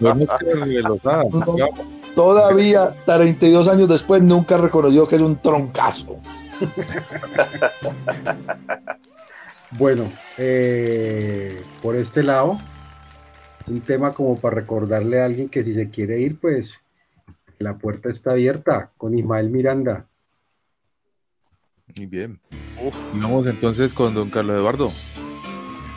No 0.00 0.12
es 0.12 0.28
que 0.38 1.70
Todavía, 2.14 2.94
32 3.06 3.68
años 3.68 3.88
después, 3.88 4.20
nunca 4.22 4.58
reconoció 4.58 5.06
que 5.06 5.16
es 5.16 5.22
un 5.22 5.40
troncazo. 5.40 6.18
Bueno, 9.70 10.10
eh, 10.36 11.62
por 11.80 11.94
este 11.96 12.22
lado, 12.24 12.58
un 13.68 13.80
tema 13.82 14.12
como 14.12 14.38
para 14.38 14.56
recordarle 14.56 15.20
a 15.22 15.26
alguien 15.26 15.48
que 15.48 15.62
si 15.62 15.72
se 15.72 15.88
quiere 15.88 16.18
ir, 16.18 16.38
pues 16.40 16.80
la 17.60 17.76
puerta 17.76 18.08
está 18.08 18.32
abierta 18.32 18.90
con 18.96 19.16
Ismael 19.16 19.50
Miranda. 19.50 20.06
Muy 21.94 22.06
bien. 22.06 22.40
Y 23.14 23.18
vamos 23.18 23.46
entonces 23.46 23.92
con 23.92 24.14
don 24.14 24.30
Carlos 24.30 24.56
Eduardo. 24.56 24.90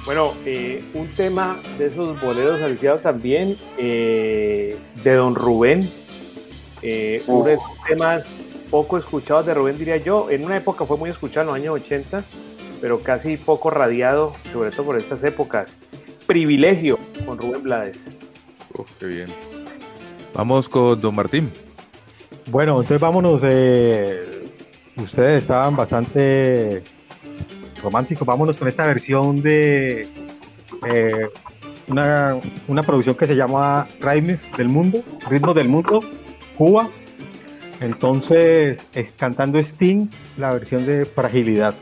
Bueno, 0.06 0.34
eh, 0.46 0.84
un 0.94 1.08
tema 1.10 1.62
de 1.78 1.88
esos 1.88 2.20
boleros 2.20 2.62
aliciados 2.62 3.04
también, 3.04 3.56
eh, 3.78 4.78
de 5.02 5.14
don 5.14 5.36
Rubén, 5.36 5.90
eh, 6.82 7.24
uno 7.28 7.46
de 7.46 7.54
esos 7.54 7.72
temas 7.88 8.48
poco 8.70 8.98
escuchados 8.98 9.46
de 9.46 9.54
Rubén, 9.54 9.78
diría 9.78 9.96
yo. 9.96 10.30
En 10.30 10.44
una 10.44 10.58
época 10.58 10.86
fue 10.86 10.98
muy 10.98 11.10
escuchado 11.10 11.42
en 11.44 11.48
los 11.48 11.56
años 11.56 11.76
80, 11.82 12.26
pero 12.82 13.00
casi 13.00 13.38
poco 13.38 13.70
radiado, 13.70 14.34
sobre 14.52 14.72
todo 14.72 14.88
por 14.88 14.98
estas 14.98 15.24
épocas. 15.24 15.78
Privilegio 16.28 17.00
con 17.26 17.38
Rubén 17.38 17.64
Blades. 17.64 18.10
Uf, 18.78 18.90
qué 19.00 19.06
bien. 19.06 19.28
Vamos 20.34 20.68
con 20.68 21.00
don 21.00 21.16
Martín. 21.16 21.52
Bueno, 22.48 22.74
entonces 22.74 23.00
vámonos. 23.00 23.42
eh, 23.44 24.48
ustedes 24.98 25.44
estaban 25.44 25.76
bastante 25.76 26.84
románticos. 27.82 28.26
Vámonos 28.26 28.56
con 28.58 28.68
esta 28.68 28.86
versión 28.88 29.42
de 29.42 30.08
eh, 30.88 31.30
una, 31.88 32.38
una 32.68 32.84
producción 32.84 33.16
que 33.16 33.28
se 33.28 33.36
llama 33.36 33.88
Ritmos 34.00 34.42
del 34.58 34.70
Mundo, 34.70 35.04
Ritmos 35.30 35.56
del 35.56 35.70
Mundo, 35.70 36.00
Cuba. 36.58 36.90
Entonces, 37.80 38.86
es 38.94 39.12
cantando 39.18 39.60
Sting, 39.60 40.08
la 40.38 40.54
versión 40.54 40.86
de 40.86 41.06
Fragilidad. 41.06 41.76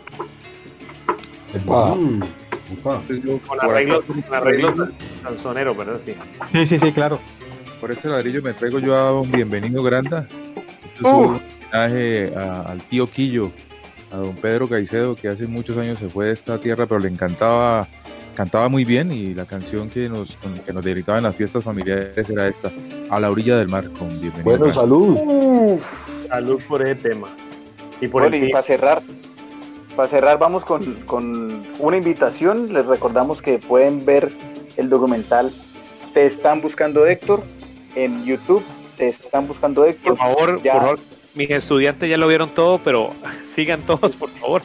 Mm, 1.66 2.22
upa. 2.74 3.02
Con 3.48 3.60
arreglos, 3.62 4.04
con 4.06 4.24
arreglos 4.34 4.74
canzoneros, 5.22 5.78
¿verdad? 5.78 6.00
Sí. 6.04 6.16
Sí, 6.52 6.68
sí, 6.68 6.80
sí, 6.80 6.92
claro. 6.92 7.20
Por 7.82 7.92
este 7.92 8.08
ladrillo 8.08 8.42
me 8.44 8.54
traigo 8.54 8.80
yo 8.80 8.96
a 8.96 9.20
un 9.20 9.32
bienvenido 9.32 9.82
Granda. 9.84 10.28
Esto 10.86 11.08
es 11.08 11.14
Uh. 11.14 11.18
un 11.18 11.42
homenaje 11.74 12.32
a- 12.38 12.62
al 12.62 12.78
tío 12.84 13.08
Quillo, 13.08 13.52
a 14.12 14.18
don 14.18 14.36
Pedro 14.36 14.68
Caicedo, 14.68 15.16
que 15.16 15.28
hace 15.28 15.48
muchos 15.48 15.78
años 15.78 15.98
se 16.00 16.08
fue 16.10 16.28
de 16.28 16.34
esta 16.34 16.60
tierra, 16.60 16.86
pero 16.86 17.00
le 17.00 17.08
encantaba, 17.08 17.88
cantaba 18.36 18.70
muy 18.70 18.86
bien 18.86 19.12
y 19.12 19.34
la 19.34 19.46
canción 19.46 19.90
que 19.90 20.08
nos, 20.10 20.38
que 20.66 20.72
nos 20.74 20.84
dedicaba 20.86 21.18
en 21.18 21.24
las 21.24 21.36
fiestas 21.36 21.64
familiares 21.64 22.30
era 22.30 22.48
esta, 22.48 22.72
A 23.10 23.20
la 23.20 23.30
orilla 23.32 23.58
del 23.58 23.68
mar, 23.68 23.90
con 23.98 24.08
bienvenido. 24.10 24.44
Bueno, 24.44 24.60
Granda. 24.66 24.74
salud. 24.74 25.80
Salud 26.30 26.62
por 26.68 26.82
ese 26.84 26.96
tema. 26.96 27.28
Y 28.00 28.08
por 28.08 28.22
Bueno, 28.22 28.38
el 28.38 28.44
y 28.46 28.52
para 28.52 28.64
cerrar, 28.64 29.02
para 29.96 30.08
cerrar 30.08 30.38
vamos 30.40 30.64
con, 30.66 30.94
con 31.06 31.64
una 31.80 31.98
invitación. 31.98 32.72
Les 32.74 32.86
recordamos 32.86 33.42
que 33.42 33.58
pueden 33.58 34.06
ver 34.06 34.32
el 34.78 34.88
documental 34.90 35.52
Te 36.14 36.26
están 36.26 36.62
buscando 36.62 37.06
Héctor 37.06 37.42
en 37.96 38.26
YouTube. 38.26 38.64
Te 38.98 39.10
están 39.10 39.48
buscando 39.48 39.86
Héctor. 39.86 40.18
Por 40.18 40.18
favor, 40.18 40.62
Ya- 40.64 40.74
por 40.74 40.82
favor, 40.82 41.00
mis 41.36 41.50
estudiantes 41.50 42.10
ya 42.10 42.18
lo 42.18 42.28
vieron 42.28 42.50
todo, 42.50 42.78
pero 42.80 43.12
sigan 43.54 43.82
todos, 43.82 44.16
por 44.16 44.30
favor. 44.32 44.62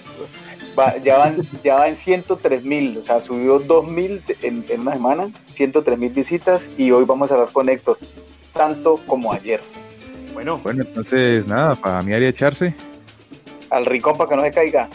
va- 0.78 0.96
ya 0.98 1.16
van 1.18 1.36
ya 1.64 1.76
va 1.76 1.88
en 1.88 1.96
103 1.96 2.64
mil, 2.64 2.98
o 2.98 3.04
sea, 3.04 3.20
subió 3.20 3.58
2 3.58 3.88
mil 3.90 4.22
en, 4.42 4.64
en 4.68 4.80
una 4.80 4.92
semana, 4.94 5.28
103 5.54 5.98
mil 5.98 6.10
visitas 6.10 6.68
y 6.76 6.90
hoy 6.90 7.04
vamos 7.04 7.30
a 7.30 7.34
hablar 7.34 7.50
con 7.52 7.68
Héctor, 7.68 7.98
tanto 8.52 8.96
como 9.06 9.32
ayer. 9.32 9.60
Bueno, 10.34 10.58
Bueno, 10.62 10.82
entonces 10.82 11.46
nada, 11.46 11.76
para 11.76 12.02
mí 12.02 12.12
haría 12.12 12.28
echarse. 12.28 12.74
Al 13.70 13.86
rincón 13.86 14.18
para 14.18 14.28
que 14.28 14.36
no 14.36 14.42
se 14.42 14.50
caiga. 14.50 14.88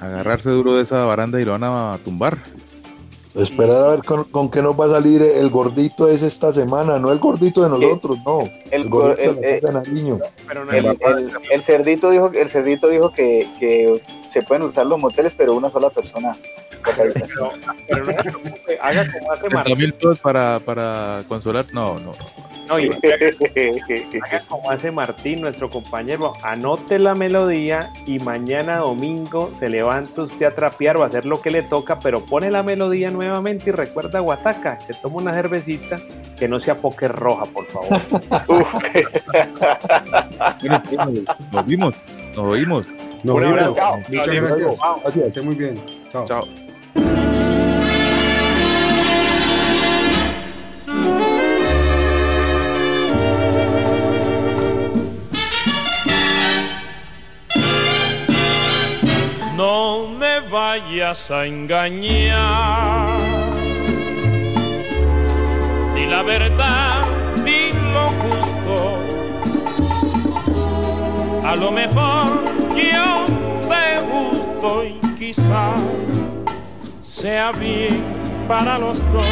agarrarse 0.00 0.50
duro 0.50 0.76
de 0.76 0.82
esa 0.82 1.04
baranda 1.06 1.40
y 1.40 1.44
lo 1.46 1.52
van 1.58 1.64
a 1.64 1.98
tumbar. 2.04 2.38
Esperar 3.34 3.82
a 3.82 3.88
ver 3.90 4.04
con, 4.04 4.24
con 4.24 4.48
qué 4.48 4.62
nos 4.62 4.78
va 4.78 4.84
a 4.86 4.90
salir 4.90 5.20
el 5.20 5.50
gordito 5.50 6.08
ese 6.08 6.28
esta 6.28 6.52
semana, 6.52 7.00
no 7.00 7.10
el 7.10 7.18
gordito 7.18 7.62
de 7.64 7.68
nosotros, 7.68 8.18
no. 8.24 8.40
El, 8.70 8.88
gordito 8.88 9.30
el- 9.30 9.36
de 9.40 9.56
eh, 9.56 9.60
de 9.60 9.72
Nariño. 9.72 10.18
el, 11.50 11.62
cerdito 11.64 12.10
dijo, 12.10 12.30
el 12.32 12.48
cerdito 12.48 12.88
dijo 12.88 13.12
que, 13.12 13.48
que 13.58 14.00
se 14.32 14.42
pueden 14.42 14.62
usar 14.64 14.86
los 14.86 15.00
moteles, 15.00 15.32
pero 15.36 15.54
una 15.54 15.68
sola 15.70 15.90
persona. 15.90 16.36
habitación. 16.84 17.48
Pero 17.88 18.04
no 18.04 18.12
haga 18.82 19.06
como 19.12 19.32
hace 19.32 19.40
30 19.40 19.56
Martín. 19.56 19.78
mil 19.78 19.94
pesos 19.94 20.18
para, 20.20 20.60
para 20.60 21.22
consolar. 21.26 21.64
No, 21.72 21.98
no. 21.98 22.12
No, 22.68 22.78
y 22.78 22.90
haga 24.24 24.40
como 24.48 24.70
hace 24.70 24.90
Martín, 24.90 25.40
nuestro 25.40 25.68
compañero, 25.68 26.32
anote 26.42 26.98
la 26.98 27.14
melodía 27.14 27.92
y 28.06 28.18
mañana 28.18 28.78
domingo 28.78 29.50
se 29.58 29.68
levanta 29.68 30.22
usted 30.22 30.46
a 30.46 30.50
trapear 30.50 30.96
o 30.96 31.02
a 31.02 31.06
hacer 31.06 31.26
lo 31.26 31.40
que 31.40 31.50
le 31.50 31.62
toca, 31.62 31.98
pero 32.00 32.24
pone 32.24 32.50
la 32.50 32.62
melodía 32.62 33.10
nuevamente 33.10 33.70
y 33.70 33.72
recuerda 33.72 34.20
Guataca, 34.20 34.80
se 34.80 34.94
toma 34.94 35.16
una 35.16 35.34
cervecita 35.34 35.96
que 36.38 36.48
no 36.48 36.58
sea 36.60 36.76
póker 36.76 37.12
roja, 37.12 37.44
por 37.46 37.66
favor. 37.66 38.00
Pues, 40.94 41.24
Nos 41.52 41.66
vimos, 41.66 41.94
nos 42.36 42.44
oímos. 42.44 42.86
Nos 43.24 43.40
vemos. 43.40 43.74
Chao. 43.74 43.98
Gracias. 45.02 45.26
Esté 45.26 45.42
muy 45.42 45.54
bien. 45.54 45.80
Chao. 46.12 46.26
Chao. 46.26 46.44
No 59.66 60.08
me 60.08 60.40
vayas 60.40 61.30
a 61.30 61.46
engañar. 61.46 63.08
Di 65.94 66.04
la 66.04 66.22
verdad, 66.22 67.06
di 67.46 67.72
lo 67.94 68.06
justo. 68.22 68.76
A 71.50 71.56
lo 71.56 71.70
mejor 71.72 72.44
yo 72.76 73.24
te 73.70 73.86
gusto 74.12 74.84
y 74.84 75.00
quizá 75.18 75.72
sea 77.02 77.50
bien 77.52 78.04
para 78.46 78.78
los 78.78 78.98
dos. 79.14 79.26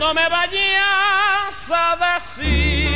No 0.00 0.12
me 0.14 0.28
vayas 0.28 1.70
a 1.72 1.96
decir 2.12 2.90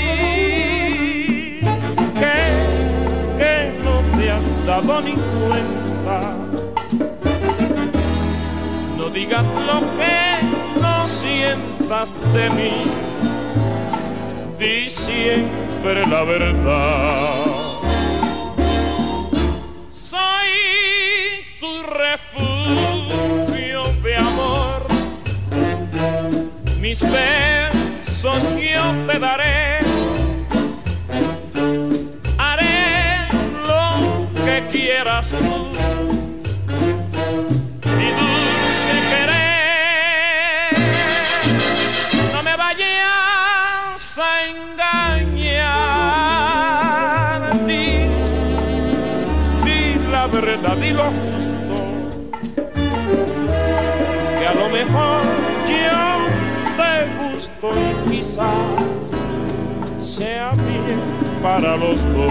dado 4.67 5.01
ni 5.03 5.13
cuenta. 5.13 6.35
No 8.97 9.11
digas 9.11 9.45
lo 9.67 9.81
que 9.99 10.41
no 10.81 11.07
sientas 11.07 12.15
de 12.33 12.49
mí, 12.51 12.73
di 14.59 14.89
siempre 14.89 16.07
la 16.07 16.25
verdad. 16.25 17.45
Soy 19.91 20.49
tu 21.61 21.83
refugio 21.83 23.85
de 24.03 24.17
amor, 24.17 24.87
mis 26.81 27.03
besos 27.03 28.43
yo 28.43 28.95
te 29.07 29.19
daré. 29.19 29.74
Y 58.35 58.37
quizás 58.37 58.47
sea 60.01 60.53
bien 60.55 61.01
para 61.43 61.77
los 61.77 62.05
No 62.05 62.31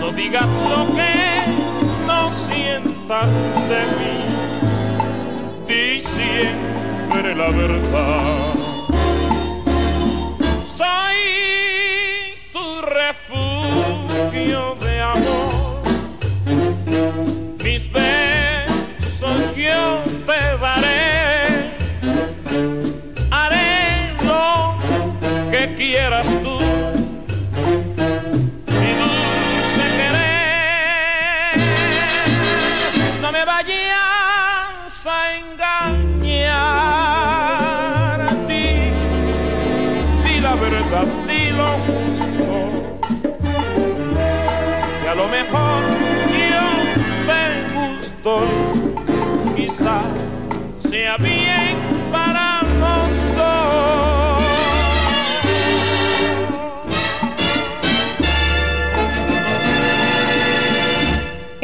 No 0.00 0.10
digas 0.10 0.46
lo 0.68 0.94
que 0.94 1.14
no 2.06 2.30
sientas 2.30 3.28
de 3.70 3.80
mí. 3.98 4.16
Di 5.66 6.00
siempre 6.00 7.34
la 7.34 7.48
verdad. 7.50 8.54
Soy 10.64 11.43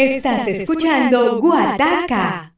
Estás 0.02 0.48
escuchando 0.48 1.38
Guataca. 1.40 2.54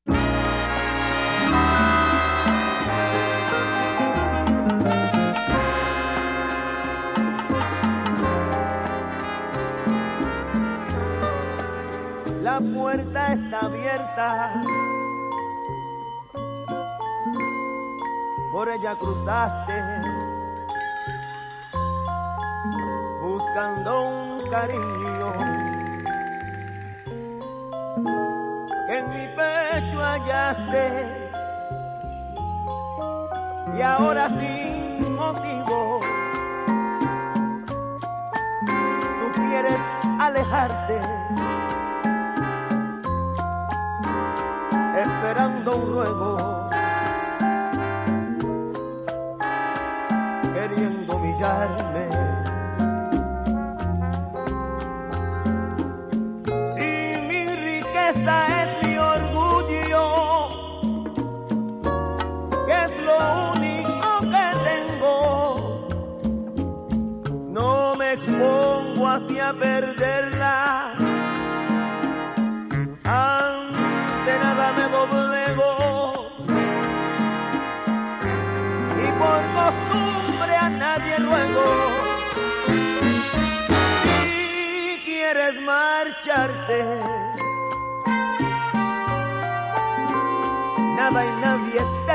La 12.41 12.61
puerta 12.61 13.33
está 13.33 13.59
abierta. 13.59 14.63
Por 18.53 18.69
ella 18.69 18.97
cruzaste. 19.01 19.73
Buscando 23.21 24.03
un 24.03 24.49
cariño. 24.49 25.72
en 29.03 29.11
mi 29.11 29.29
pecho 29.29 30.01
hallaste. 30.01 31.07
Y 33.77 33.83
ahora 33.83 34.29
sin 34.29 35.17
motivo 35.17 36.01
tú 39.21 39.43
quieres 39.43 39.81
alejarte 40.19 41.01
esperando 45.03 45.77
un 45.77 45.93
ruego 45.93 46.69
queriendo 50.55 51.17
humillarme. 51.17 52.32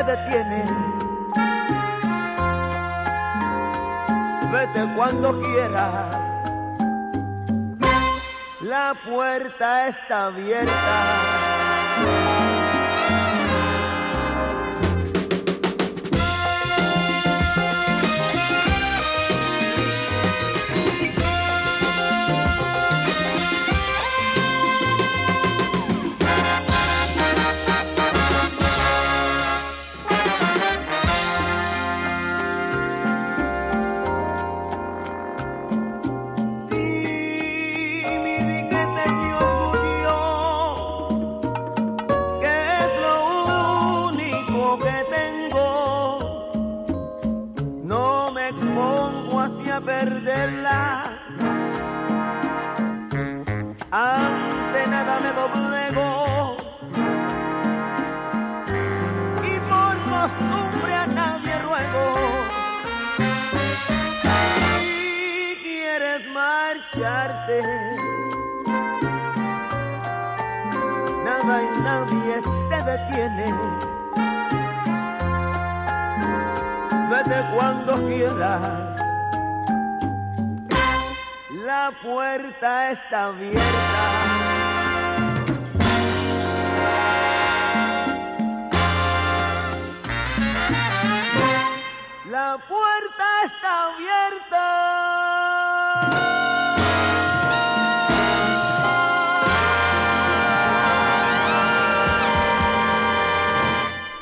detiene. 0.08 0.64
Vete 4.52 4.94
cuando 4.96 5.40
quieras. 5.42 6.16
La 8.62 8.96
puerta 9.06 9.90
está 9.90 10.28
abierta. 10.28 12.47
abierta. 83.28 83.62
La 92.30 92.58
puerta 92.68 93.26
está 93.46 93.94
abierta. 93.94 94.66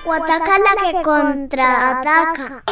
Guatacala 0.04 0.72
que 0.82 1.02
contraataca. 1.02 2.65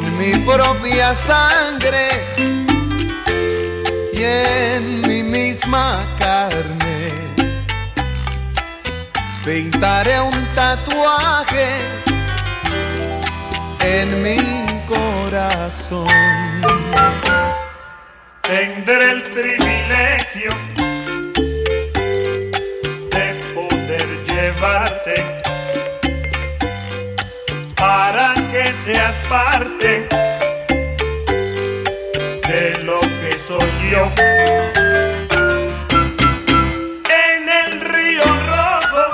con 0.00 0.16
mi 0.16 0.32
propia 0.46 1.14
sangre 1.14 2.08
y 4.12 4.22
en 4.22 5.00
mi 5.02 5.22
misma 5.22 5.98
carne. 6.18 7.12
Pintaré 9.44 10.20
un 10.20 10.46
tatuaje 10.54 11.68
en 13.80 14.22
mi 14.22 14.38
corazón. 14.86 16.08
Tendré 18.42 19.10
el 19.10 19.22
privilegio 19.22 20.50
de 23.10 23.26
poder 23.54 24.24
llevarte 24.24 25.39
para 27.80 28.34
que 28.52 28.72
seas 28.74 29.16
parte 29.20 30.06
de 32.46 32.78
lo 32.84 33.00
que 33.00 33.38
soy 33.38 33.72
yo. 33.90 34.12
En 37.26 37.48
el 37.48 37.80
río 37.80 38.24
rojo, 38.52 39.04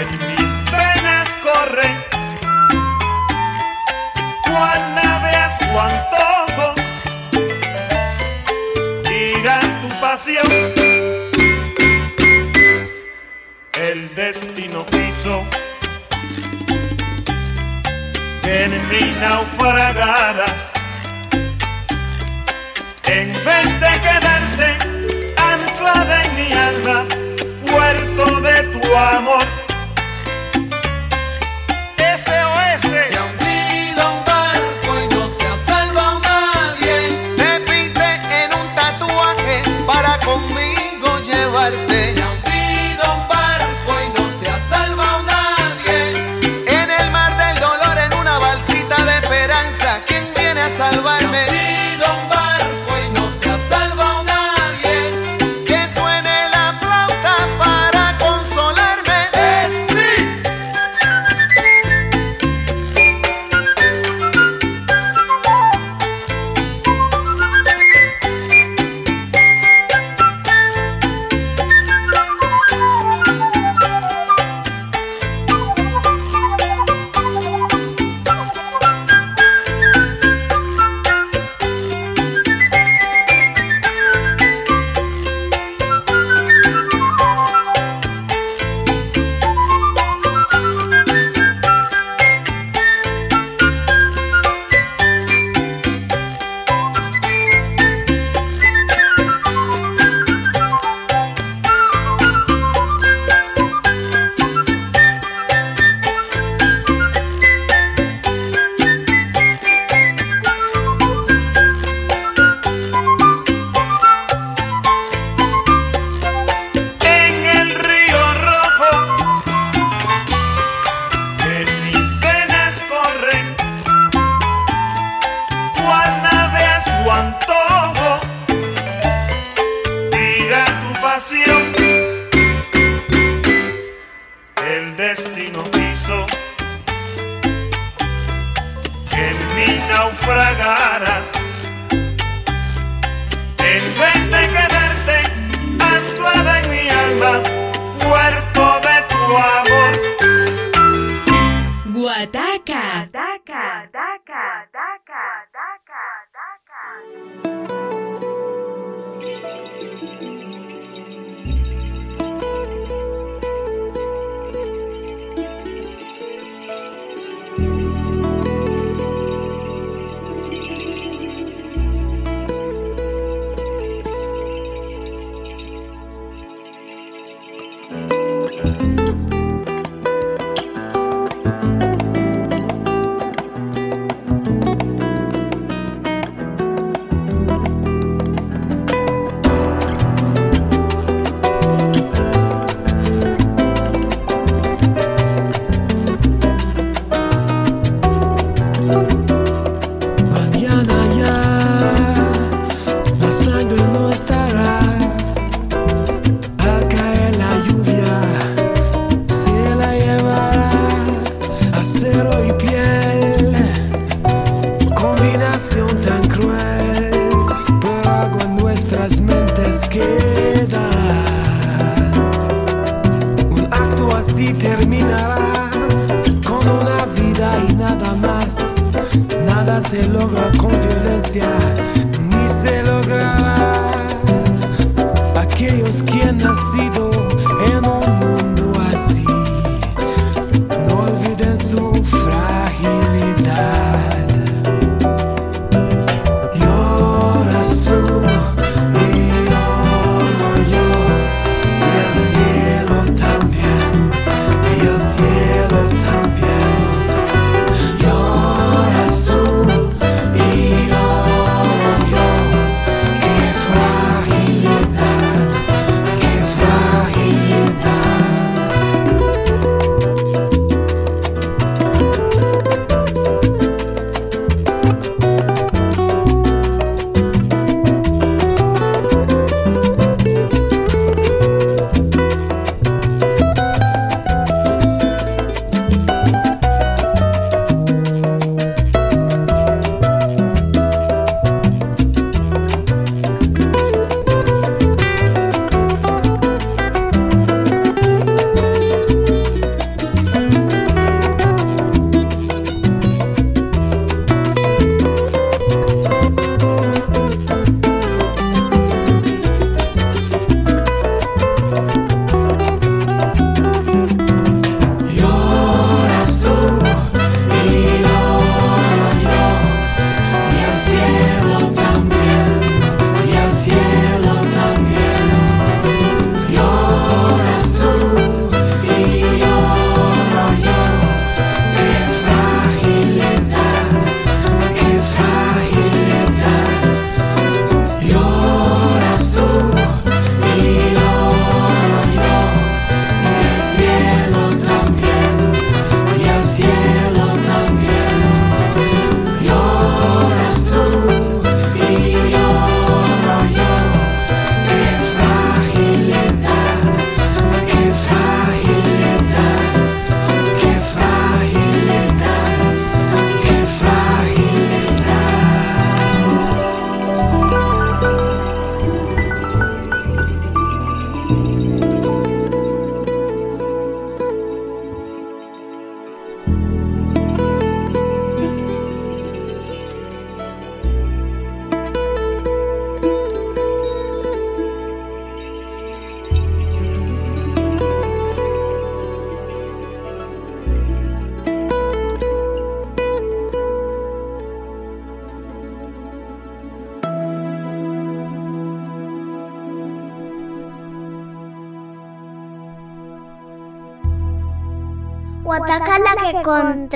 en 0.00 0.08
mis 0.28 0.52
venas 0.72 1.28
corre, 1.46 1.88
cual 4.42 4.94
nave 4.96 5.30
a 5.36 5.48
su 5.56 5.70
antojo, 5.90 6.74
mira 9.08 9.60
tu 9.82 10.00
pasión. 10.00 10.46
El 13.78 14.14
destino 14.16 14.84
quiso 14.86 15.46
en 18.46 18.88
mí 18.88 19.14
naufragaras. 19.20 20.72
En 23.04 23.32
vez 23.44 23.80
de 23.80 23.92
quedarte 24.06 24.68
anclada 25.36 26.22
en 26.24 26.34
mi 26.36 26.52
alma, 26.52 27.06
puerto 27.66 28.40
de 28.40 28.62
tu 28.62 28.96
amor 28.96 29.65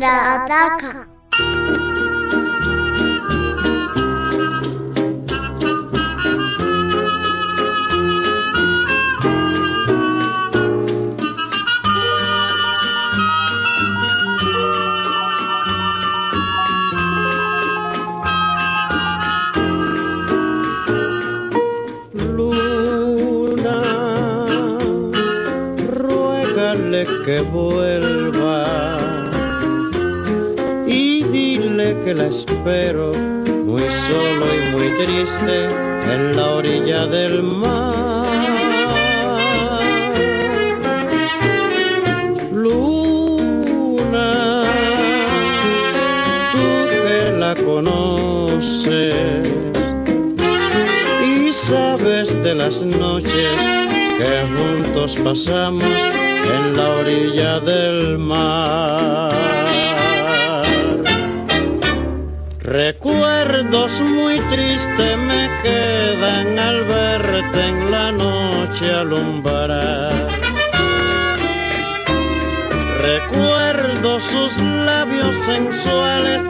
strādā 0.00 0.60
kā 0.80 1.09
en 35.48 36.36
la 36.36 36.50
orilla 36.50 37.06
del 37.06 37.42
mar. 37.42 38.26
Luna, 42.52 43.54
tú 46.52 46.66
que 46.90 47.32
la 47.38 47.54
conoces 47.54 49.14
y 51.24 51.52
sabes 51.52 52.42
de 52.42 52.54
las 52.54 52.82
noches 52.82 53.56
que 54.18 54.44
juntos 54.56 55.16
pasamos 55.24 55.84
en 55.84 56.76
la 56.76 56.88
orilla 56.90 57.60
del 57.60 58.18
mar. 58.18 59.30
Recuerdos 62.58 64.00
muy 64.00 64.38
tristes 64.50 65.29
en 67.54 67.90
la 67.90 68.12
noche 68.12 68.92
alumbrar. 68.92 70.28
Recuerdo 73.02 74.20
sus 74.20 74.56
labios 74.58 75.34
sensuales 75.36 76.42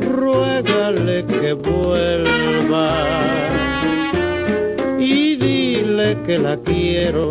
ruégale 0.00 1.24
que 1.26 1.52
vuelva 1.52 3.06
y 4.98 5.36
dile 5.36 6.18
que 6.26 6.38
la 6.38 6.56
quiero, 6.56 7.30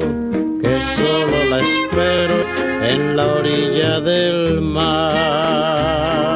que 0.62 0.82
solo 0.96 1.44
la 1.50 1.60
espero 1.60 1.83
en 2.02 3.16
la 3.16 3.28
orilla 3.28 4.00
del 4.00 4.62
mar. 4.62 6.33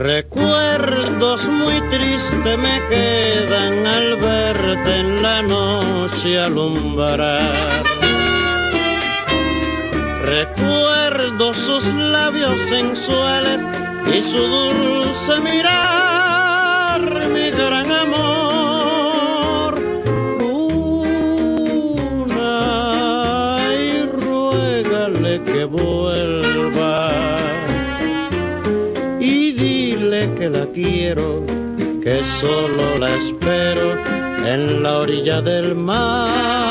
Recuerdos 0.00 1.46
muy 1.46 1.78
tristes 1.90 2.58
me 2.58 2.80
quedan 2.88 3.86
al 3.86 4.16
verte 4.16 4.96
en 4.96 5.22
la 5.22 5.42
noche 5.42 6.40
alumbrar. 6.40 7.84
Recuerdo 10.24 11.52
sus 11.52 11.84
labios 11.92 12.58
sensuales 12.60 13.62
y 14.10 14.22
su 14.22 14.38
dulce 14.38 15.38
mirar, 15.38 17.02
mi 17.28 17.50
gran 17.50 17.92
amor. 17.92 18.49
Quiero, 30.72 31.44
que 32.02 32.22
solo 32.24 32.96
la 32.98 33.16
espero 33.16 33.92
en 34.46 34.82
la 34.82 34.98
orilla 34.98 35.40
del 35.42 35.74
mar. 35.74 36.70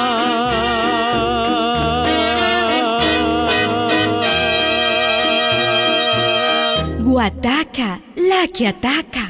Guataca, 7.04 8.00
la 8.16 8.48
que 8.48 8.68
ataca. 8.68 9.29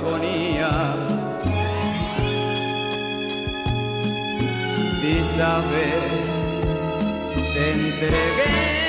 Agonía. 0.00 0.96
Si 5.00 5.14
sabes, 5.36 6.26
te 7.54 7.70
entregué 7.70 8.79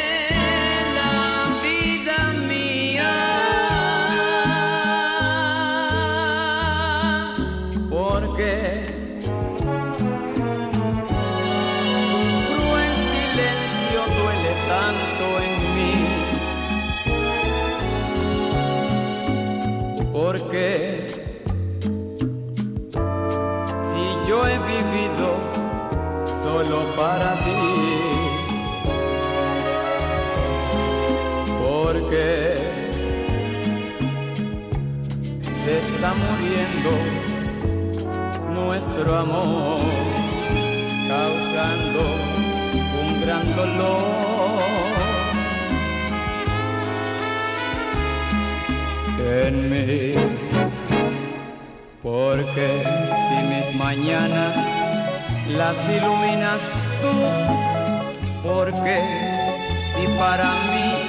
amor, 39.10 39.80
causando 41.08 42.02
un 43.02 43.22
gran 43.22 43.56
dolor 43.56 44.62
en 49.20 49.70
mí. 49.70 50.14
Porque 52.04 52.84
si 53.28 53.38
mis 53.48 53.76
mañanas 53.76 54.56
las 55.58 55.78
iluminas 55.90 56.62
tú, 57.02 57.14
porque 58.44 58.96
si 59.94 60.08
para 60.18 60.50
mí 60.70 61.01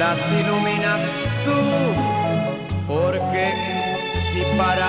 las 0.00 0.18
iluminas 0.32 1.02
tú, 1.44 1.60
porque 2.88 3.52
si 4.32 4.56
para 4.56 4.88